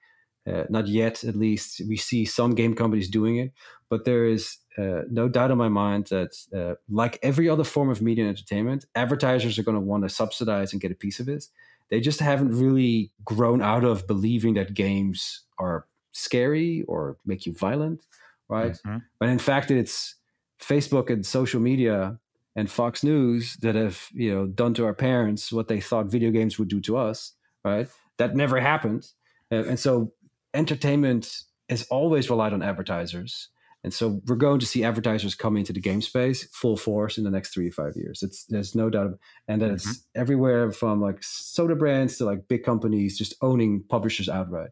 uh, 0.50 0.64
not 0.70 0.86
yet, 0.86 1.24
at 1.24 1.36
least. 1.36 1.82
We 1.86 1.96
see 1.96 2.24
some 2.24 2.54
game 2.54 2.74
companies 2.74 3.10
doing 3.10 3.36
it, 3.36 3.52
but 3.90 4.04
there 4.04 4.24
is 4.24 4.56
uh, 4.78 5.02
no 5.10 5.28
doubt 5.28 5.50
in 5.50 5.58
my 5.58 5.68
mind 5.68 6.06
that, 6.06 6.32
uh, 6.56 6.76
like 6.88 7.18
every 7.22 7.48
other 7.48 7.64
form 7.64 7.90
of 7.90 8.00
media 8.00 8.24
and 8.24 8.34
entertainment, 8.34 8.86
advertisers 8.94 9.58
are 9.58 9.62
going 9.62 9.74
to 9.74 9.80
want 9.80 10.04
to 10.04 10.08
subsidize 10.08 10.72
and 10.72 10.80
get 10.80 10.92
a 10.92 10.94
piece 10.94 11.20
of 11.20 11.28
it. 11.28 11.44
They 11.90 12.00
just 12.00 12.20
haven't 12.20 12.58
really 12.58 13.12
grown 13.24 13.60
out 13.62 13.84
of 13.84 14.06
believing 14.06 14.54
that 14.54 14.74
games 14.74 15.42
are 15.58 15.86
scary 16.12 16.84
or 16.88 17.18
make 17.26 17.46
you 17.46 17.52
violent, 17.52 18.04
right? 18.48 18.72
Mm-hmm. 18.72 18.98
But 19.18 19.28
in 19.28 19.38
fact, 19.38 19.70
it's 19.70 20.14
Facebook 20.60 21.10
and 21.10 21.24
social 21.24 21.60
media 21.60 22.18
and 22.54 22.70
Fox 22.70 23.04
News 23.04 23.56
that 23.60 23.74
have 23.74 24.08
you 24.12 24.34
know 24.34 24.46
done 24.46 24.74
to 24.74 24.84
our 24.84 24.94
parents 24.94 25.52
what 25.52 25.68
they 25.68 25.80
thought 25.80 26.06
video 26.06 26.30
games 26.30 26.58
would 26.58 26.68
do 26.68 26.80
to 26.82 26.96
us, 26.96 27.32
right? 27.64 27.88
That 28.18 28.34
never 28.34 28.60
happened. 28.60 29.06
Uh, 29.52 29.64
and 29.64 29.78
so 29.78 30.12
entertainment 30.54 31.42
has 31.68 31.86
always 31.90 32.30
relied 32.30 32.52
on 32.52 32.62
advertisers. 32.62 33.48
And 33.84 33.94
so 33.94 34.20
we're 34.26 34.34
going 34.34 34.58
to 34.58 34.66
see 34.66 34.82
advertisers 34.82 35.36
come 35.36 35.56
into 35.56 35.72
the 35.72 35.80
game 35.80 36.02
space 36.02 36.48
full 36.52 36.76
force 36.76 37.18
in 37.18 37.24
the 37.24 37.30
next 37.30 37.54
three 37.54 37.68
to 37.68 37.74
five 37.74 37.92
years. 37.94 38.20
It's 38.20 38.44
there's 38.46 38.74
no 38.74 38.90
doubt, 38.90 39.18
and 39.46 39.62
that 39.62 39.66
mm-hmm. 39.66 39.90
it's 39.90 40.04
everywhere 40.16 40.72
from 40.72 41.00
like 41.00 41.18
soda 41.22 41.76
brands 41.76 42.16
to 42.16 42.24
like 42.24 42.48
big 42.48 42.64
companies 42.64 43.16
just 43.16 43.34
owning 43.42 43.84
publishers 43.88 44.28
outright. 44.28 44.70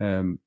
Um, 0.00 0.40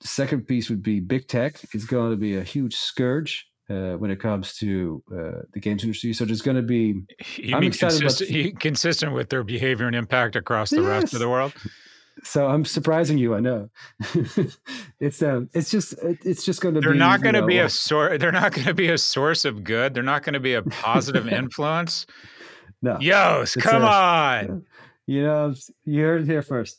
the 0.00 0.08
second 0.08 0.46
piece 0.46 0.70
would 0.70 0.82
be 0.82 1.00
big 1.00 1.28
tech. 1.28 1.60
It's 1.74 1.84
going 1.84 2.10
to 2.10 2.16
be 2.16 2.36
a 2.36 2.42
huge 2.42 2.76
scourge 2.76 3.46
uh, 3.68 3.94
when 3.94 4.10
it 4.10 4.20
comes 4.20 4.54
to 4.56 5.02
uh, 5.12 5.42
the 5.52 5.60
games 5.60 5.82
industry. 5.82 6.12
So 6.12 6.24
there's 6.24 6.42
going 6.42 6.56
to 6.56 6.62
be. 6.62 7.02
You 7.36 7.54
I'm 7.54 7.60
mean 7.60 7.72
consistent, 7.72 8.60
consistent 8.60 9.12
with 9.12 9.30
their 9.30 9.44
behavior 9.44 9.86
and 9.86 9.96
impact 9.96 10.36
across 10.36 10.70
the 10.70 10.82
yes. 10.82 10.86
rest 10.86 11.14
of 11.14 11.20
the 11.20 11.28
world? 11.28 11.52
so 12.22 12.46
I'm 12.46 12.64
surprising 12.64 13.18
you. 13.18 13.34
I 13.34 13.40
know. 13.40 13.70
it's 15.00 15.22
um, 15.22 15.48
it's 15.54 15.70
just 15.70 15.94
it's 16.02 16.44
just 16.44 16.60
going 16.60 16.74
to. 16.74 16.80
They're 16.80 16.92
be, 16.92 16.98
not 16.98 17.22
going 17.22 17.34
to 17.34 17.46
be 17.46 17.58
a 17.58 17.68
source. 17.68 18.20
They're 18.20 18.32
not 18.32 18.52
going 18.52 18.66
to 18.66 18.74
be 18.74 18.88
a 18.88 18.98
source 18.98 19.44
of 19.44 19.64
good. 19.64 19.94
They're 19.94 20.02
not 20.02 20.22
going 20.22 20.34
to 20.34 20.40
be 20.40 20.54
a 20.54 20.62
positive 20.62 21.28
influence. 21.32 22.06
No, 22.82 22.98
Joost, 22.98 23.58
come 23.58 23.82
a, 23.82 23.86
on. 23.86 24.64
You 25.06 25.22
know, 25.24 25.54
you 25.84 26.02
heard 26.02 26.22
it 26.22 26.26
here 26.26 26.42
first. 26.42 26.78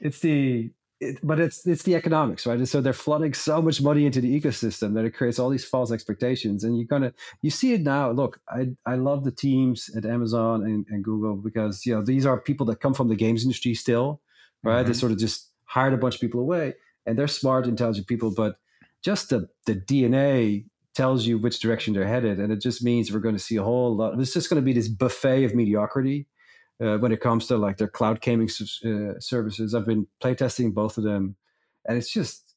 It's 0.00 0.20
the, 0.20 0.70
it, 1.02 1.18
but 1.22 1.40
it's 1.40 1.66
it's 1.66 1.82
the 1.82 1.94
economics, 1.94 2.46
right? 2.46 2.58
And 2.58 2.68
so 2.68 2.80
they're 2.80 2.92
flooding 2.92 3.34
so 3.34 3.60
much 3.60 3.82
money 3.82 4.06
into 4.06 4.20
the 4.20 4.40
ecosystem 4.40 4.94
that 4.94 5.04
it 5.04 5.10
creates 5.10 5.38
all 5.38 5.50
these 5.50 5.64
false 5.64 5.90
expectations, 5.90 6.64
and 6.64 6.78
you 6.78 6.86
kind 6.86 7.04
of 7.04 7.14
you 7.42 7.50
see 7.50 7.72
it 7.72 7.82
now. 7.82 8.10
Look, 8.10 8.40
I 8.48 8.68
I 8.86 8.94
love 8.94 9.24
the 9.24 9.32
teams 9.32 9.90
at 9.96 10.04
Amazon 10.04 10.62
and, 10.64 10.86
and 10.88 11.04
Google 11.04 11.36
because 11.36 11.84
you 11.86 11.94
know 11.94 12.02
these 12.02 12.26
are 12.26 12.40
people 12.40 12.66
that 12.66 12.80
come 12.80 12.94
from 12.94 13.08
the 13.08 13.16
games 13.16 13.42
industry 13.42 13.74
still 13.74 14.20
right? 14.62 14.80
Mm-hmm. 14.80 14.88
They 14.88 14.94
sort 14.94 15.12
of 15.12 15.18
just 15.18 15.50
hired 15.64 15.92
a 15.92 15.96
bunch 15.96 16.16
of 16.16 16.20
people 16.20 16.40
away, 16.40 16.74
and 17.06 17.18
they're 17.18 17.28
smart, 17.28 17.66
intelligent 17.66 18.06
people, 18.06 18.30
but 18.30 18.56
just 19.02 19.30
the 19.30 19.48
the 19.66 19.74
DNA 19.74 20.66
tells 20.94 21.26
you 21.26 21.38
which 21.38 21.60
direction 21.60 21.94
they're 21.94 22.06
headed, 22.06 22.38
and 22.38 22.52
it 22.52 22.60
just 22.60 22.82
means 22.82 23.12
we're 23.12 23.20
going 23.20 23.34
to 23.34 23.42
see 23.42 23.56
a 23.56 23.62
whole 23.62 23.96
lot. 23.96 24.18
It's 24.18 24.34
just 24.34 24.50
going 24.50 24.60
to 24.60 24.64
be 24.64 24.72
this 24.72 24.88
buffet 24.88 25.44
of 25.44 25.54
mediocrity 25.54 26.26
uh, 26.82 26.98
when 26.98 27.12
it 27.12 27.20
comes 27.20 27.46
to 27.46 27.56
like 27.56 27.78
their 27.78 27.88
cloud 27.88 28.20
gaming 28.20 28.48
uh, 28.84 29.20
services. 29.20 29.74
I've 29.74 29.86
been 29.86 30.06
playtesting 30.22 30.74
both 30.74 30.98
of 30.98 31.04
them, 31.04 31.36
and 31.86 31.96
it's 31.96 32.12
just 32.12 32.52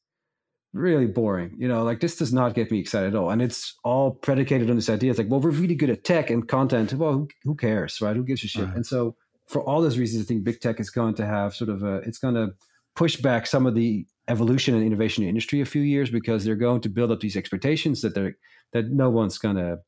really 0.72 1.06
boring. 1.06 1.54
You 1.58 1.68
know, 1.68 1.82
like 1.82 2.00
this 2.00 2.16
does 2.16 2.32
not 2.32 2.54
get 2.54 2.70
me 2.70 2.78
excited 2.78 3.14
at 3.14 3.18
all. 3.18 3.30
And 3.30 3.40
it's 3.40 3.74
all 3.84 4.12
predicated 4.12 4.70
on 4.70 4.76
this 4.76 4.90
idea. 4.90 5.10
It's 5.10 5.18
like, 5.18 5.30
well, 5.30 5.40
we're 5.40 5.50
really 5.50 5.74
good 5.74 5.90
at 5.90 6.04
tech 6.04 6.30
and 6.30 6.46
content. 6.46 6.92
Well, 6.92 7.12
who, 7.12 7.28
who 7.44 7.54
cares, 7.54 8.00
right? 8.00 8.16
Who 8.16 8.24
gives 8.24 8.44
a 8.44 8.48
shit? 8.48 8.66
Right. 8.66 8.76
And 8.76 8.86
so 8.86 9.16
for 9.46 9.62
all 9.62 9.80
those 9.80 9.98
reasons, 9.98 10.24
I 10.24 10.26
think 10.26 10.44
big 10.44 10.60
tech 10.60 10.80
is 10.80 10.90
going 10.90 11.14
to 11.14 11.26
have 11.26 11.54
sort 11.54 11.70
of 11.70 11.82
a, 11.82 11.96
it's 11.98 12.18
going 12.18 12.34
to 12.34 12.54
push 12.94 13.16
back 13.16 13.46
some 13.46 13.66
of 13.66 13.74
the 13.74 14.06
evolution 14.28 14.74
and 14.74 14.84
innovation 14.84 15.22
in 15.22 15.30
industry 15.30 15.60
a 15.60 15.66
few 15.66 15.82
years 15.82 16.10
because 16.10 16.44
they're 16.44 16.56
going 16.56 16.80
to 16.82 16.88
build 16.88 17.12
up 17.12 17.20
these 17.20 17.36
expectations 17.36 18.02
that 18.02 18.14
they're 18.14 18.36
that 18.72 18.90
no 18.90 19.08
one's 19.08 19.38
going 19.38 19.56
to 19.56 19.78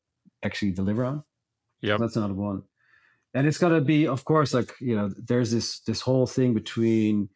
actually 0.43 0.71
deliver 0.71 1.03
on. 1.03 1.23
Yeah, 1.81 1.97
so 1.97 2.03
that's 2.03 2.15
another 2.15 2.33
one. 2.33 2.63
And 3.33 3.47
it's 3.47 3.57
going 3.57 3.73
to 3.73 3.81
be, 3.81 4.07
of 4.07 4.25
course, 4.25 4.53
like 4.53 4.73
you 4.79 4.95
know, 4.95 5.09
there's 5.15 5.51
this 5.51 5.79
this 5.81 6.01
whole 6.01 6.25
thing 6.25 6.53
between 6.53 7.29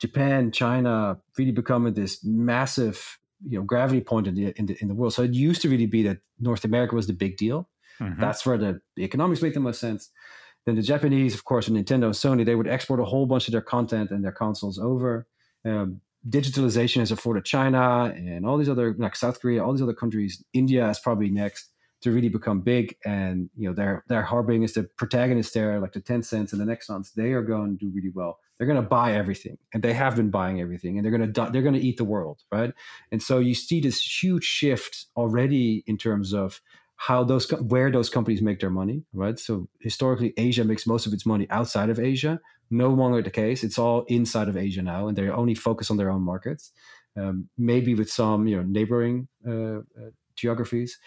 Japan, 0.00 0.52
China, 0.52 1.18
really 1.36 1.52
becoming 1.52 1.94
this 1.94 2.24
massive, 2.24 3.18
you 3.46 3.58
know, 3.58 3.64
gravity 3.64 4.00
point 4.00 4.26
in 4.26 4.34
the 4.34 4.52
in 4.56 4.66
the, 4.66 4.76
in 4.80 4.88
the 4.88 4.94
world. 4.94 5.12
So 5.12 5.22
it 5.22 5.34
used 5.34 5.62
to 5.62 5.68
really 5.68 5.86
be 5.86 6.02
that 6.04 6.18
North 6.38 6.64
America 6.64 6.94
was 6.94 7.06
the 7.06 7.12
big 7.12 7.36
deal. 7.36 7.68
Mm-hmm. 8.00 8.20
That's 8.20 8.46
where 8.46 8.56
the, 8.56 8.80
the 8.96 9.04
economics 9.04 9.42
make 9.42 9.54
the 9.54 9.60
most 9.60 9.80
sense. 9.80 10.10
Then 10.66 10.76
the 10.76 10.82
Japanese, 10.82 11.34
of 11.34 11.44
course, 11.44 11.68
Nintendo 11.68 12.04
and 12.04 12.14
Sony, 12.14 12.44
they 12.44 12.54
would 12.54 12.68
export 12.68 13.00
a 13.00 13.04
whole 13.04 13.26
bunch 13.26 13.48
of 13.48 13.52
their 13.52 13.60
content 13.60 14.10
and 14.10 14.24
their 14.24 14.32
consoles 14.32 14.78
over. 14.78 15.26
Um, 15.64 16.00
digitalization 16.28 16.98
has 16.98 17.10
afforded 17.10 17.44
China 17.44 18.12
and 18.14 18.46
all 18.46 18.58
these 18.58 18.68
other, 18.68 18.94
like 18.98 19.16
South 19.16 19.40
Korea, 19.40 19.64
all 19.64 19.72
these 19.72 19.82
other 19.82 19.94
countries. 19.94 20.44
India 20.52 20.88
is 20.88 20.98
probably 20.98 21.30
next 21.30 21.69
to 22.02 22.10
really 22.10 22.28
become 22.28 22.60
big. 22.60 22.96
And 23.04 23.50
you 23.56 23.68
know, 23.68 23.74
their 23.74 24.04
their 24.08 24.22
harboring 24.22 24.62
is 24.62 24.74
the 24.74 24.84
protagonists 24.96 25.52
there, 25.52 25.80
like 25.80 25.92
the 25.92 26.00
Tencents 26.00 26.52
and 26.52 26.60
the 26.60 26.64
Nexons. 26.64 27.12
They 27.12 27.32
are 27.32 27.42
going 27.42 27.78
to 27.78 27.84
do 27.84 27.92
really 27.94 28.10
well. 28.14 28.38
They're 28.58 28.66
going 28.66 28.82
to 28.82 28.88
buy 28.88 29.14
everything, 29.14 29.56
and 29.72 29.82
they 29.82 29.94
have 29.94 30.16
been 30.16 30.30
buying 30.30 30.60
everything, 30.60 30.96
and 30.96 31.04
they're 31.04 31.16
going 31.16 31.32
to 31.32 31.50
they're 31.50 31.62
going 31.62 31.74
to 31.74 31.80
eat 31.80 31.96
the 31.96 32.04
world, 32.04 32.42
right? 32.52 32.72
And 33.10 33.22
so 33.22 33.38
you 33.38 33.54
see 33.54 33.80
this 33.80 34.22
huge 34.22 34.44
shift 34.44 35.06
already 35.16 35.82
in 35.86 35.96
terms 35.96 36.34
of 36.34 36.60
how 36.96 37.24
those 37.24 37.50
where 37.50 37.90
those 37.90 38.10
companies 38.10 38.42
make 38.42 38.60
their 38.60 38.70
money, 38.70 39.02
right? 39.14 39.38
So 39.38 39.68
historically, 39.80 40.34
Asia 40.36 40.64
makes 40.64 40.86
most 40.86 41.06
of 41.06 41.14
its 41.14 41.24
money 41.24 41.46
outside 41.48 41.88
of 41.88 41.98
Asia. 41.98 42.40
No 42.70 42.90
longer 42.90 43.22
the 43.22 43.30
case. 43.30 43.64
It's 43.64 43.78
all 43.78 44.04
inside 44.08 44.48
of 44.48 44.56
Asia 44.56 44.82
now, 44.82 45.08
and 45.08 45.16
they 45.16 45.28
only 45.28 45.54
focus 45.54 45.90
on 45.90 45.96
their 45.96 46.10
own 46.10 46.22
markets. 46.22 46.72
Um, 47.16 47.48
maybe 47.56 47.94
with 47.94 48.10
some 48.10 48.46
you 48.46 48.56
know 48.56 48.62
neighboring 48.62 49.28
uh, 49.48 49.78
uh, 49.78 50.10
geographies. 50.36 50.98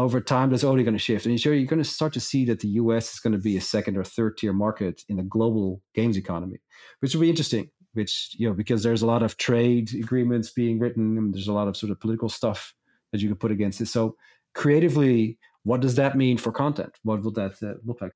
Over 0.00 0.20
time, 0.20 0.50
that's 0.50 0.64
only 0.64 0.82
going 0.82 0.94
to 0.94 0.98
shift, 0.98 1.26
and 1.26 1.44
you're, 1.44 1.64
going 1.64 1.82
to 1.82 1.84
start 1.84 2.12
to 2.14 2.20
see 2.20 2.44
that 2.46 2.60
the 2.60 2.68
U.S. 2.68 3.12
is 3.12 3.20
going 3.20 3.32
to 3.32 3.38
be 3.38 3.56
a 3.56 3.60
second 3.60 3.96
or 3.96 4.04
third 4.04 4.38
tier 4.38 4.52
market 4.52 5.02
in 5.08 5.16
the 5.16 5.22
global 5.22 5.82
games 5.94 6.16
economy, 6.16 6.58
which 7.00 7.14
will 7.14 7.20
be 7.20 7.30
interesting. 7.30 7.70
Which 7.92 8.34
you 8.38 8.48
know 8.48 8.54
because 8.54 8.82
there's 8.82 9.02
a 9.02 9.06
lot 9.06 9.22
of 9.22 9.36
trade 9.36 9.90
agreements 9.94 10.50
being 10.50 10.78
written, 10.78 11.18
and 11.18 11.34
there's 11.34 11.48
a 11.48 11.52
lot 11.52 11.68
of 11.68 11.76
sort 11.76 11.90
of 11.90 12.00
political 12.00 12.28
stuff 12.28 12.74
that 13.12 13.20
you 13.20 13.28
can 13.28 13.36
put 13.36 13.50
against 13.50 13.80
it. 13.80 13.86
So 13.86 14.16
creatively, 14.54 15.38
what 15.64 15.80
does 15.80 15.96
that 15.96 16.16
mean 16.16 16.38
for 16.38 16.52
content? 16.52 16.98
What 17.02 17.22
will 17.22 17.32
that 17.32 17.62
uh, 17.62 17.74
look 17.84 18.00
like? 18.00 18.12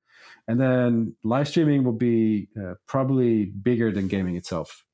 And 0.49 0.61
then 0.61 1.17
live 1.23 1.49
streaming 1.49 1.85
will 1.85 1.93
be 1.93 2.49
uh, 2.59 2.75
probably 2.87 3.47
bigger 3.47 3.93
than 3.93 4.09
gaming 4.09 4.37
itself. 4.37 4.85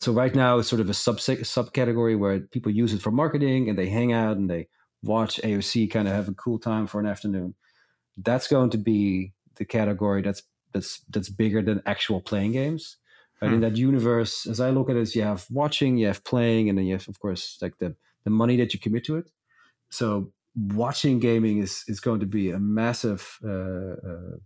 So 0.00 0.12
right 0.12 0.34
now 0.34 0.58
it's 0.58 0.68
sort 0.68 0.80
of 0.80 0.90
a 0.90 0.94
sub 0.94 1.16
subcategory 1.16 2.18
where 2.18 2.40
people 2.40 2.70
use 2.70 2.92
it 2.92 3.00
for 3.02 3.10
marketing 3.10 3.68
and 3.68 3.78
they 3.78 3.88
hang 3.88 4.12
out 4.12 4.36
and 4.36 4.48
they 4.48 4.68
watch 5.06 5.40
AOC 5.42 5.90
kind 5.90 6.08
of 6.08 6.14
have 6.14 6.28
a 6.28 6.34
cool 6.34 6.58
time 6.58 6.86
for 6.86 7.00
an 7.00 7.06
afternoon. 7.06 7.54
That's 8.16 8.48
going 8.48 8.70
to 8.70 8.78
be 8.78 9.32
the 9.56 9.64
category 9.64 10.22
that's 10.22 10.42
that's 10.72 11.00
that's 11.08 11.28
bigger 11.28 11.62
than 11.62 11.82
actual 11.86 12.20
playing 12.20 12.52
games. 12.52 12.96
Right? 13.40 13.48
Hmm. 13.48 13.54
In 13.54 13.60
that 13.60 13.76
universe, 13.76 14.46
as 14.46 14.60
I 14.60 14.70
look 14.70 14.88
at 14.88 14.96
it, 14.96 15.14
you 15.14 15.22
have 15.22 15.46
watching, 15.50 15.96
you 15.96 16.06
have 16.06 16.24
playing, 16.24 16.68
and 16.68 16.78
then 16.78 16.86
you 16.86 16.94
have, 16.94 17.08
of 17.08 17.18
course, 17.20 17.58
like 17.60 17.78
the 17.78 17.94
the 18.24 18.30
money 18.30 18.56
that 18.56 18.72
you 18.74 18.80
commit 18.80 19.04
to 19.04 19.16
it. 19.16 19.30
So 19.90 20.32
watching 20.54 21.18
gaming 21.18 21.58
is 21.58 21.84
is 21.86 22.00
going 22.00 22.20
to 22.20 22.26
be 22.26 22.50
a 22.50 22.58
massive 22.58 23.38
uh, 23.44 23.96
uh, 24.08 24.36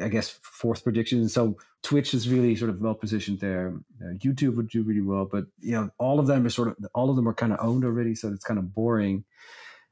I 0.00 0.08
guess 0.08 0.38
fourth 0.42 0.84
prediction. 0.84 1.28
So 1.28 1.56
Twitch 1.82 2.14
is 2.14 2.28
really 2.28 2.54
sort 2.56 2.70
of 2.70 2.80
well 2.80 2.94
positioned 2.94 3.40
there. 3.40 3.74
Uh, 4.00 4.14
YouTube 4.14 4.56
would 4.56 4.68
do 4.68 4.82
really 4.82 5.00
well, 5.00 5.28
but 5.30 5.46
you 5.60 5.72
know 5.72 5.90
all 5.98 6.20
of 6.20 6.26
them 6.26 6.46
are 6.46 6.50
sort 6.50 6.68
of 6.68 6.76
all 6.94 7.10
of 7.10 7.16
them 7.16 7.28
are 7.28 7.34
kind 7.34 7.52
of 7.52 7.58
owned 7.60 7.84
already, 7.84 8.14
so 8.14 8.28
it's 8.28 8.44
kind 8.44 8.58
of 8.58 8.74
boring. 8.74 9.24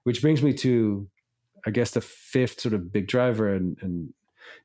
Which 0.05 0.23
brings 0.23 0.43
me 0.43 0.53
to, 0.55 1.09
I 1.67 1.71
guess, 1.71 1.91
the 1.91 2.01
fifth 2.01 2.61
sort 2.61 2.75
of 2.75 2.93
big 2.93 3.07
driver, 3.07 3.55
and 3.55 3.77
and 3.81 4.13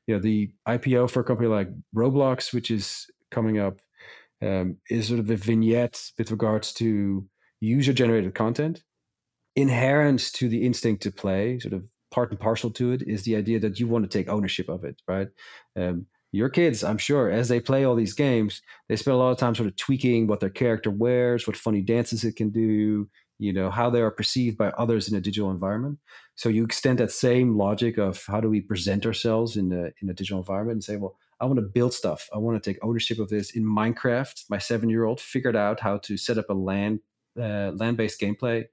you 0.06 0.14
know 0.14 0.20
the 0.20 0.50
IPO 0.66 1.10
for 1.10 1.20
a 1.20 1.24
company 1.24 1.48
like 1.48 1.68
Roblox, 1.94 2.52
which 2.52 2.70
is 2.70 3.06
coming 3.30 3.58
up, 3.58 3.80
um, 4.42 4.76
is 4.90 5.08
sort 5.08 5.20
of 5.20 5.30
a 5.30 5.36
vignette 5.36 6.10
with 6.18 6.30
regards 6.30 6.72
to 6.74 7.26
user 7.60 7.92
generated 7.92 8.34
content 8.34 8.82
inherent 9.56 10.32
to 10.34 10.48
the 10.48 10.64
instinct 10.64 11.02
to 11.02 11.10
play, 11.10 11.58
sort 11.58 11.72
of 11.72 11.90
part 12.10 12.30
and 12.30 12.38
parcel 12.38 12.70
to 12.70 12.92
it, 12.92 13.02
is 13.02 13.24
the 13.24 13.34
idea 13.34 13.58
that 13.58 13.80
you 13.80 13.88
want 13.88 14.08
to 14.08 14.18
take 14.18 14.28
ownership 14.28 14.68
of 14.68 14.84
it, 14.84 15.00
right? 15.08 15.28
Um, 15.74 16.06
your 16.32 16.50
kids, 16.50 16.84
I'm 16.84 16.98
sure, 16.98 17.30
as 17.30 17.48
they 17.48 17.60
play 17.60 17.84
all 17.84 17.94
these 17.94 18.12
games, 18.12 18.60
they 18.88 18.96
spend 18.96 19.14
a 19.14 19.18
lot 19.18 19.30
of 19.30 19.38
time 19.38 19.54
sort 19.54 19.68
of 19.68 19.76
tweaking 19.76 20.26
what 20.26 20.40
their 20.40 20.50
character 20.50 20.90
wears, 20.90 21.46
what 21.46 21.56
funny 21.56 21.80
dances 21.80 22.24
it 22.24 22.36
can 22.36 22.50
do, 22.50 23.08
you 23.38 23.52
know, 23.52 23.70
how 23.70 23.90
they 23.90 24.00
are 24.00 24.10
perceived 24.10 24.56
by 24.56 24.68
others 24.70 25.08
in 25.08 25.16
a 25.16 25.20
digital 25.20 25.50
environment. 25.50 25.98
So 26.34 26.48
you 26.48 26.64
extend 26.64 26.98
that 26.98 27.10
same 27.10 27.56
logic 27.56 27.98
of 27.98 28.24
how 28.26 28.40
do 28.40 28.48
we 28.48 28.60
present 28.60 29.04
ourselves 29.06 29.56
in 29.56 29.72
a 29.72 29.90
in 30.00 30.08
a 30.08 30.14
digital 30.14 30.38
environment 30.38 30.76
and 30.76 30.84
say, 30.84 30.96
well, 30.96 31.16
I 31.40 31.44
want 31.44 31.58
to 31.58 31.62
build 31.62 31.92
stuff. 31.92 32.28
I 32.34 32.38
want 32.38 32.62
to 32.62 32.70
take 32.70 32.82
ownership 32.82 33.18
of 33.18 33.28
this. 33.28 33.50
In 33.50 33.64
Minecraft, 33.64 34.44
my 34.48 34.58
seven 34.58 34.88
year 34.88 35.04
old 35.04 35.20
figured 35.20 35.56
out 35.56 35.80
how 35.80 35.98
to 35.98 36.16
set 36.16 36.38
up 36.38 36.48
a 36.48 36.54
land 36.54 37.00
uh, 37.38 37.72
land 37.72 37.96
based 37.96 38.20
gameplay 38.20 38.64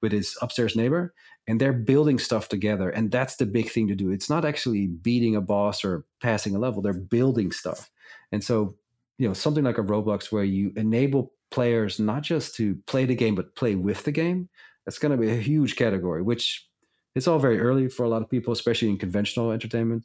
with 0.00 0.12
his 0.12 0.36
upstairs 0.42 0.76
neighbor 0.76 1.14
and 1.46 1.60
they're 1.60 1.72
building 1.72 2.18
stuff 2.18 2.48
together 2.48 2.90
and 2.90 3.10
that's 3.10 3.36
the 3.36 3.46
big 3.46 3.70
thing 3.70 3.88
to 3.88 3.94
do 3.94 4.10
it's 4.10 4.30
not 4.30 4.44
actually 4.44 4.86
beating 4.86 5.34
a 5.34 5.40
boss 5.40 5.84
or 5.84 6.04
passing 6.20 6.54
a 6.54 6.58
level 6.58 6.82
they're 6.82 6.92
building 6.92 7.50
stuff 7.50 7.90
and 8.32 8.44
so 8.44 8.76
you 9.18 9.26
know 9.26 9.34
something 9.34 9.64
like 9.64 9.78
a 9.78 9.82
roblox 9.82 10.30
where 10.30 10.44
you 10.44 10.72
enable 10.76 11.32
players 11.50 11.98
not 11.98 12.22
just 12.22 12.54
to 12.54 12.76
play 12.86 13.04
the 13.04 13.14
game 13.14 13.34
but 13.34 13.54
play 13.54 13.74
with 13.74 14.04
the 14.04 14.12
game 14.12 14.48
that's 14.84 14.98
going 14.98 15.12
to 15.12 15.18
be 15.18 15.30
a 15.30 15.36
huge 15.36 15.76
category 15.76 16.22
which 16.22 16.66
it's 17.14 17.26
all 17.26 17.38
very 17.38 17.58
early 17.60 17.88
for 17.88 18.04
a 18.04 18.08
lot 18.08 18.22
of 18.22 18.30
people 18.30 18.52
especially 18.52 18.88
in 18.88 18.98
conventional 18.98 19.50
entertainment 19.50 20.04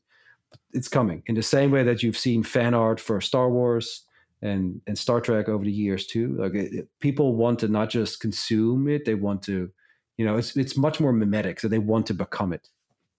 it's 0.72 0.88
coming 0.88 1.24
in 1.28 1.36
the 1.36 1.44
same 1.44 1.72
way 1.72 1.84
that 1.84 2.04
you've 2.04 2.18
seen 2.18 2.44
fan 2.44 2.74
art 2.74 3.00
for 3.00 3.20
star 3.20 3.50
wars 3.50 4.06
and 4.41 4.82
and 4.88 4.98
star 4.98 5.22
trek 5.22 5.50
over 5.50 5.64
the 5.64 5.72
years 5.72 6.06
too 6.06 6.36
like 6.38 6.54
it, 6.54 6.74
it, 6.74 6.88
people 7.00 7.36
want 7.36 7.60
to 7.60 7.68
not 7.68 7.89
just 7.89 8.20
consume 8.20 8.88
it 8.88 9.06
they 9.06 9.16
want 9.16 9.41
to 9.41 9.72
you 10.18 10.26
know, 10.26 10.38
it's 10.38 10.56
it's 10.56 10.78
much 10.78 11.00
more 11.00 11.12
mimetic, 11.12 11.60
so 11.60 11.68
they 11.68 11.80
want 11.80 12.06
to 12.08 12.14
become 12.14 12.54
it. 12.54 12.70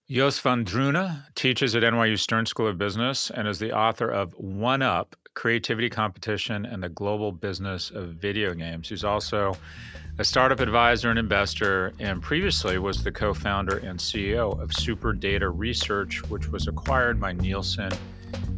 Joost 0.07 0.41
van 0.41 0.63
Dreunen 0.63 1.23
teaches 1.33 1.75
at 1.75 1.81
NYU 1.81 2.19
Stern 2.19 2.45
School 2.45 2.67
of 2.67 2.77
Business 2.77 3.31
and 3.31 3.47
is 3.47 3.57
the 3.57 3.75
author 3.75 4.07
of 4.07 4.33
One 4.35 4.83
Up 4.83 5.15
Creativity 5.33 5.89
Competition 5.89 6.63
and 6.63 6.83
the 6.83 6.89
Global 6.89 7.31
Business 7.31 7.89
of 7.89 8.09
Video 8.09 8.53
Games. 8.53 8.87
He's 8.87 9.03
also 9.03 9.57
a 10.19 10.23
startup 10.23 10.59
advisor 10.59 11.09
and 11.09 11.17
investor, 11.17 11.91
and 11.99 12.21
previously 12.21 12.77
was 12.77 13.03
the 13.03 13.11
co 13.11 13.33
founder 13.33 13.77
and 13.77 13.99
CEO 13.99 14.61
of 14.61 14.71
Super 14.73 15.11
Data 15.11 15.49
Research, 15.49 16.21
which 16.29 16.49
was 16.49 16.67
acquired 16.67 17.19
by 17.19 17.33
Nielsen 17.33 17.91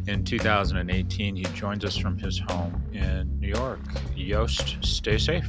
in 0.06 0.24
2018. 0.24 1.34
He 1.34 1.44
joins 1.54 1.82
us 1.82 1.96
from 1.96 2.18
his 2.18 2.38
home 2.38 2.78
in 2.92 3.40
New 3.40 3.48
York. 3.48 3.80
Joost, 4.14 4.84
stay 4.84 5.16
safe. 5.16 5.48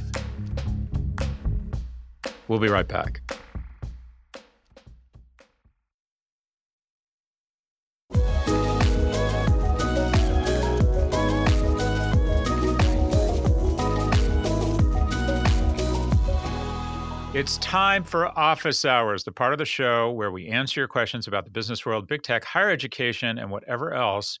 We'll 2.48 2.58
be 2.58 2.68
right 2.68 2.88
back. 2.88 3.20
It's 17.32 17.58
time 17.58 18.02
for 18.02 18.36
Office 18.36 18.84
Hours, 18.84 19.22
the 19.22 19.30
part 19.30 19.52
of 19.52 19.60
the 19.60 19.64
show 19.64 20.10
where 20.10 20.32
we 20.32 20.48
answer 20.48 20.80
your 20.80 20.88
questions 20.88 21.28
about 21.28 21.44
the 21.44 21.50
business 21.52 21.86
world, 21.86 22.08
big 22.08 22.24
tech, 22.24 22.42
higher 22.42 22.70
education, 22.70 23.38
and 23.38 23.52
whatever 23.52 23.94
else 23.94 24.40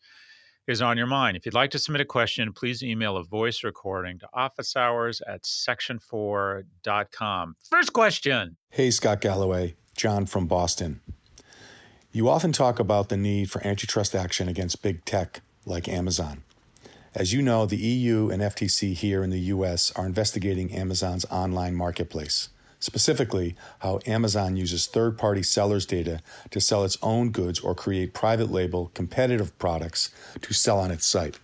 is 0.66 0.82
on 0.82 0.98
your 0.98 1.06
mind. 1.06 1.36
If 1.36 1.46
you'd 1.46 1.54
like 1.54 1.70
to 1.70 1.78
submit 1.78 2.00
a 2.00 2.04
question, 2.04 2.52
please 2.52 2.82
email 2.82 3.16
a 3.16 3.22
voice 3.22 3.62
recording 3.62 4.18
to 4.18 4.28
officehours 4.34 5.20
at 5.28 5.44
section4.com. 5.44 7.54
First 7.70 7.92
question. 7.92 8.56
Hey, 8.70 8.90
Scott 8.90 9.20
Galloway, 9.20 9.76
John 9.96 10.26
from 10.26 10.48
Boston. 10.48 11.00
You 12.10 12.28
often 12.28 12.50
talk 12.50 12.80
about 12.80 13.08
the 13.08 13.16
need 13.16 13.52
for 13.52 13.64
antitrust 13.64 14.16
action 14.16 14.48
against 14.48 14.82
big 14.82 15.04
tech 15.04 15.42
like 15.64 15.88
Amazon. 15.88 16.42
As 17.14 17.32
you 17.32 17.40
know, 17.40 17.66
the 17.66 17.76
EU 17.76 18.30
and 18.30 18.42
FTC 18.42 18.94
here 18.94 19.22
in 19.22 19.30
the 19.30 19.38
US 19.38 19.92
are 19.92 20.06
investigating 20.06 20.72
Amazon's 20.72 21.24
online 21.26 21.76
marketplace 21.76 22.48
specifically 22.80 23.54
how 23.80 24.00
Amazon 24.06 24.56
uses 24.56 24.86
third 24.86 25.16
party 25.16 25.42
sellers' 25.42 25.86
data 25.86 26.20
to 26.50 26.60
sell 26.60 26.84
its 26.84 26.98
own 27.02 27.30
goods 27.30 27.60
or 27.60 27.74
create 27.74 28.14
private 28.14 28.50
label 28.50 28.90
competitive 28.94 29.56
products 29.58 30.10
to 30.40 30.52
sell 30.52 30.80
on 30.80 30.90
its 30.90 31.06
site. 31.06 31.38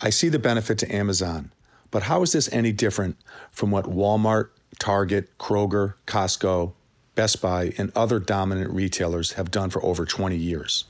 I 0.00 0.10
see 0.10 0.28
the 0.28 0.38
benefit 0.38 0.78
to 0.78 0.94
Amazon, 0.94 1.50
but 1.90 2.04
how 2.04 2.22
is 2.22 2.32
this 2.32 2.48
any 2.52 2.72
different 2.72 3.16
from 3.50 3.70
what 3.70 3.86
Walmart, 3.86 4.50
Target, 4.78 5.36
Kroger, 5.38 5.94
Costco, 6.06 6.72
Best 7.14 7.40
Buy, 7.40 7.72
and 7.78 7.90
other 7.94 8.18
dominant 8.18 8.70
retailers 8.70 9.32
have 9.32 9.50
done 9.50 9.70
for 9.70 9.84
over 9.84 10.04
20 10.04 10.36
years? 10.36 10.84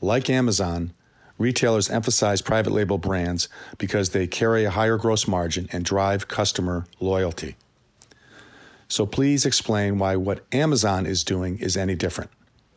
Like 0.00 0.28
Amazon, 0.28 0.92
retailers 1.38 1.88
emphasize 1.88 2.42
private 2.42 2.72
label 2.72 2.98
brands 2.98 3.48
because 3.78 4.10
they 4.10 4.26
carry 4.26 4.64
a 4.64 4.70
higher 4.70 4.96
gross 4.96 5.26
margin 5.26 5.68
and 5.72 5.84
drive 5.84 6.28
customer 6.28 6.84
loyalty. 7.00 7.56
So 8.88 9.06
please 9.06 9.44
explain 9.44 9.98
why 9.98 10.16
what 10.16 10.44
Amazon 10.52 11.06
is 11.06 11.24
doing 11.24 11.58
is 11.58 11.76
any 11.76 11.94
different. 11.94 12.30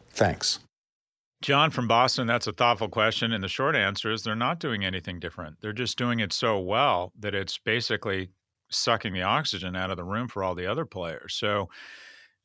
Thanks. 0.09 0.59
John 1.41 1.71
from 1.71 1.87
Boston, 1.87 2.27
that's 2.27 2.47
a 2.47 2.53
thoughtful 2.53 2.89
question. 2.89 3.31
And 3.31 3.43
the 3.43 3.47
short 3.47 3.75
answer 3.75 4.11
is 4.11 4.21
they're 4.21 4.35
not 4.35 4.59
doing 4.59 4.85
anything 4.85 5.19
different. 5.19 5.59
They're 5.61 5.73
just 5.73 5.97
doing 5.97 6.19
it 6.19 6.33
so 6.33 6.59
well 6.59 7.11
that 7.19 7.33
it's 7.33 7.57
basically 7.57 8.29
sucking 8.69 9.13
the 9.13 9.23
oxygen 9.23 9.75
out 9.75 9.89
of 9.89 9.97
the 9.97 10.03
room 10.03 10.27
for 10.27 10.43
all 10.43 10.53
the 10.53 10.67
other 10.67 10.85
players. 10.85 11.33
So 11.33 11.69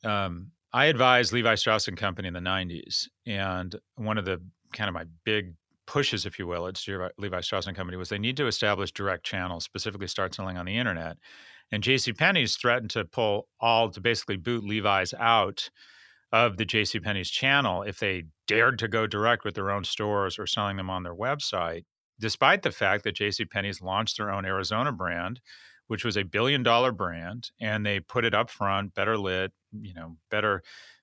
um, 0.05 0.51
I 0.73 0.87
advised 0.87 1.33
Levi 1.33 1.55
Strauss 1.57 1.89
and 1.89 1.97
Company 1.97 2.29
in 2.29 2.35
the 2.35 2.41
90s. 2.41 3.07
And 3.27 3.77
one 3.97 4.17
of 4.17 4.25
the 4.25 4.41
kind 4.73 4.89
of 4.89 4.95
my 4.95 5.05
big 5.25 5.55
pushes, 5.87 6.27
if 6.27 6.39
you 6.39 6.47
will, 6.47 6.67
at 6.67 6.83
Levi 7.19 7.41
Strauss 7.41 7.67
and 7.67 7.77
Company 7.77 7.97
was 7.97 8.09
they 8.09 8.19
need 8.19 8.37
to 8.39 8.47
establish 8.47 8.93
direct 8.93 9.25
channels, 9.25 9.65
specifically 9.65 10.09
start 10.09 10.35
selling 10.35 10.57
on 10.57 10.67
the 10.67 10.77
internet. 10.77 11.19
And 11.73 11.83
J.C. 11.83 12.13
Penney's 12.13 12.57
threatened 12.57 12.91
to 12.91 13.05
pull 13.05 13.49
all 13.61 13.91
to 13.91 14.01
basically 14.01 14.37
boot 14.37 14.65
Levi's 14.65 15.15
out 15.15 15.69
of 16.33 16.57
the 16.57 16.67
JCPenney's 16.67 17.31
channel 17.31 17.83
if 17.83 17.99
they 17.99 18.25
dared 18.47 18.79
to 18.81 18.89
go 18.89 19.07
direct 19.07 19.45
with 19.45 19.55
their 19.55 19.71
own 19.71 19.85
stores 19.85 20.39
or 20.39 20.47
selling 20.47 20.77
them 20.77 20.91
on 20.91 21.03
their 21.03 21.15
website, 21.15 21.85
despite 22.21 22.63
the 22.63 22.71
fact 22.71 23.05
that 23.05 23.17
JCPenney's 23.17 23.81
launched 23.81 24.19
their 24.19 24.31
own 24.31 24.45
Arizona 24.45 24.93
brand, 24.93 25.41
which 25.87 26.05
was 26.05 26.17
a 26.17 26.25
billion 26.25 26.63
dollar 26.63 26.93
brand, 26.93 27.51
and 27.61 27.87
they 27.87 28.01
put 28.01 28.25
it 28.25 28.35
up 28.35 28.51
front, 28.51 28.95
better 28.95 29.17
lit, 29.17 29.53
you 29.73 29.95
know, 29.95 30.17
better 30.31 30.63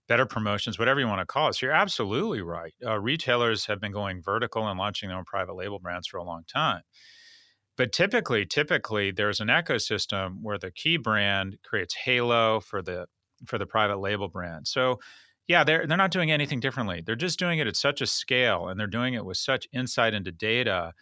better 0.09 0.25
promotions, 0.25 0.77
whatever 0.77 0.99
you 0.99 1.07
want 1.07 1.21
to 1.21 1.25
call 1.25 1.47
it. 1.47 1.55
So 1.55 1.65
you're 1.65 1.75
absolutely 1.75 2.41
right. 2.41 2.73
Uh, 2.85 2.99
retailers 2.99 3.65
have 3.67 3.79
been 3.79 3.93
going 3.93 4.21
vertical 4.21 4.67
and 4.67 4.77
launching 4.77 5.07
their 5.07 5.17
own 5.17 5.23
private 5.23 5.55
label 5.55 5.79
brands 5.79 6.07
for 6.07 6.17
a 6.17 6.23
long 6.23 6.43
time. 6.45 6.81
But 7.77 7.91
typically, 7.91 8.45
typically 8.45 9.11
there's 9.11 9.39
an 9.39 9.47
ecosystem 9.47 10.37
where 10.41 10.57
the 10.57 10.71
key 10.71 10.97
brand 10.97 11.57
creates 11.63 11.95
halo 11.95 12.59
for 12.59 12.81
the 12.81 13.07
for 13.45 13.57
the 13.57 13.65
private 13.65 13.99
label 13.99 14.29
brand. 14.29 14.67
So 14.67 14.99
yeah, 15.47 15.63
they're 15.63 15.85
they're 15.85 15.97
not 15.97 16.11
doing 16.11 16.31
anything 16.31 16.59
differently. 16.59 17.01
They're 17.05 17.15
just 17.15 17.39
doing 17.39 17.59
it 17.59 17.67
at 17.67 17.75
such 17.75 18.01
a 18.01 18.07
scale 18.07 18.67
and 18.67 18.79
they're 18.79 18.87
doing 18.87 19.13
it 19.15 19.25
with 19.25 19.37
such 19.37 19.67
insight 19.73 20.13
into 20.13 20.31
data 20.31 20.93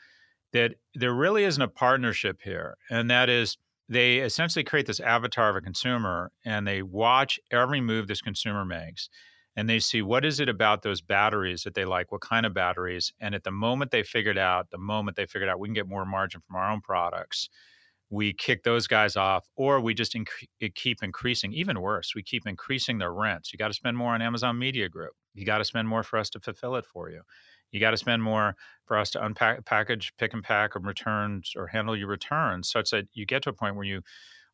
that 0.53 0.72
there 0.95 1.13
really 1.13 1.43
isn't 1.43 1.61
a 1.61 1.67
partnership 1.67 2.39
here. 2.43 2.76
And 2.89 3.09
that 3.09 3.30
is 3.30 3.57
they 3.88 4.17
essentially 4.19 4.63
create 4.63 4.86
this 4.86 4.99
avatar 4.99 5.49
of 5.49 5.55
a 5.57 5.61
consumer 5.61 6.32
and 6.45 6.65
they 6.65 6.82
watch 6.82 7.39
every 7.51 7.82
move 7.82 8.07
this 8.07 8.22
consumer 8.22 8.65
makes 8.65 9.09
and 9.55 9.69
they 9.69 9.79
see 9.79 10.01
what 10.01 10.25
is 10.25 10.39
it 10.39 10.49
about 10.49 10.81
those 10.81 11.01
batteries 11.01 11.63
that 11.63 11.73
they 11.73 11.85
like? 11.85 12.11
What 12.11 12.21
kind 12.21 12.45
of 12.45 12.53
batteries? 12.53 13.11
And 13.19 13.35
at 13.35 13.43
the 13.43 13.51
moment 13.51 13.91
they 13.91 14.03
figured 14.03 14.37
out 14.37 14.69
the 14.71 14.77
moment 14.77 15.17
they 15.17 15.25
figured 15.25 15.49
out 15.49 15.59
we 15.59 15.67
can 15.67 15.73
get 15.73 15.87
more 15.87 16.05
margin 16.05 16.41
from 16.41 16.55
our 16.57 16.71
own 16.71 16.81
products 16.81 17.49
we 18.09 18.33
kick 18.33 18.63
those 18.63 18.87
guys 18.87 19.15
off 19.15 19.47
or 19.55 19.79
we 19.79 19.93
just 19.93 20.13
inc- 20.13 20.27
eh, 20.61 20.67
keep 20.75 21.01
increasing 21.01 21.53
even 21.53 21.79
worse 21.81 22.13
we 22.13 22.21
keep 22.21 22.45
increasing 22.45 22.97
their 22.97 23.13
rents. 23.13 23.51
You 23.53 23.57
got 23.57 23.69
to 23.69 23.73
spend 23.73 23.97
more 23.97 24.13
on 24.13 24.21
amazon 24.21 24.59
media 24.59 24.89
group. 24.89 25.13
You 25.33 25.45
got 25.45 25.59
to 25.59 25.65
spend 25.65 25.87
more 25.87 26.03
for 26.03 26.19
us 26.19 26.29
to 26.31 26.39
fulfill 26.39 26.75
it 26.75 26.85
for 26.85 27.09
you. 27.09 27.21
You 27.71 27.79
got 27.79 27.91
to 27.91 27.97
spend 27.97 28.21
more 28.21 28.55
for 28.85 28.97
us 28.97 29.11
to 29.11 29.25
unpack 29.25 29.63
package 29.65 30.11
pick 30.17 30.33
and 30.33 30.43
pack 30.43 30.75
or 30.75 30.79
returns 30.79 31.53
or 31.55 31.67
handle 31.67 31.95
your 31.95 32.09
returns 32.09 32.69
such 32.69 32.91
that 32.91 33.07
you 33.13 33.25
get 33.25 33.43
to 33.43 33.49
a 33.49 33.53
point 33.53 33.77
where 33.77 33.85
you 33.85 34.01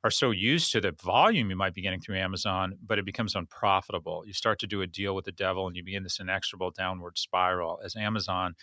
are 0.04 0.12
so 0.12 0.32
used 0.32 0.72
to 0.72 0.80
the 0.80 0.94
volume 1.04 1.50
you 1.50 1.56
might 1.56 1.74
be 1.74 1.82
getting 1.82 2.00
through 2.00 2.18
amazon 2.18 2.76
but 2.86 3.00
it 3.00 3.06
becomes 3.06 3.36
unprofitable 3.36 4.24
you 4.26 4.34
start 4.34 4.60
to 4.60 4.68
do 4.68 4.82
a 4.82 4.88
deal 4.88 5.16
with 5.16 5.26
the 5.26 5.32
devil 5.32 5.68
and 5.68 5.76
you 5.76 5.84
begin 5.84 6.04
this 6.04 6.20
inexorable 6.20 6.72
downward 6.72 7.18
spiral 7.18 7.80
as 7.84 7.96
amazon 7.96 8.56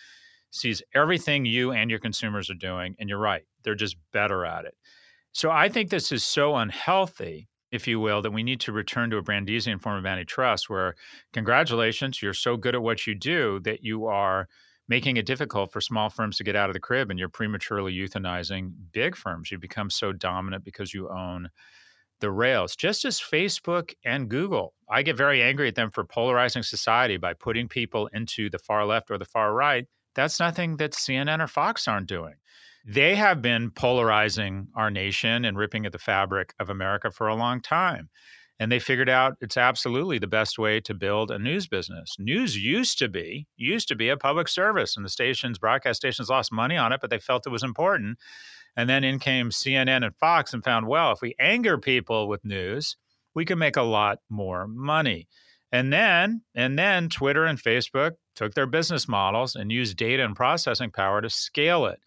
sees 0.55 0.81
everything 0.93 1.45
you 1.45 1.71
and 1.71 1.89
your 1.89 1.99
consumers 1.99 2.49
are 2.49 2.55
doing. 2.55 2.95
And 2.99 3.09
you're 3.09 3.19
right, 3.19 3.43
they're 3.63 3.75
just 3.75 3.97
better 4.11 4.45
at 4.45 4.65
it. 4.65 4.75
So 5.31 5.51
I 5.51 5.69
think 5.69 5.89
this 5.89 6.11
is 6.11 6.23
so 6.23 6.55
unhealthy, 6.55 7.49
if 7.71 7.87
you 7.87 7.99
will, 7.99 8.21
that 8.21 8.31
we 8.31 8.43
need 8.43 8.61
to 8.61 8.71
return 8.71 9.09
to 9.09 9.17
a 9.17 9.23
Brandeisian 9.23 9.81
form 9.81 9.97
of 9.97 10.05
antitrust 10.05 10.69
where, 10.69 10.95
congratulations, 11.33 12.21
you're 12.21 12.33
so 12.33 12.55
good 12.55 12.75
at 12.75 12.81
what 12.81 13.05
you 13.05 13.15
do 13.15 13.59
that 13.61 13.83
you 13.83 14.05
are 14.05 14.47
making 14.87 15.17
it 15.17 15.25
difficult 15.25 15.71
for 15.71 15.81
small 15.81 16.09
firms 16.09 16.37
to 16.37 16.43
get 16.43 16.55
out 16.55 16.69
of 16.69 16.73
the 16.73 16.79
crib 16.79 17.09
and 17.09 17.19
you're 17.19 17.29
prematurely 17.29 17.93
euthanizing 17.93 18.71
big 18.91 19.15
firms. 19.15 19.51
You 19.51 19.57
become 19.57 19.89
so 19.89 20.11
dominant 20.11 20.63
because 20.63 20.93
you 20.93 21.09
own 21.09 21.49
the 22.21 22.31
rails, 22.31 22.75
just 22.75 23.03
as 23.03 23.19
Facebook 23.19 23.93
and 24.05 24.29
Google. 24.29 24.73
I 24.89 25.01
get 25.01 25.17
very 25.17 25.41
angry 25.41 25.67
at 25.67 25.75
them 25.75 25.91
for 25.91 26.05
polarizing 26.05 26.63
society 26.63 27.17
by 27.17 27.33
putting 27.33 27.67
people 27.67 28.07
into 28.13 28.49
the 28.49 28.59
far 28.59 28.85
left 28.85 29.11
or 29.11 29.17
the 29.17 29.25
far 29.25 29.53
right 29.53 29.85
that's 30.15 30.39
nothing 30.39 30.77
that 30.77 30.93
CNN 30.93 31.43
or 31.43 31.47
Fox 31.47 31.87
aren't 31.87 32.07
doing. 32.07 32.35
They 32.87 33.15
have 33.15 33.41
been 33.41 33.71
polarizing 33.71 34.67
our 34.75 34.89
nation 34.89 35.45
and 35.45 35.57
ripping 35.57 35.85
at 35.85 35.91
the 35.91 35.99
fabric 35.99 36.53
of 36.59 36.69
America 36.69 37.11
for 37.11 37.27
a 37.27 37.35
long 37.35 37.61
time. 37.61 38.09
And 38.59 38.71
they 38.71 38.79
figured 38.79 39.09
out 39.09 39.35
it's 39.41 39.57
absolutely 39.57 40.17
the 40.17 40.27
best 40.27 40.57
way 40.57 40.79
to 40.81 40.93
build 40.93 41.29
a 41.29 41.37
news 41.37 41.67
business. 41.67 42.15
News 42.17 42.57
used 42.57 42.97
to 42.99 43.09
be 43.09 43.47
used 43.57 43.87
to 43.89 43.95
be 43.95 44.09
a 44.09 44.17
public 44.17 44.47
service, 44.47 44.95
and 44.95 45.05
the 45.05 45.09
stations, 45.09 45.57
broadcast 45.57 45.97
stations, 45.97 46.29
lost 46.29 46.53
money 46.53 46.77
on 46.77 46.93
it, 46.93 47.01
but 47.01 47.09
they 47.09 47.19
felt 47.19 47.45
it 47.45 47.51
was 47.51 47.63
important. 47.63 48.17
And 48.77 48.89
then 48.89 49.03
in 49.03 49.19
came 49.19 49.49
CNN 49.49 50.05
and 50.05 50.15
Fox 50.15 50.53
and 50.53 50.63
found, 50.63 50.87
well, 50.87 51.11
if 51.11 51.21
we 51.21 51.35
anger 51.39 51.77
people 51.77 52.27
with 52.27 52.45
news, 52.45 52.97
we 53.33 53.45
can 53.45 53.59
make 53.59 53.77
a 53.77 53.81
lot 53.81 54.19
more 54.29 54.67
money. 54.67 55.27
And 55.71 55.91
then, 55.91 56.41
and 56.53 56.79
then 56.79 57.09
Twitter 57.09 57.45
and 57.45 57.61
Facebook 57.61 58.11
took 58.35 58.53
their 58.53 58.65
business 58.67 59.07
models 59.07 59.55
and 59.55 59.71
used 59.71 59.97
data 59.97 60.23
and 60.23 60.35
processing 60.35 60.91
power 60.91 61.21
to 61.21 61.29
scale 61.29 61.85
it. 61.85 61.99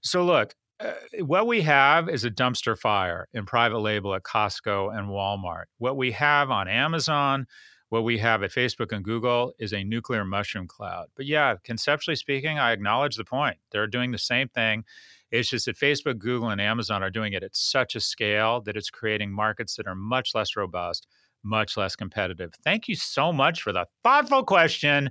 So, 0.00 0.24
look, 0.24 0.54
uh, 0.82 1.24
what 1.24 1.46
we 1.46 1.60
have 1.62 2.08
is 2.08 2.24
a 2.24 2.30
dumpster 2.30 2.76
fire 2.76 3.28
in 3.32 3.46
private 3.46 3.78
label 3.78 4.14
at 4.14 4.22
Costco 4.22 4.96
and 4.96 5.08
Walmart. 5.08 5.64
What 5.78 5.96
we 5.96 6.12
have 6.12 6.50
on 6.50 6.68
Amazon, 6.68 7.46
what 7.90 8.04
we 8.04 8.18
have 8.18 8.42
at 8.42 8.50
Facebook 8.50 8.92
and 8.92 9.04
Google 9.04 9.52
is 9.58 9.72
a 9.72 9.84
nuclear 9.84 10.24
mushroom 10.24 10.66
cloud. 10.66 11.08
But 11.14 11.26
yeah, 11.26 11.56
conceptually 11.62 12.16
speaking, 12.16 12.58
I 12.58 12.72
acknowledge 12.72 13.16
the 13.16 13.24
point. 13.24 13.58
They're 13.70 13.86
doing 13.86 14.12
the 14.12 14.18
same 14.18 14.48
thing. 14.48 14.84
It's 15.30 15.48
just 15.50 15.66
that 15.66 15.78
Facebook, 15.78 16.18
Google, 16.18 16.50
and 16.50 16.60
Amazon 16.60 17.02
are 17.02 17.10
doing 17.10 17.32
it 17.32 17.42
at 17.42 17.56
such 17.56 17.94
a 17.94 18.00
scale 18.00 18.60
that 18.62 18.76
it's 18.76 18.90
creating 18.90 19.32
markets 19.32 19.76
that 19.76 19.86
are 19.86 19.94
much 19.94 20.34
less 20.34 20.56
robust, 20.56 21.06
much 21.42 21.76
less 21.76 21.96
competitive. 21.96 22.52
Thank 22.64 22.88
you 22.88 22.96
so 22.96 23.32
much 23.32 23.62
for 23.62 23.72
the 23.72 23.86
thoughtful 24.02 24.42
question. 24.42 25.10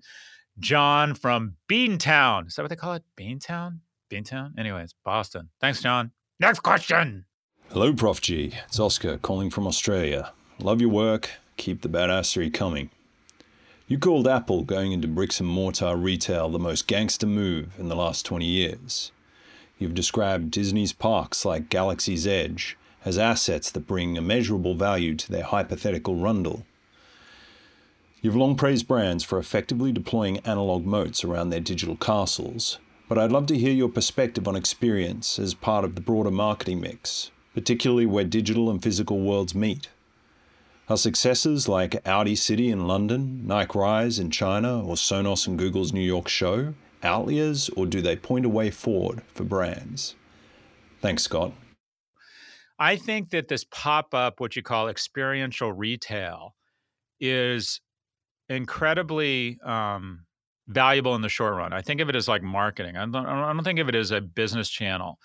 John 0.60 1.16
from 1.16 1.56
Beantown. 1.70 2.48
Is 2.48 2.56
that 2.56 2.64
what 2.64 2.70
they 2.70 2.76
call 2.76 2.94
it? 2.94 3.04
Beantown? 3.18 3.80
Beantown? 4.12 4.58
Anyways, 4.58 4.94
Boston. 5.06 5.50
Thanks, 5.60 5.82
John. 5.82 6.12
Next 6.40 6.60
question. 6.60 7.26
Hello, 7.70 7.94
Prof 7.94 8.20
G. 8.20 8.54
It's 8.68 8.80
Oscar 8.80 9.18
calling 9.18 9.50
from 9.50 9.66
Australia. 9.66 10.34
Love 10.60 10.82
your 10.82 10.90
work. 10.90 11.30
Keep 11.58 11.82
the 11.82 11.90
badassery 11.90 12.54
coming. 12.54 12.90
You 13.88 13.98
called 13.98 14.28
Apple 14.28 14.64
going 14.64 14.92
into 14.92 15.08
bricks 15.08 15.40
and 15.40 15.50
mortar 15.50 15.96
retail 15.96 16.50
the 16.50 16.60
most 16.60 16.88
gangster 16.88 17.28
move 17.28 17.80
in 17.80 17.90
the 17.90 17.96
last 17.96 18.26
20 18.26 18.46
years. 18.46 19.12
You've 19.80 19.94
described 19.94 20.52
Disney's 20.52 20.94
parks 20.94 21.46
like 21.46 21.70
Galaxy's 21.70 22.28
Edge 22.28 22.78
as 23.04 23.18
assets 23.18 23.72
that 23.72 23.88
bring 23.88 24.16
immeasurable 24.16 24.76
value 24.76 25.16
to 25.16 25.32
their 25.32 25.44
hypothetical 25.44 26.16
rundle. 26.16 26.66
You've 28.22 28.36
long 28.36 28.56
praised 28.56 28.88
brands 28.88 29.24
for 29.24 29.40
effectively 29.40 29.92
deploying 29.92 30.38
analog 30.40 30.86
moats 30.86 31.24
around 31.24 31.50
their 31.50 31.60
digital 31.60 31.96
castles, 31.96 32.78
but 33.12 33.18
I'd 33.18 33.30
love 33.34 33.48
to 33.48 33.58
hear 33.58 33.74
your 33.74 33.90
perspective 33.90 34.48
on 34.48 34.56
experience 34.56 35.38
as 35.38 35.54
part 35.54 35.84
of 35.84 35.96
the 35.96 36.02
broader 36.02 36.32
marketing 36.32 36.80
mix, 36.80 37.30
particularly 37.54 38.06
where 38.06 38.24
digital 38.24 38.70
and 38.70 38.82
physical 38.82 39.20
worlds 39.20 39.54
meet. 39.54 39.90
Are 40.88 40.96
successes 40.96 41.68
like 41.68 42.08
Audi 42.08 42.38
City 42.38 42.70
in 42.70 42.88
London, 42.88 43.46
Nike 43.46 43.78
Rise 43.78 44.18
in 44.18 44.32
China, 44.32 44.82
or 44.82 44.96
Sonos 44.96 45.46
and 45.46 45.60
Google's 45.60 45.92
New 45.92 46.00
York 46.00 46.30
show 46.30 46.74
outliers, 47.04 47.68
or 47.76 47.86
do 47.86 48.00
they 48.00 48.16
point 48.16 48.46
a 48.46 48.50
way 48.50 48.72
forward 48.72 49.24
for 49.34 49.44
brands? 49.44 50.16
Thanks, 51.02 51.24
Scott. 51.24 51.52
I 52.80 52.96
think 52.96 53.32
that 53.32 53.50
this 53.50 53.66
pop 53.66 54.14
up, 54.14 54.40
what 54.40 54.56
you 54.56 54.64
call 54.64 54.88
experiential 54.88 55.74
retail, 55.74 56.56
is 57.20 57.82
incredibly 58.48 59.60
um, 59.66 60.28
valuable 60.72 61.16
in 61.16 61.22
the 61.22 61.30
short 61.30 61.56
run. 61.56 61.74
I 61.74 61.82
think 61.82 62.02
of 62.02 62.10
it 62.10 62.16
as 62.16 62.28
like 62.28 62.42
marketing. 62.42 62.96
I 62.98 63.06
don't, 63.06 63.26
I 63.26 63.54
don't 63.54 63.64
think 63.64 63.80
of 63.80 63.90
it 63.90 63.96
as 63.96 64.12
a 64.12 64.22
business 64.22 64.70
channel. 64.70 65.20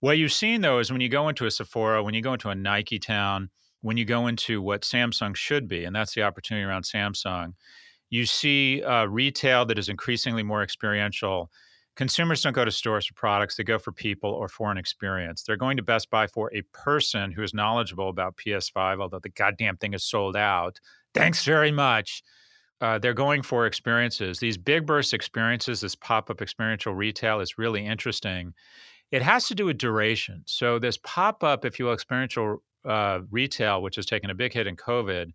What 0.00 0.18
you've 0.18 0.32
seen 0.32 0.60
though 0.60 0.78
is 0.78 0.90
when 0.90 1.00
you 1.00 1.08
go 1.08 1.28
into 1.28 1.46
a 1.46 1.50
Sephora, 1.50 2.02
when 2.02 2.14
you 2.14 2.22
go 2.22 2.32
into 2.32 2.48
a 2.48 2.54
Nike 2.54 2.98
town, 2.98 3.50
when 3.82 3.96
you 3.96 4.04
go 4.04 4.26
into 4.26 4.62
what 4.62 4.82
Samsung 4.82 5.36
should 5.36 5.68
be, 5.68 5.84
and 5.84 5.94
that's 5.94 6.14
the 6.14 6.22
opportunity 6.22 6.64
around 6.64 6.84
Samsung, 6.84 7.54
you 8.10 8.26
see 8.26 8.82
uh, 8.82 9.06
retail 9.06 9.64
that 9.66 9.78
is 9.78 9.88
increasingly 9.88 10.42
more 10.42 10.62
experiential. 10.62 11.50
Consumers 11.94 12.42
don't 12.42 12.52
go 12.52 12.64
to 12.64 12.70
stores 12.70 13.06
for 13.06 13.14
products, 13.14 13.56
they 13.56 13.64
go 13.64 13.78
for 13.78 13.92
people 13.92 14.30
or 14.30 14.48
for 14.48 14.70
an 14.70 14.78
experience. 14.78 15.42
They're 15.42 15.56
going 15.56 15.76
to 15.76 15.82
Best 15.82 16.10
Buy 16.10 16.26
for 16.26 16.50
a 16.54 16.62
person 16.72 17.32
who 17.32 17.42
is 17.42 17.54
knowledgeable 17.54 18.08
about 18.08 18.36
PS5, 18.36 19.00
although 19.00 19.18
the 19.18 19.28
goddamn 19.28 19.76
thing 19.76 19.94
is 19.94 20.04
sold 20.04 20.36
out. 20.36 20.80
Thanks 21.14 21.44
very 21.44 21.72
much 21.72 22.22
uh, 22.82 22.98
they're 22.98 23.14
going 23.14 23.42
for 23.42 23.64
experiences. 23.64 24.40
These 24.40 24.58
big 24.58 24.84
burst 24.84 25.14
experiences, 25.14 25.80
this 25.80 25.94
pop 25.94 26.28
up 26.30 26.42
experiential 26.42 26.94
retail 26.94 27.38
is 27.38 27.56
really 27.56 27.86
interesting. 27.86 28.52
It 29.12 29.22
has 29.22 29.46
to 29.46 29.54
do 29.54 29.66
with 29.66 29.78
duration. 29.78 30.42
So, 30.46 30.80
this 30.80 30.98
pop 30.98 31.44
up, 31.44 31.64
if 31.64 31.78
you 31.78 31.84
will, 31.84 31.92
experiential 31.92 32.60
uh, 32.84 33.20
retail, 33.30 33.82
which 33.82 33.94
has 33.96 34.04
taken 34.04 34.30
a 34.30 34.34
big 34.34 34.52
hit 34.52 34.66
in 34.66 34.74
COVID, 34.76 35.30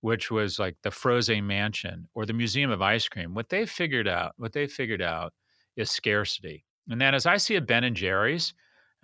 which 0.00 0.32
was 0.32 0.58
like 0.58 0.76
the 0.82 0.90
Froze 0.90 1.30
Mansion 1.30 2.08
or 2.14 2.26
the 2.26 2.32
Museum 2.32 2.72
of 2.72 2.82
Ice 2.82 3.08
Cream, 3.08 3.32
what 3.32 3.48
they 3.48 3.64
figured 3.64 4.08
out, 4.08 4.32
what 4.36 4.52
they 4.52 4.66
figured 4.66 5.02
out 5.02 5.32
is 5.76 5.92
scarcity. 5.92 6.64
And 6.88 7.00
then 7.00 7.14
as 7.14 7.26
I 7.26 7.36
see 7.36 7.54
a 7.54 7.60
Ben 7.60 7.84
and 7.84 7.94
Jerry's, 7.94 8.54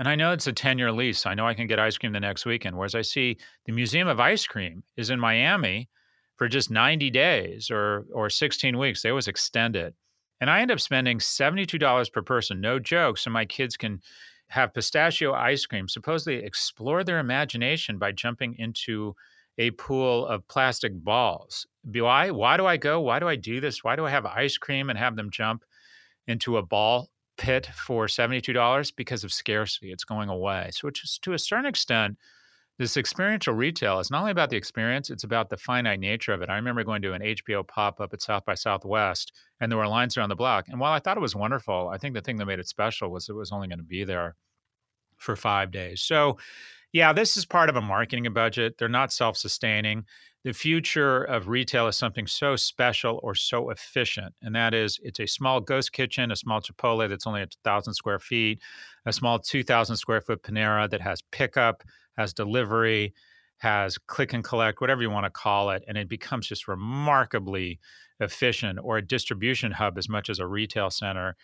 and 0.01 0.09
I 0.09 0.16
know 0.16 0.32
it's 0.32 0.49
a 0.49 0.53
10 0.53 0.78
year 0.78 0.90
lease, 0.90 1.26
I 1.26 1.34
know 1.34 1.47
I 1.47 1.55
can 1.55 1.68
get 1.68 1.78
ice 1.78 1.97
cream 1.97 2.12
the 2.12 2.18
next 2.18 2.45
weekend. 2.45 2.76
Whereas 2.76 2.97
I 2.97 3.03
see 3.03 3.36
the 3.66 3.72
Museum 3.72 4.09
of 4.09 4.18
Ice 4.18 4.47
Cream 4.47 4.82
is 4.97 5.11
in 5.11 5.20
Miami 5.20 5.88
for 6.37 6.49
just 6.49 6.70
90 6.70 7.11
days 7.11 7.70
or 7.70 8.07
or 8.12 8.30
16 8.30 8.78
weeks. 8.78 9.03
They 9.03 9.11
always 9.11 9.28
extend 9.28 9.76
it. 9.76 9.95
And 10.41 10.51
I 10.51 10.61
end 10.61 10.70
up 10.70 10.80
spending 10.80 11.18
$72 11.18 12.12
per 12.12 12.22
person, 12.22 12.61
no 12.61 12.78
joke, 12.78 13.18
so 13.18 13.30
my 13.30 13.45
kids 13.45 13.76
can 13.76 14.01
have 14.49 14.74
pistachio 14.74 15.32
ice 15.32 15.64
cream, 15.64 15.89
supposedly 15.89 16.45
explore 16.45 17.05
their 17.05 17.18
imagination 17.18 17.99
by 17.99 18.12
jumping 18.12 18.57
into 18.59 19.14
a 19.59 19.70
pool 19.72 20.26
of 20.26 20.47
plastic 20.49 20.93
balls. 20.93 21.66
why 21.85 22.30
why 22.30 22.57
do 22.57 22.66
I 22.66 22.76
go? 22.76 23.01
Why 23.01 23.20
do 23.20 23.28
I 23.28 23.37
do 23.37 23.61
this? 23.61 23.85
Why 23.85 23.97
do 23.97 24.05
I 24.05 24.11
have 24.11 24.26
ice 24.26 24.59
cream 24.59 24.91
and 24.91 24.99
have 24.99 25.16
them 25.16 25.30
jump 25.30 25.64
into 26.26 26.57
a 26.57 26.62
ball 26.62 27.09
pit 27.37 27.68
for 27.74 28.07
$72 28.07 28.93
because 28.97 29.24
of 29.24 29.32
scarcity. 29.32 29.93
It's 29.93 30.05
going 30.05 30.28
away. 30.28 30.70
So, 30.72 30.87
which 30.87 31.05
is 31.05 31.18
to 31.22 31.32
a 31.32 31.39
certain 31.39 31.66
extent, 31.66 32.16
this 32.79 32.97
experiential 32.97 33.55
retail 33.55 34.01
is 34.01 34.11
not 34.11 34.20
only 34.20 34.33
about 34.33 34.51
the 34.51 34.57
experience, 34.57 35.11
it's 35.11 35.25
about 35.25 35.49
the 35.49 35.57
finite 35.57 36.01
nature 36.01 36.33
of 36.33 36.43
it. 36.43 36.51
I 36.51 36.57
remember 36.57 36.83
going 36.83 37.03
to 37.03 37.12
an 37.12 37.22
HBO 37.22 37.66
pop 37.66 38.01
up 38.01 38.12
at 38.12 38.22
South 38.22 38.45
by 38.45 38.55
Southwest, 38.55 39.33
and 39.61 39.70
there 39.70 39.79
were 39.79 39.87
lines 39.87 40.16
around 40.16 40.31
the 40.31 40.37
block. 40.37 40.66
And 40.68 40.81
while 40.81 40.93
I 40.93 40.99
thought 40.99 41.16
it 41.16 41.20
was 41.20 41.37
wonderful, 41.37 41.89
I 41.89 41.99
think 41.99 42.14
the 42.14 42.20
thing 42.20 42.37
that 42.39 42.47
made 42.47 42.59
it 42.59 42.68
special 42.68 43.11
was 43.11 43.29
it 43.29 43.35
was 43.35 43.53
only 43.53 43.68
going 43.68 43.79
to 43.79 43.85
be 43.85 44.05
there 44.05 44.35
for 45.18 45.37
five 45.37 45.70
days. 45.70 46.03
So, 46.03 46.39
yeah, 46.93 47.12
this 47.12 47.37
is 47.37 47.47
part 47.47 47.68
of 47.68 47.77
a 47.77 47.81
marketing 47.81 48.33
budget. 48.33 48.77
They're 48.79 48.89
not 48.89 49.12
self 49.12 49.37
sustaining 49.37 50.05
the 50.45 50.53
future 50.53 51.25
of 51.25 51.49
retail 51.49 51.89
is 51.89 51.97
something 51.97 52.27
so 52.27 52.55
special 52.55 53.18
or 53.22 53.35
so 53.35 53.70
efficient. 53.70 54.35
And 54.43 54.55
that 54.55 54.75
is, 54.75 55.01
it's 55.03 55.18
a 55.18 55.27
small 55.27 55.59
ghost 55.59 55.93
kitchen, 55.93 56.31
a 56.31 56.37
small 56.37 56.61
Chipotle 56.61 57.09
that's 57.09 57.27
only 57.27 57.43
a 57.43 57.49
thousand 57.64 57.95
square 57.95 58.18
feet, 58.18 58.61
a 59.07 59.12
small 59.12 59.39
2,000 59.39 59.97
square 59.97 60.20
foot 60.20 60.43
Panera 60.43 60.89
that 60.91 61.01
has 61.01 61.22
pickup, 61.33 61.83
has 62.17 62.33
delivery, 62.33 63.15
has 63.59 63.99
click 63.99 64.33
and 64.33 64.45
collect, 64.45 64.81
whatever 64.81 65.03
you 65.03 65.11
want 65.11 65.25
to 65.25 65.31
call 65.31 65.71
it. 65.71 65.85
And 65.89 65.97
it 65.97 66.09
becomes 66.09 66.47
just 66.47 66.69
remarkably 66.69 67.81
efficient, 68.21 68.79
or 68.83 68.99
a 68.99 69.07
distribution 69.07 69.73
hub 69.73 69.99
as 69.99 70.09
much 70.09 70.29
as 70.29 70.39
a 70.39 70.47
retail 70.47 70.91
center, 70.91 71.37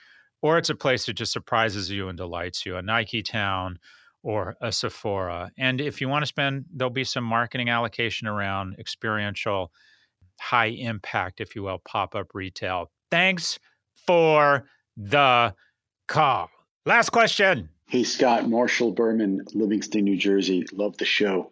or 0.42 0.56
it's 0.56 0.70
a 0.70 0.74
place 0.74 1.06
that 1.06 1.14
just 1.14 1.32
surprises 1.32 1.90
you 1.90 2.08
and 2.08 2.16
delights 2.16 2.64
you, 2.64 2.76
a 2.76 2.82
Nike 2.82 3.22
town 3.22 3.78
or 4.22 4.56
a 4.60 4.70
Sephora. 4.70 5.50
And 5.58 5.80
if 5.80 6.00
you 6.00 6.08
want 6.08 6.22
to 6.22 6.26
spend, 6.26 6.66
there'll 6.72 6.90
be 6.90 7.04
some 7.04 7.24
marketing 7.24 7.70
allocation 7.70 8.28
around 8.28 8.76
experiential, 8.78 9.72
high 10.38 10.66
impact, 10.66 11.40
if 11.40 11.56
you 11.56 11.62
will, 11.62 11.80
pop 11.84 12.14
up 12.14 12.34
retail. 12.34 12.90
Thanks 13.10 13.58
for 14.06 14.66
the 14.96 15.54
call. 16.06 16.50
Last 16.86 17.10
question. 17.10 17.70
Hey, 17.90 18.04
Scott, 18.04 18.48
Marshall 18.48 18.92
Berman, 18.92 19.46
Livingston, 19.52 20.04
New 20.04 20.16
Jersey. 20.16 20.64
Love 20.70 20.96
the 20.98 21.04
show. 21.04 21.50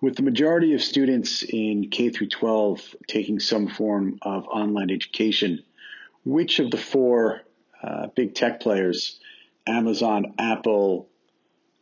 With 0.00 0.16
the 0.16 0.24
majority 0.24 0.74
of 0.74 0.82
students 0.82 1.44
in 1.44 1.90
K 1.90 2.10
through 2.10 2.30
12 2.30 2.96
taking 3.06 3.38
some 3.38 3.68
form 3.68 4.18
of 4.20 4.48
online 4.48 4.90
education, 4.90 5.62
which 6.24 6.58
of 6.58 6.72
the 6.72 6.76
four 6.76 7.42
uh, 7.80 8.08
big 8.16 8.34
tech 8.34 8.58
players, 8.58 9.20
Amazon, 9.64 10.34
Apple, 10.40 11.08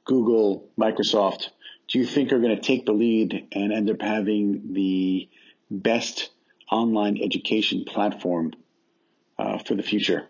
Google, 0.05 0.69
Microsoft, 0.79 1.49
do 1.89 1.99
you 1.99 2.05
think 2.05 2.31
are 2.31 2.41
going 2.41 2.55
to 2.55 2.61
take 2.61 2.85
the 2.85 2.93
lead 2.93 3.49
and 3.53 3.73
end 3.73 3.89
up 3.89 4.03
having 4.03 4.75
the 4.75 5.31
best 5.71 6.29
online 6.71 7.17
education 7.23 7.87
platform 7.87 8.53
uh, 9.39 9.57
for 9.57 9.75
the 9.75 9.83
future? 9.83 10.29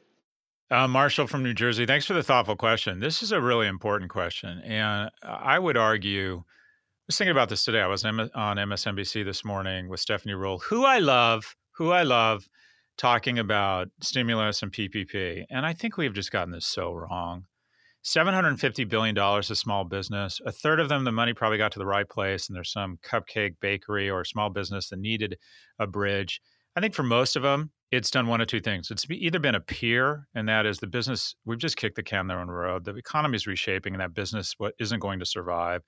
Uh, 0.71 0.89
Marshall 0.89 1.27
from 1.27 1.43
New 1.43 1.53
Jersey, 1.53 1.85
thanks 1.85 2.07
for 2.07 2.15
the 2.15 2.23
thoughtful 2.23 2.57
question. 2.57 2.99
This 2.99 3.23
is 3.23 3.33
a 3.33 3.41
really 3.41 3.67
important 3.67 4.11
question. 4.11 4.61
And 4.65 5.11
I 5.23 5.59
would 5.59 5.77
argue, 5.77 6.39
I 6.39 7.05
was 7.07 7.19
thinking 7.19 7.33
about 7.33 7.51
this 7.51 7.65
today. 7.65 7.81
I 7.81 7.87
was 7.87 8.05
on 8.05 8.17
MSNBC 8.35 9.27
this 9.27 9.45
morning 9.45 9.89
with 9.89 10.01
Stephanie 10.01 10.33
Ruhle, 10.33 10.62
who 10.62 10.87
I 10.87 11.01
love, 11.01 11.55
who 11.73 11.91
I 11.91 12.03
love, 12.03 12.49
talking 12.97 13.39
about 13.39 13.89
stimulus 14.01 14.62
and 14.62 14.73
PPP. 14.73 15.45
And 15.51 15.67
I 15.67 15.75
think 15.75 15.99
we've 15.99 16.15
just 16.15 16.33
gotten 16.33 16.53
this 16.53 16.67
so 16.67 16.95
wrong. 16.95 17.45
$750 18.05 18.89
billion 18.89 19.15
to 19.15 19.55
small 19.55 19.85
business. 19.85 20.41
A 20.47 20.53
third 20.53 20.81
of 20.81 20.89
them, 20.89 21.05
the 21.05 21.12
money 21.12 21.35
probably 21.35 21.59
got 21.59 21.73
to 21.73 21.79
the 21.79 21.87
right 21.87 22.09
place, 22.09 22.49
and 22.49 22.57
there's 22.57 22.73
some 22.73 22.99
cupcake 23.03 23.57
bakery 23.61 24.09
or 24.11 24.25
small 24.25 24.51
business 24.51 24.89
that 24.89 24.99
needed 24.99 25.37
a 25.79 25.87
bridge. 25.87 26.41
I 26.77 26.81
think 26.81 26.95
for 26.95 27.03
most 27.03 27.37
of 27.37 27.43
them, 27.43 27.71
it's 27.95 28.11
done 28.11 28.26
one 28.26 28.40
of 28.40 28.47
two 28.47 28.61
things. 28.61 28.90
It's 28.90 29.07
either 29.11 29.38
been 29.38 29.55
a 29.55 29.61
pier, 29.61 30.26
and 30.34 30.49
that 30.49 30.66
is 30.66 30.78
the 30.78 30.86
business, 30.86 31.34
we've 31.45 31.59
just 31.59 31.76
kicked 31.76 31.97
the 31.97 32.03
can 32.03 32.26
down 32.26 32.47
the 32.47 32.53
road. 32.53 32.84
The 32.84 32.95
economy 32.95 33.36
is 33.36 33.47
reshaping, 33.47 33.95
and 33.95 34.01
that 34.01 34.14
business 34.14 34.55
what 34.59 34.74
isn't 34.78 35.01
going 35.01 35.20
to 35.20 35.26
survive. 35.26 35.82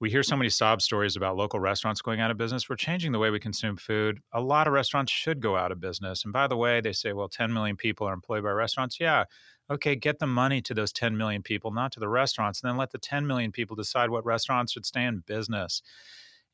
We 0.00 0.10
hear 0.10 0.22
so 0.22 0.34
mm. 0.34 0.38
many 0.38 0.50
sob 0.50 0.80
stories 0.80 1.16
about 1.16 1.36
local 1.36 1.60
restaurants 1.60 2.00
going 2.00 2.20
out 2.20 2.30
of 2.30 2.38
business. 2.38 2.68
We're 2.68 2.76
changing 2.76 3.12
the 3.12 3.18
way 3.18 3.30
we 3.30 3.38
consume 3.38 3.76
food. 3.76 4.20
A 4.32 4.40
lot 4.40 4.66
of 4.66 4.72
restaurants 4.72 5.12
should 5.12 5.40
go 5.40 5.56
out 5.56 5.72
of 5.72 5.80
business. 5.80 6.24
And 6.24 6.32
by 6.32 6.46
the 6.46 6.56
way, 6.56 6.80
they 6.80 6.92
say, 6.92 7.12
well, 7.12 7.28
10 7.28 7.52
million 7.52 7.76
people 7.76 8.08
are 8.08 8.14
employed 8.14 8.42
by 8.42 8.50
restaurants. 8.50 8.98
Yeah, 8.98 9.24
okay, 9.70 9.94
get 9.94 10.18
the 10.18 10.26
money 10.26 10.62
to 10.62 10.74
those 10.74 10.92
10 10.92 11.16
million 11.16 11.42
people, 11.42 11.70
not 11.70 11.92
to 11.92 12.00
the 12.00 12.08
restaurants, 12.08 12.62
and 12.62 12.70
then 12.70 12.78
let 12.78 12.92
the 12.92 12.98
10 12.98 13.26
million 13.26 13.52
people 13.52 13.76
decide 13.76 14.10
what 14.10 14.24
restaurants 14.24 14.72
should 14.72 14.86
stay 14.86 15.04
in 15.04 15.22
business. 15.26 15.82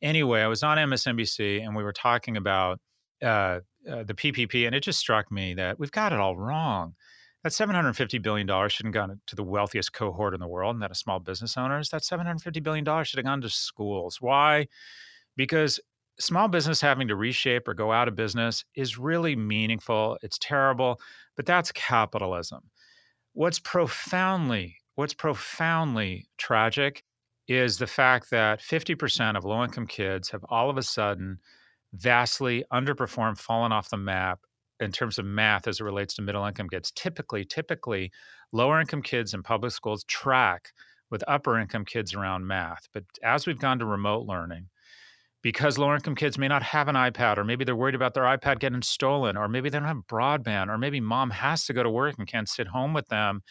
Anyway, 0.02 0.42
I 0.42 0.48
was 0.48 0.62
on 0.62 0.76
MSNBC 0.76 1.64
and 1.64 1.74
we 1.74 1.82
were 1.82 1.92
talking 1.92 2.36
about 2.36 2.80
uh, 3.22 3.60
uh, 3.90 4.02
the 4.04 4.14
PPP, 4.14 4.66
and 4.66 4.74
it 4.74 4.80
just 4.80 4.98
struck 4.98 5.30
me 5.30 5.54
that 5.54 5.78
we've 5.78 5.90
got 5.92 6.12
it 6.12 6.18
all 6.18 6.36
wrong. 6.36 6.94
That 7.42 7.52
$750 7.52 8.20
billion 8.22 8.46
shouldn't 8.68 8.94
have 8.94 9.08
gone 9.08 9.20
to 9.26 9.36
the 9.36 9.44
wealthiest 9.44 9.92
cohort 9.92 10.34
in 10.34 10.40
the 10.40 10.48
world, 10.48 10.74
and 10.74 10.82
that 10.82 10.90
of 10.90 10.96
small 10.96 11.20
business 11.20 11.56
owners. 11.56 11.90
That 11.90 12.02
$750 12.02 12.62
billion 12.62 12.84
should 13.04 13.18
have 13.18 13.26
gone 13.26 13.40
to 13.42 13.50
schools. 13.50 14.20
Why? 14.20 14.66
Because 15.36 15.78
small 16.18 16.48
business 16.48 16.80
having 16.80 17.08
to 17.08 17.16
reshape 17.16 17.68
or 17.68 17.74
go 17.74 17.92
out 17.92 18.08
of 18.08 18.16
business 18.16 18.64
is 18.74 18.98
really 18.98 19.36
meaningful. 19.36 20.18
It's 20.22 20.38
terrible, 20.38 21.00
but 21.36 21.46
that's 21.46 21.72
capitalism. 21.72 22.62
What's 23.34 23.58
profoundly 23.58 24.76
what's 24.94 25.14
profoundly 25.14 26.26
tragic 26.38 27.04
is 27.48 27.78
the 27.78 27.86
fact 27.86 28.30
that 28.30 28.60
50% 28.60 29.36
of 29.36 29.44
low 29.44 29.62
income 29.62 29.86
kids 29.86 30.30
have 30.30 30.44
all 30.48 30.68
of 30.68 30.78
a 30.78 30.82
sudden 30.82 31.38
vastly 31.96 32.64
underperformed, 32.72 33.38
fallen 33.38 33.72
off 33.72 33.90
the 33.90 33.96
map 33.96 34.40
in 34.80 34.92
terms 34.92 35.18
of 35.18 35.24
math 35.24 35.66
as 35.66 35.80
it 35.80 35.84
relates 35.84 36.14
to 36.14 36.22
middle 36.22 36.44
income 36.44 36.68
kids. 36.68 36.92
Typically, 36.94 37.44
typically, 37.44 38.10
lower 38.52 38.80
income 38.80 39.02
kids 39.02 39.34
in 39.34 39.42
public 39.42 39.72
schools 39.72 40.04
track 40.04 40.72
with 41.10 41.24
upper 41.28 41.58
income 41.58 41.84
kids 41.84 42.14
around 42.14 42.46
math. 42.46 42.88
But 42.92 43.04
as 43.22 43.46
we've 43.46 43.58
gone 43.58 43.78
to 43.78 43.86
remote 43.86 44.26
learning, 44.26 44.68
because 45.42 45.78
lower 45.78 45.94
income 45.94 46.16
kids 46.16 46.38
may 46.38 46.48
not 46.48 46.62
have 46.62 46.88
an 46.88 46.96
iPad, 46.96 47.38
or 47.38 47.44
maybe 47.44 47.64
they're 47.64 47.76
worried 47.76 47.94
about 47.94 48.14
their 48.14 48.24
iPad 48.24 48.58
getting 48.58 48.82
stolen, 48.82 49.36
or 49.36 49.48
maybe 49.48 49.70
they 49.70 49.78
don't 49.78 49.86
have 49.86 50.06
broadband, 50.08 50.68
or 50.68 50.78
maybe 50.78 51.00
mom 51.00 51.30
has 51.30 51.64
to 51.66 51.72
go 51.72 51.82
to 51.82 51.90
work 51.90 52.16
and 52.18 52.26
can't 52.26 52.48
sit 52.48 52.66
home 52.66 52.92
with 52.92 53.06
them 53.08 53.42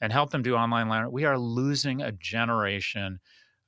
and 0.00 0.12
help 0.12 0.30
them 0.30 0.42
do 0.42 0.54
online 0.54 0.88
learning. 0.88 1.10
We 1.12 1.24
are 1.24 1.38
losing 1.38 2.02
a 2.02 2.12
generation 2.12 3.18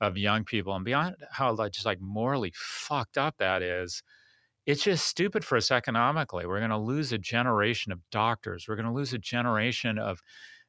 of 0.01 0.17
young 0.17 0.45
people. 0.45 0.75
And 0.75 0.85
beyond 0.85 1.17
how 1.31 1.53
like 1.53 1.73
just 1.73 1.87
like 1.87 2.01
morally 2.01 2.53
fucked 2.55 3.19
up 3.19 3.37
that 3.39 3.63
is, 3.63 4.03
it's 4.71 4.85
just 4.85 5.07
stupid 5.07 5.45
for 5.45 5.57
us 5.57 5.71
economically. 5.71 6.47
We're 6.47 6.59
going 6.59 6.71
to 6.71 6.79
lose 6.79 7.13
a 7.13 7.19
generation 7.19 7.93
of 7.93 8.01
doctors. 8.11 8.67
We're 8.69 8.77
going 8.77 8.87
to 8.87 8.93
lose 8.93 9.13
a 9.13 9.19
generation 9.19 9.99
of 9.99 10.21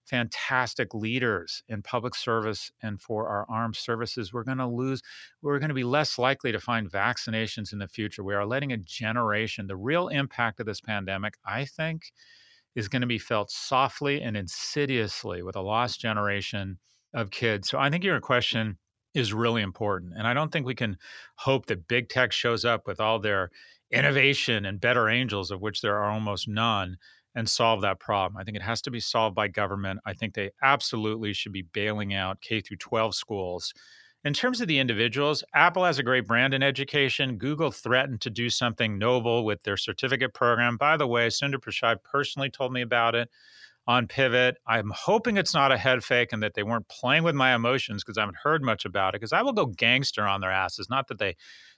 fantastic 0.06 0.93
leaders 0.93 1.64
in 1.68 1.82
public 1.82 2.16
service 2.16 2.72
and 2.82 2.99
for 2.99 3.28
our 3.28 3.45
armed 3.49 3.76
services, 3.76 4.34
we're 4.34 4.43
going 4.43 4.58
to 4.58 4.68
lose, 4.68 5.02
we're 5.41 5.60
going 5.60 5.70
to 5.70 5.76
be 5.76 5.84
less 5.84 6.18
likely 6.18 6.52
to 6.52 6.60
find 6.60 6.91
vaccinations 6.91 7.72
in 7.72 7.80
the 7.80 7.88
future. 7.88 8.24
We 8.24 8.34
are 8.34 8.45
letting 8.45 8.72
a 8.72 8.78
generation, 8.78 9.68
the 9.68 9.78
real 9.78 10.08
impact 10.08 10.60
of 10.60 10.66
this 10.66 10.82
pandemic, 10.82 11.36
I 11.45 11.66
think, 11.66 12.12
is 12.76 12.88
going 12.88 13.02
to 13.02 13.08
be 13.08 13.20
felt 13.20 13.52
softly 13.52 14.22
and 14.22 14.36
insidiously 14.36 15.43
with 15.43 15.56
a 15.56 15.62
lost 15.62 16.02
generation 16.02 16.80
of 17.14 17.30
kids. 17.30 17.70
So 17.70 17.78
I 17.78 17.89
think 17.89 18.04
your 18.04 18.20
question 18.20 18.78
is 19.14 19.34
really 19.34 19.62
important. 19.62 20.14
And 20.18 20.26
I 20.26 20.34
don't 20.34 20.52
think 20.52 20.66
we 20.66 20.76
can 20.76 20.97
hope 21.36 21.66
that 21.68 21.88
big 21.88 22.10
tech 22.10 22.32
shows 22.32 22.64
up 22.64 22.88
with 22.88 22.99
all 22.99 23.20
their 23.20 23.52
innovation 23.92 24.66
and 24.66 24.80
better 24.80 25.10
angels, 25.10 25.52
of 25.52 25.62
which 25.62 25.82
there 25.82 25.98
are 25.98 26.10
almost 26.10 26.48
none 26.48 26.98
and 27.36 27.50
solve 27.50 27.82
that 27.82 28.00
problem. 28.00 28.38
I 28.38 28.44
think 28.44 28.58
it 28.58 28.64
has 28.64 28.82
to 28.84 28.92
be 28.92 29.00
solved 29.00 29.36
by 29.36 29.48
government. 29.48 30.00
I 30.06 30.14
think 30.14 30.34
they 30.34 30.52
absolutely 30.62 31.34
should 31.34 31.54
be 31.54 31.62
bailing 31.62 32.14
out 32.14 32.42
K 32.42 32.62
through 32.62 32.78
12 32.78 33.16
schools. 33.16 33.74
In 34.24 34.34
terms 34.34 34.62
of 34.62 34.68
the 34.68 34.78
individuals, 34.80 35.44
Apple 35.56 35.84
has 35.86 35.98
a 35.98 36.04
great 36.04 36.28
brand 36.28 36.54
in 36.54 36.62
education. 36.62 37.38
Google 37.38 37.72
threatened 37.72 38.22
to 38.22 38.30
do 38.30 38.50
something 38.50 39.00
noble 39.00 39.46
with 39.46 39.64
their 39.64 39.78
certificate 39.78 40.34
program. 40.34 40.78
By 40.78 40.96
the 40.98 41.08
way, 41.08 41.28
Sundar 41.28 41.56
Pichai 41.56 41.96
personally 42.04 42.50
told 42.50 42.72
me 42.72 42.82
about 42.82 43.16
it 43.16 43.30
on 43.88 44.08
Pivot. 44.08 44.58
I'm 44.68 44.92
hoping 44.96 45.38
it's 45.38 45.54
not 45.54 45.72
a 45.72 45.78
head 45.78 46.04
fake 46.04 46.30
and 46.32 46.42
that 46.44 46.54
they 46.54 46.64
weren't 46.64 46.88
playing 46.88 47.24
with 47.24 47.36
my 47.36 47.56
emotions 47.56 48.04
because 48.04 48.18
I 48.18 48.22
haven't 48.22 48.38
heard 48.38 48.64
much 48.64 48.86
about 48.86 49.16
it. 49.16 49.20
Because 49.20 49.34
I 49.34 49.42
will 49.42 49.54
go 49.54 49.66
gangster 49.66 50.28
on 50.28 50.42
their 50.42 50.52
asses. 50.52 50.90
Not 50.90 51.08
that 51.08 51.20
they 51.20 51.36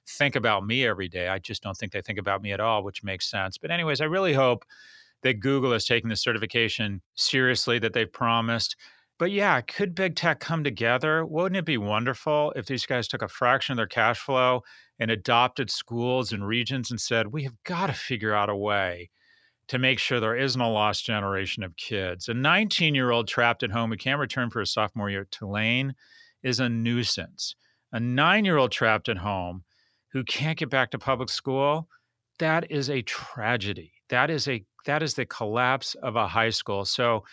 think 0.07 0.35
about 0.35 0.65
me 0.65 0.85
every 0.85 1.07
day. 1.07 1.27
I 1.27 1.39
just 1.39 1.63
don't 1.63 1.77
think 1.77 1.91
they 1.91 2.01
think 2.01 2.19
about 2.19 2.41
me 2.41 2.51
at 2.51 2.59
all, 2.59 2.83
which 2.83 3.03
makes 3.03 3.29
sense. 3.29 3.57
But, 3.57 3.71
anyways, 3.71 4.01
I 4.01 4.05
really 4.05 4.33
hope 4.33 4.65
that 5.21 5.39
Google 5.39 5.73
is 5.73 5.85
taking 5.85 6.09
the 6.09 6.15
certification 6.15 7.01
seriously 7.15 7.79
that 7.79 7.93
they've 7.93 8.11
promised. 8.11 8.75
But 9.17 9.31
yeah, 9.31 9.61
could 9.61 9.95
big 9.95 10.15
tech 10.15 10.39
come 10.39 10.63
together? 10.63 11.25
Wouldn't 11.25 11.55
it 11.55 11.65
be 11.65 11.77
wonderful 11.77 12.51
if 12.55 12.65
these 12.65 12.85
guys 12.85 13.07
took 13.07 13.21
a 13.21 13.27
fraction 13.27 13.73
of 13.73 13.77
their 13.77 13.87
cash 13.87 14.19
flow 14.19 14.63
and 14.99 15.09
adopted 15.09 15.69
schools 15.69 16.33
and 16.33 16.45
regions 16.45 16.91
and 16.91 16.99
said, 16.99 17.27
we 17.27 17.43
have 17.43 17.55
got 17.63 17.87
to 17.87 17.93
figure 17.93 18.33
out 18.33 18.49
a 18.49 18.55
way 18.55 19.09
to 19.67 19.79
make 19.79 19.99
sure 19.99 20.19
there 20.19 20.35
isn't 20.35 20.59
a 20.59 20.69
lost 20.69 21.05
generation 21.05 21.63
of 21.63 21.75
kids. 21.77 22.27
A 22.27 22.33
19 22.33 22.95
year 22.95 23.11
old 23.11 23.27
trapped 23.27 23.63
at 23.63 23.71
home 23.71 23.89
who 23.89 23.97
can't 23.97 24.19
return 24.19 24.49
for 24.49 24.61
a 24.61 24.67
sophomore 24.67 25.09
year 25.09 25.21
at 25.21 25.31
Tulane 25.31 25.93
is 26.43 26.59
a 26.59 26.69
nuisance. 26.69 27.55
A 27.91 27.99
nine 27.99 28.45
year 28.45 28.57
old 28.57 28.71
trapped 28.71 29.09
at 29.09 29.17
home 29.17 29.63
who 30.11 30.23
can't 30.23 30.57
get 30.57 30.69
back 30.69 30.91
to 30.91 30.99
public 30.99 31.29
school 31.29 31.87
that 32.39 32.71
is 32.71 32.89
a 32.89 33.01
tragedy. 33.03 33.93
That 34.09 34.29
is 34.29 34.47
a 34.47 34.63
that 34.85 35.01
is 35.03 35.13
the 35.13 35.25
collapse 35.25 35.95
of 35.95 36.15
a 36.15 36.27
high 36.27 36.49
school. 36.49 36.85
So 36.85 37.23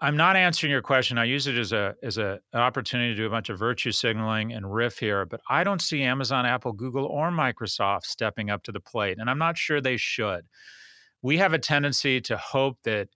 I'm 0.00 0.16
not 0.16 0.36
answering 0.36 0.70
your 0.70 0.82
question. 0.82 1.18
I 1.18 1.24
use 1.24 1.46
it 1.46 1.56
as 1.56 1.72
a 1.72 1.94
as 2.02 2.18
a, 2.18 2.38
an 2.52 2.60
opportunity 2.60 3.12
to 3.12 3.16
do 3.16 3.26
a 3.26 3.30
bunch 3.30 3.48
of 3.48 3.58
virtue 3.58 3.92
signaling 3.92 4.52
and 4.52 4.72
riff 4.72 4.98
here, 4.98 5.24
but 5.24 5.40
I 5.48 5.64
don't 5.64 5.80
see 5.80 6.02
Amazon, 6.02 6.46
Apple, 6.46 6.72
Google, 6.72 7.06
or 7.06 7.30
Microsoft 7.30 8.04
stepping 8.04 8.50
up 8.50 8.62
to 8.64 8.72
the 8.72 8.80
plate, 8.80 9.18
and 9.18 9.30
I'm 9.30 9.38
not 9.38 9.58
sure 9.58 9.80
they 9.80 9.96
should. 9.96 10.44
We 11.26 11.38
have 11.38 11.54
a 11.54 11.58
tendency 11.58 12.20
to 12.20 12.36
hope 12.36 12.78
that 12.84 13.08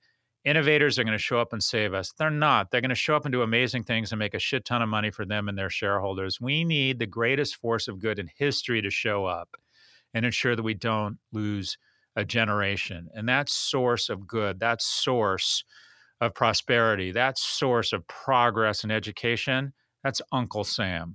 innovators 0.44 0.98
are 0.98 1.04
going 1.04 1.16
to 1.16 1.22
show 1.22 1.38
up 1.38 1.52
and 1.52 1.62
save 1.62 1.94
us. 1.94 2.12
They're 2.18 2.28
not. 2.28 2.72
They're 2.72 2.80
going 2.80 2.88
to 2.88 2.96
show 2.96 3.14
up 3.14 3.24
and 3.24 3.30
do 3.30 3.42
amazing 3.42 3.84
things 3.84 4.10
and 4.10 4.18
make 4.18 4.34
a 4.34 4.40
shit 4.40 4.64
ton 4.64 4.82
of 4.82 4.88
money 4.88 5.12
for 5.12 5.24
them 5.24 5.48
and 5.48 5.56
their 5.56 5.70
shareholders. 5.70 6.40
We 6.40 6.64
need 6.64 6.98
the 6.98 7.06
greatest 7.06 7.54
force 7.54 7.86
of 7.86 8.00
good 8.00 8.18
in 8.18 8.28
history 8.36 8.82
to 8.82 8.90
show 8.90 9.26
up 9.26 9.54
and 10.12 10.26
ensure 10.26 10.56
that 10.56 10.64
we 10.64 10.74
don't 10.74 11.18
lose 11.30 11.78
a 12.16 12.24
generation. 12.24 13.08
And 13.14 13.28
that 13.28 13.48
source 13.48 14.08
of 14.08 14.26
good, 14.26 14.58
that 14.58 14.82
source 14.82 15.62
of 16.20 16.34
prosperity, 16.34 17.12
that 17.12 17.38
source 17.38 17.92
of 17.92 18.04
progress 18.08 18.82
and 18.82 18.90
education, 18.90 19.72
that's 20.02 20.20
Uncle 20.32 20.64
Sam. 20.64 21.14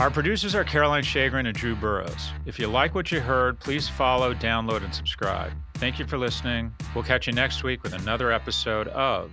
Our 0.00 0.10
producers 0.10 0.56
are 0.56 0.64
Caroline 0.64 1.04
Shagrin 1.04 1.46
and 1.46 1.56
Drew 1.56 1.76
Burrows. 1.76 2.32
If 2.46 2.58
you 2.58 2.66
like 2.66 2.96
what 2.96 3.12
you 3.12 3.20
heard, 3.20 3.60
please 3.60 3.88
follow, 3.88 4.34
download, 4.34 4.82
and 4.82 4.92
subscribe. 4.92 5.52
Thank 5.74 6.00
you 6.00 6.06
for 6.06 6.18
listening. 6.18 6.74
We'll 6.96 7.04
catch 7.04 7.28
you 7.28 7.32
next 7.32 7.62
week 7.62 7.84
with 7.84 7.92
another 7.92 8.32
episode 8.32 8.88
of 8.88 9.30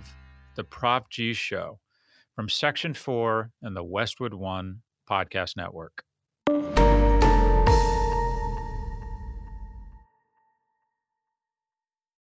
The 0.54 0.62
Prof 0.62 1.08
G 1.10 1.32
Show 1.32 1.80
from 2.36 2.48
Section 2.48 2.94
4 2.94 3.50
and 3.62 3.76
the 3.76 3.82
Westwood 3.82 4.34
One 4.34 4.82
Podcast 5.10 5.56
Network. 5.56 6.04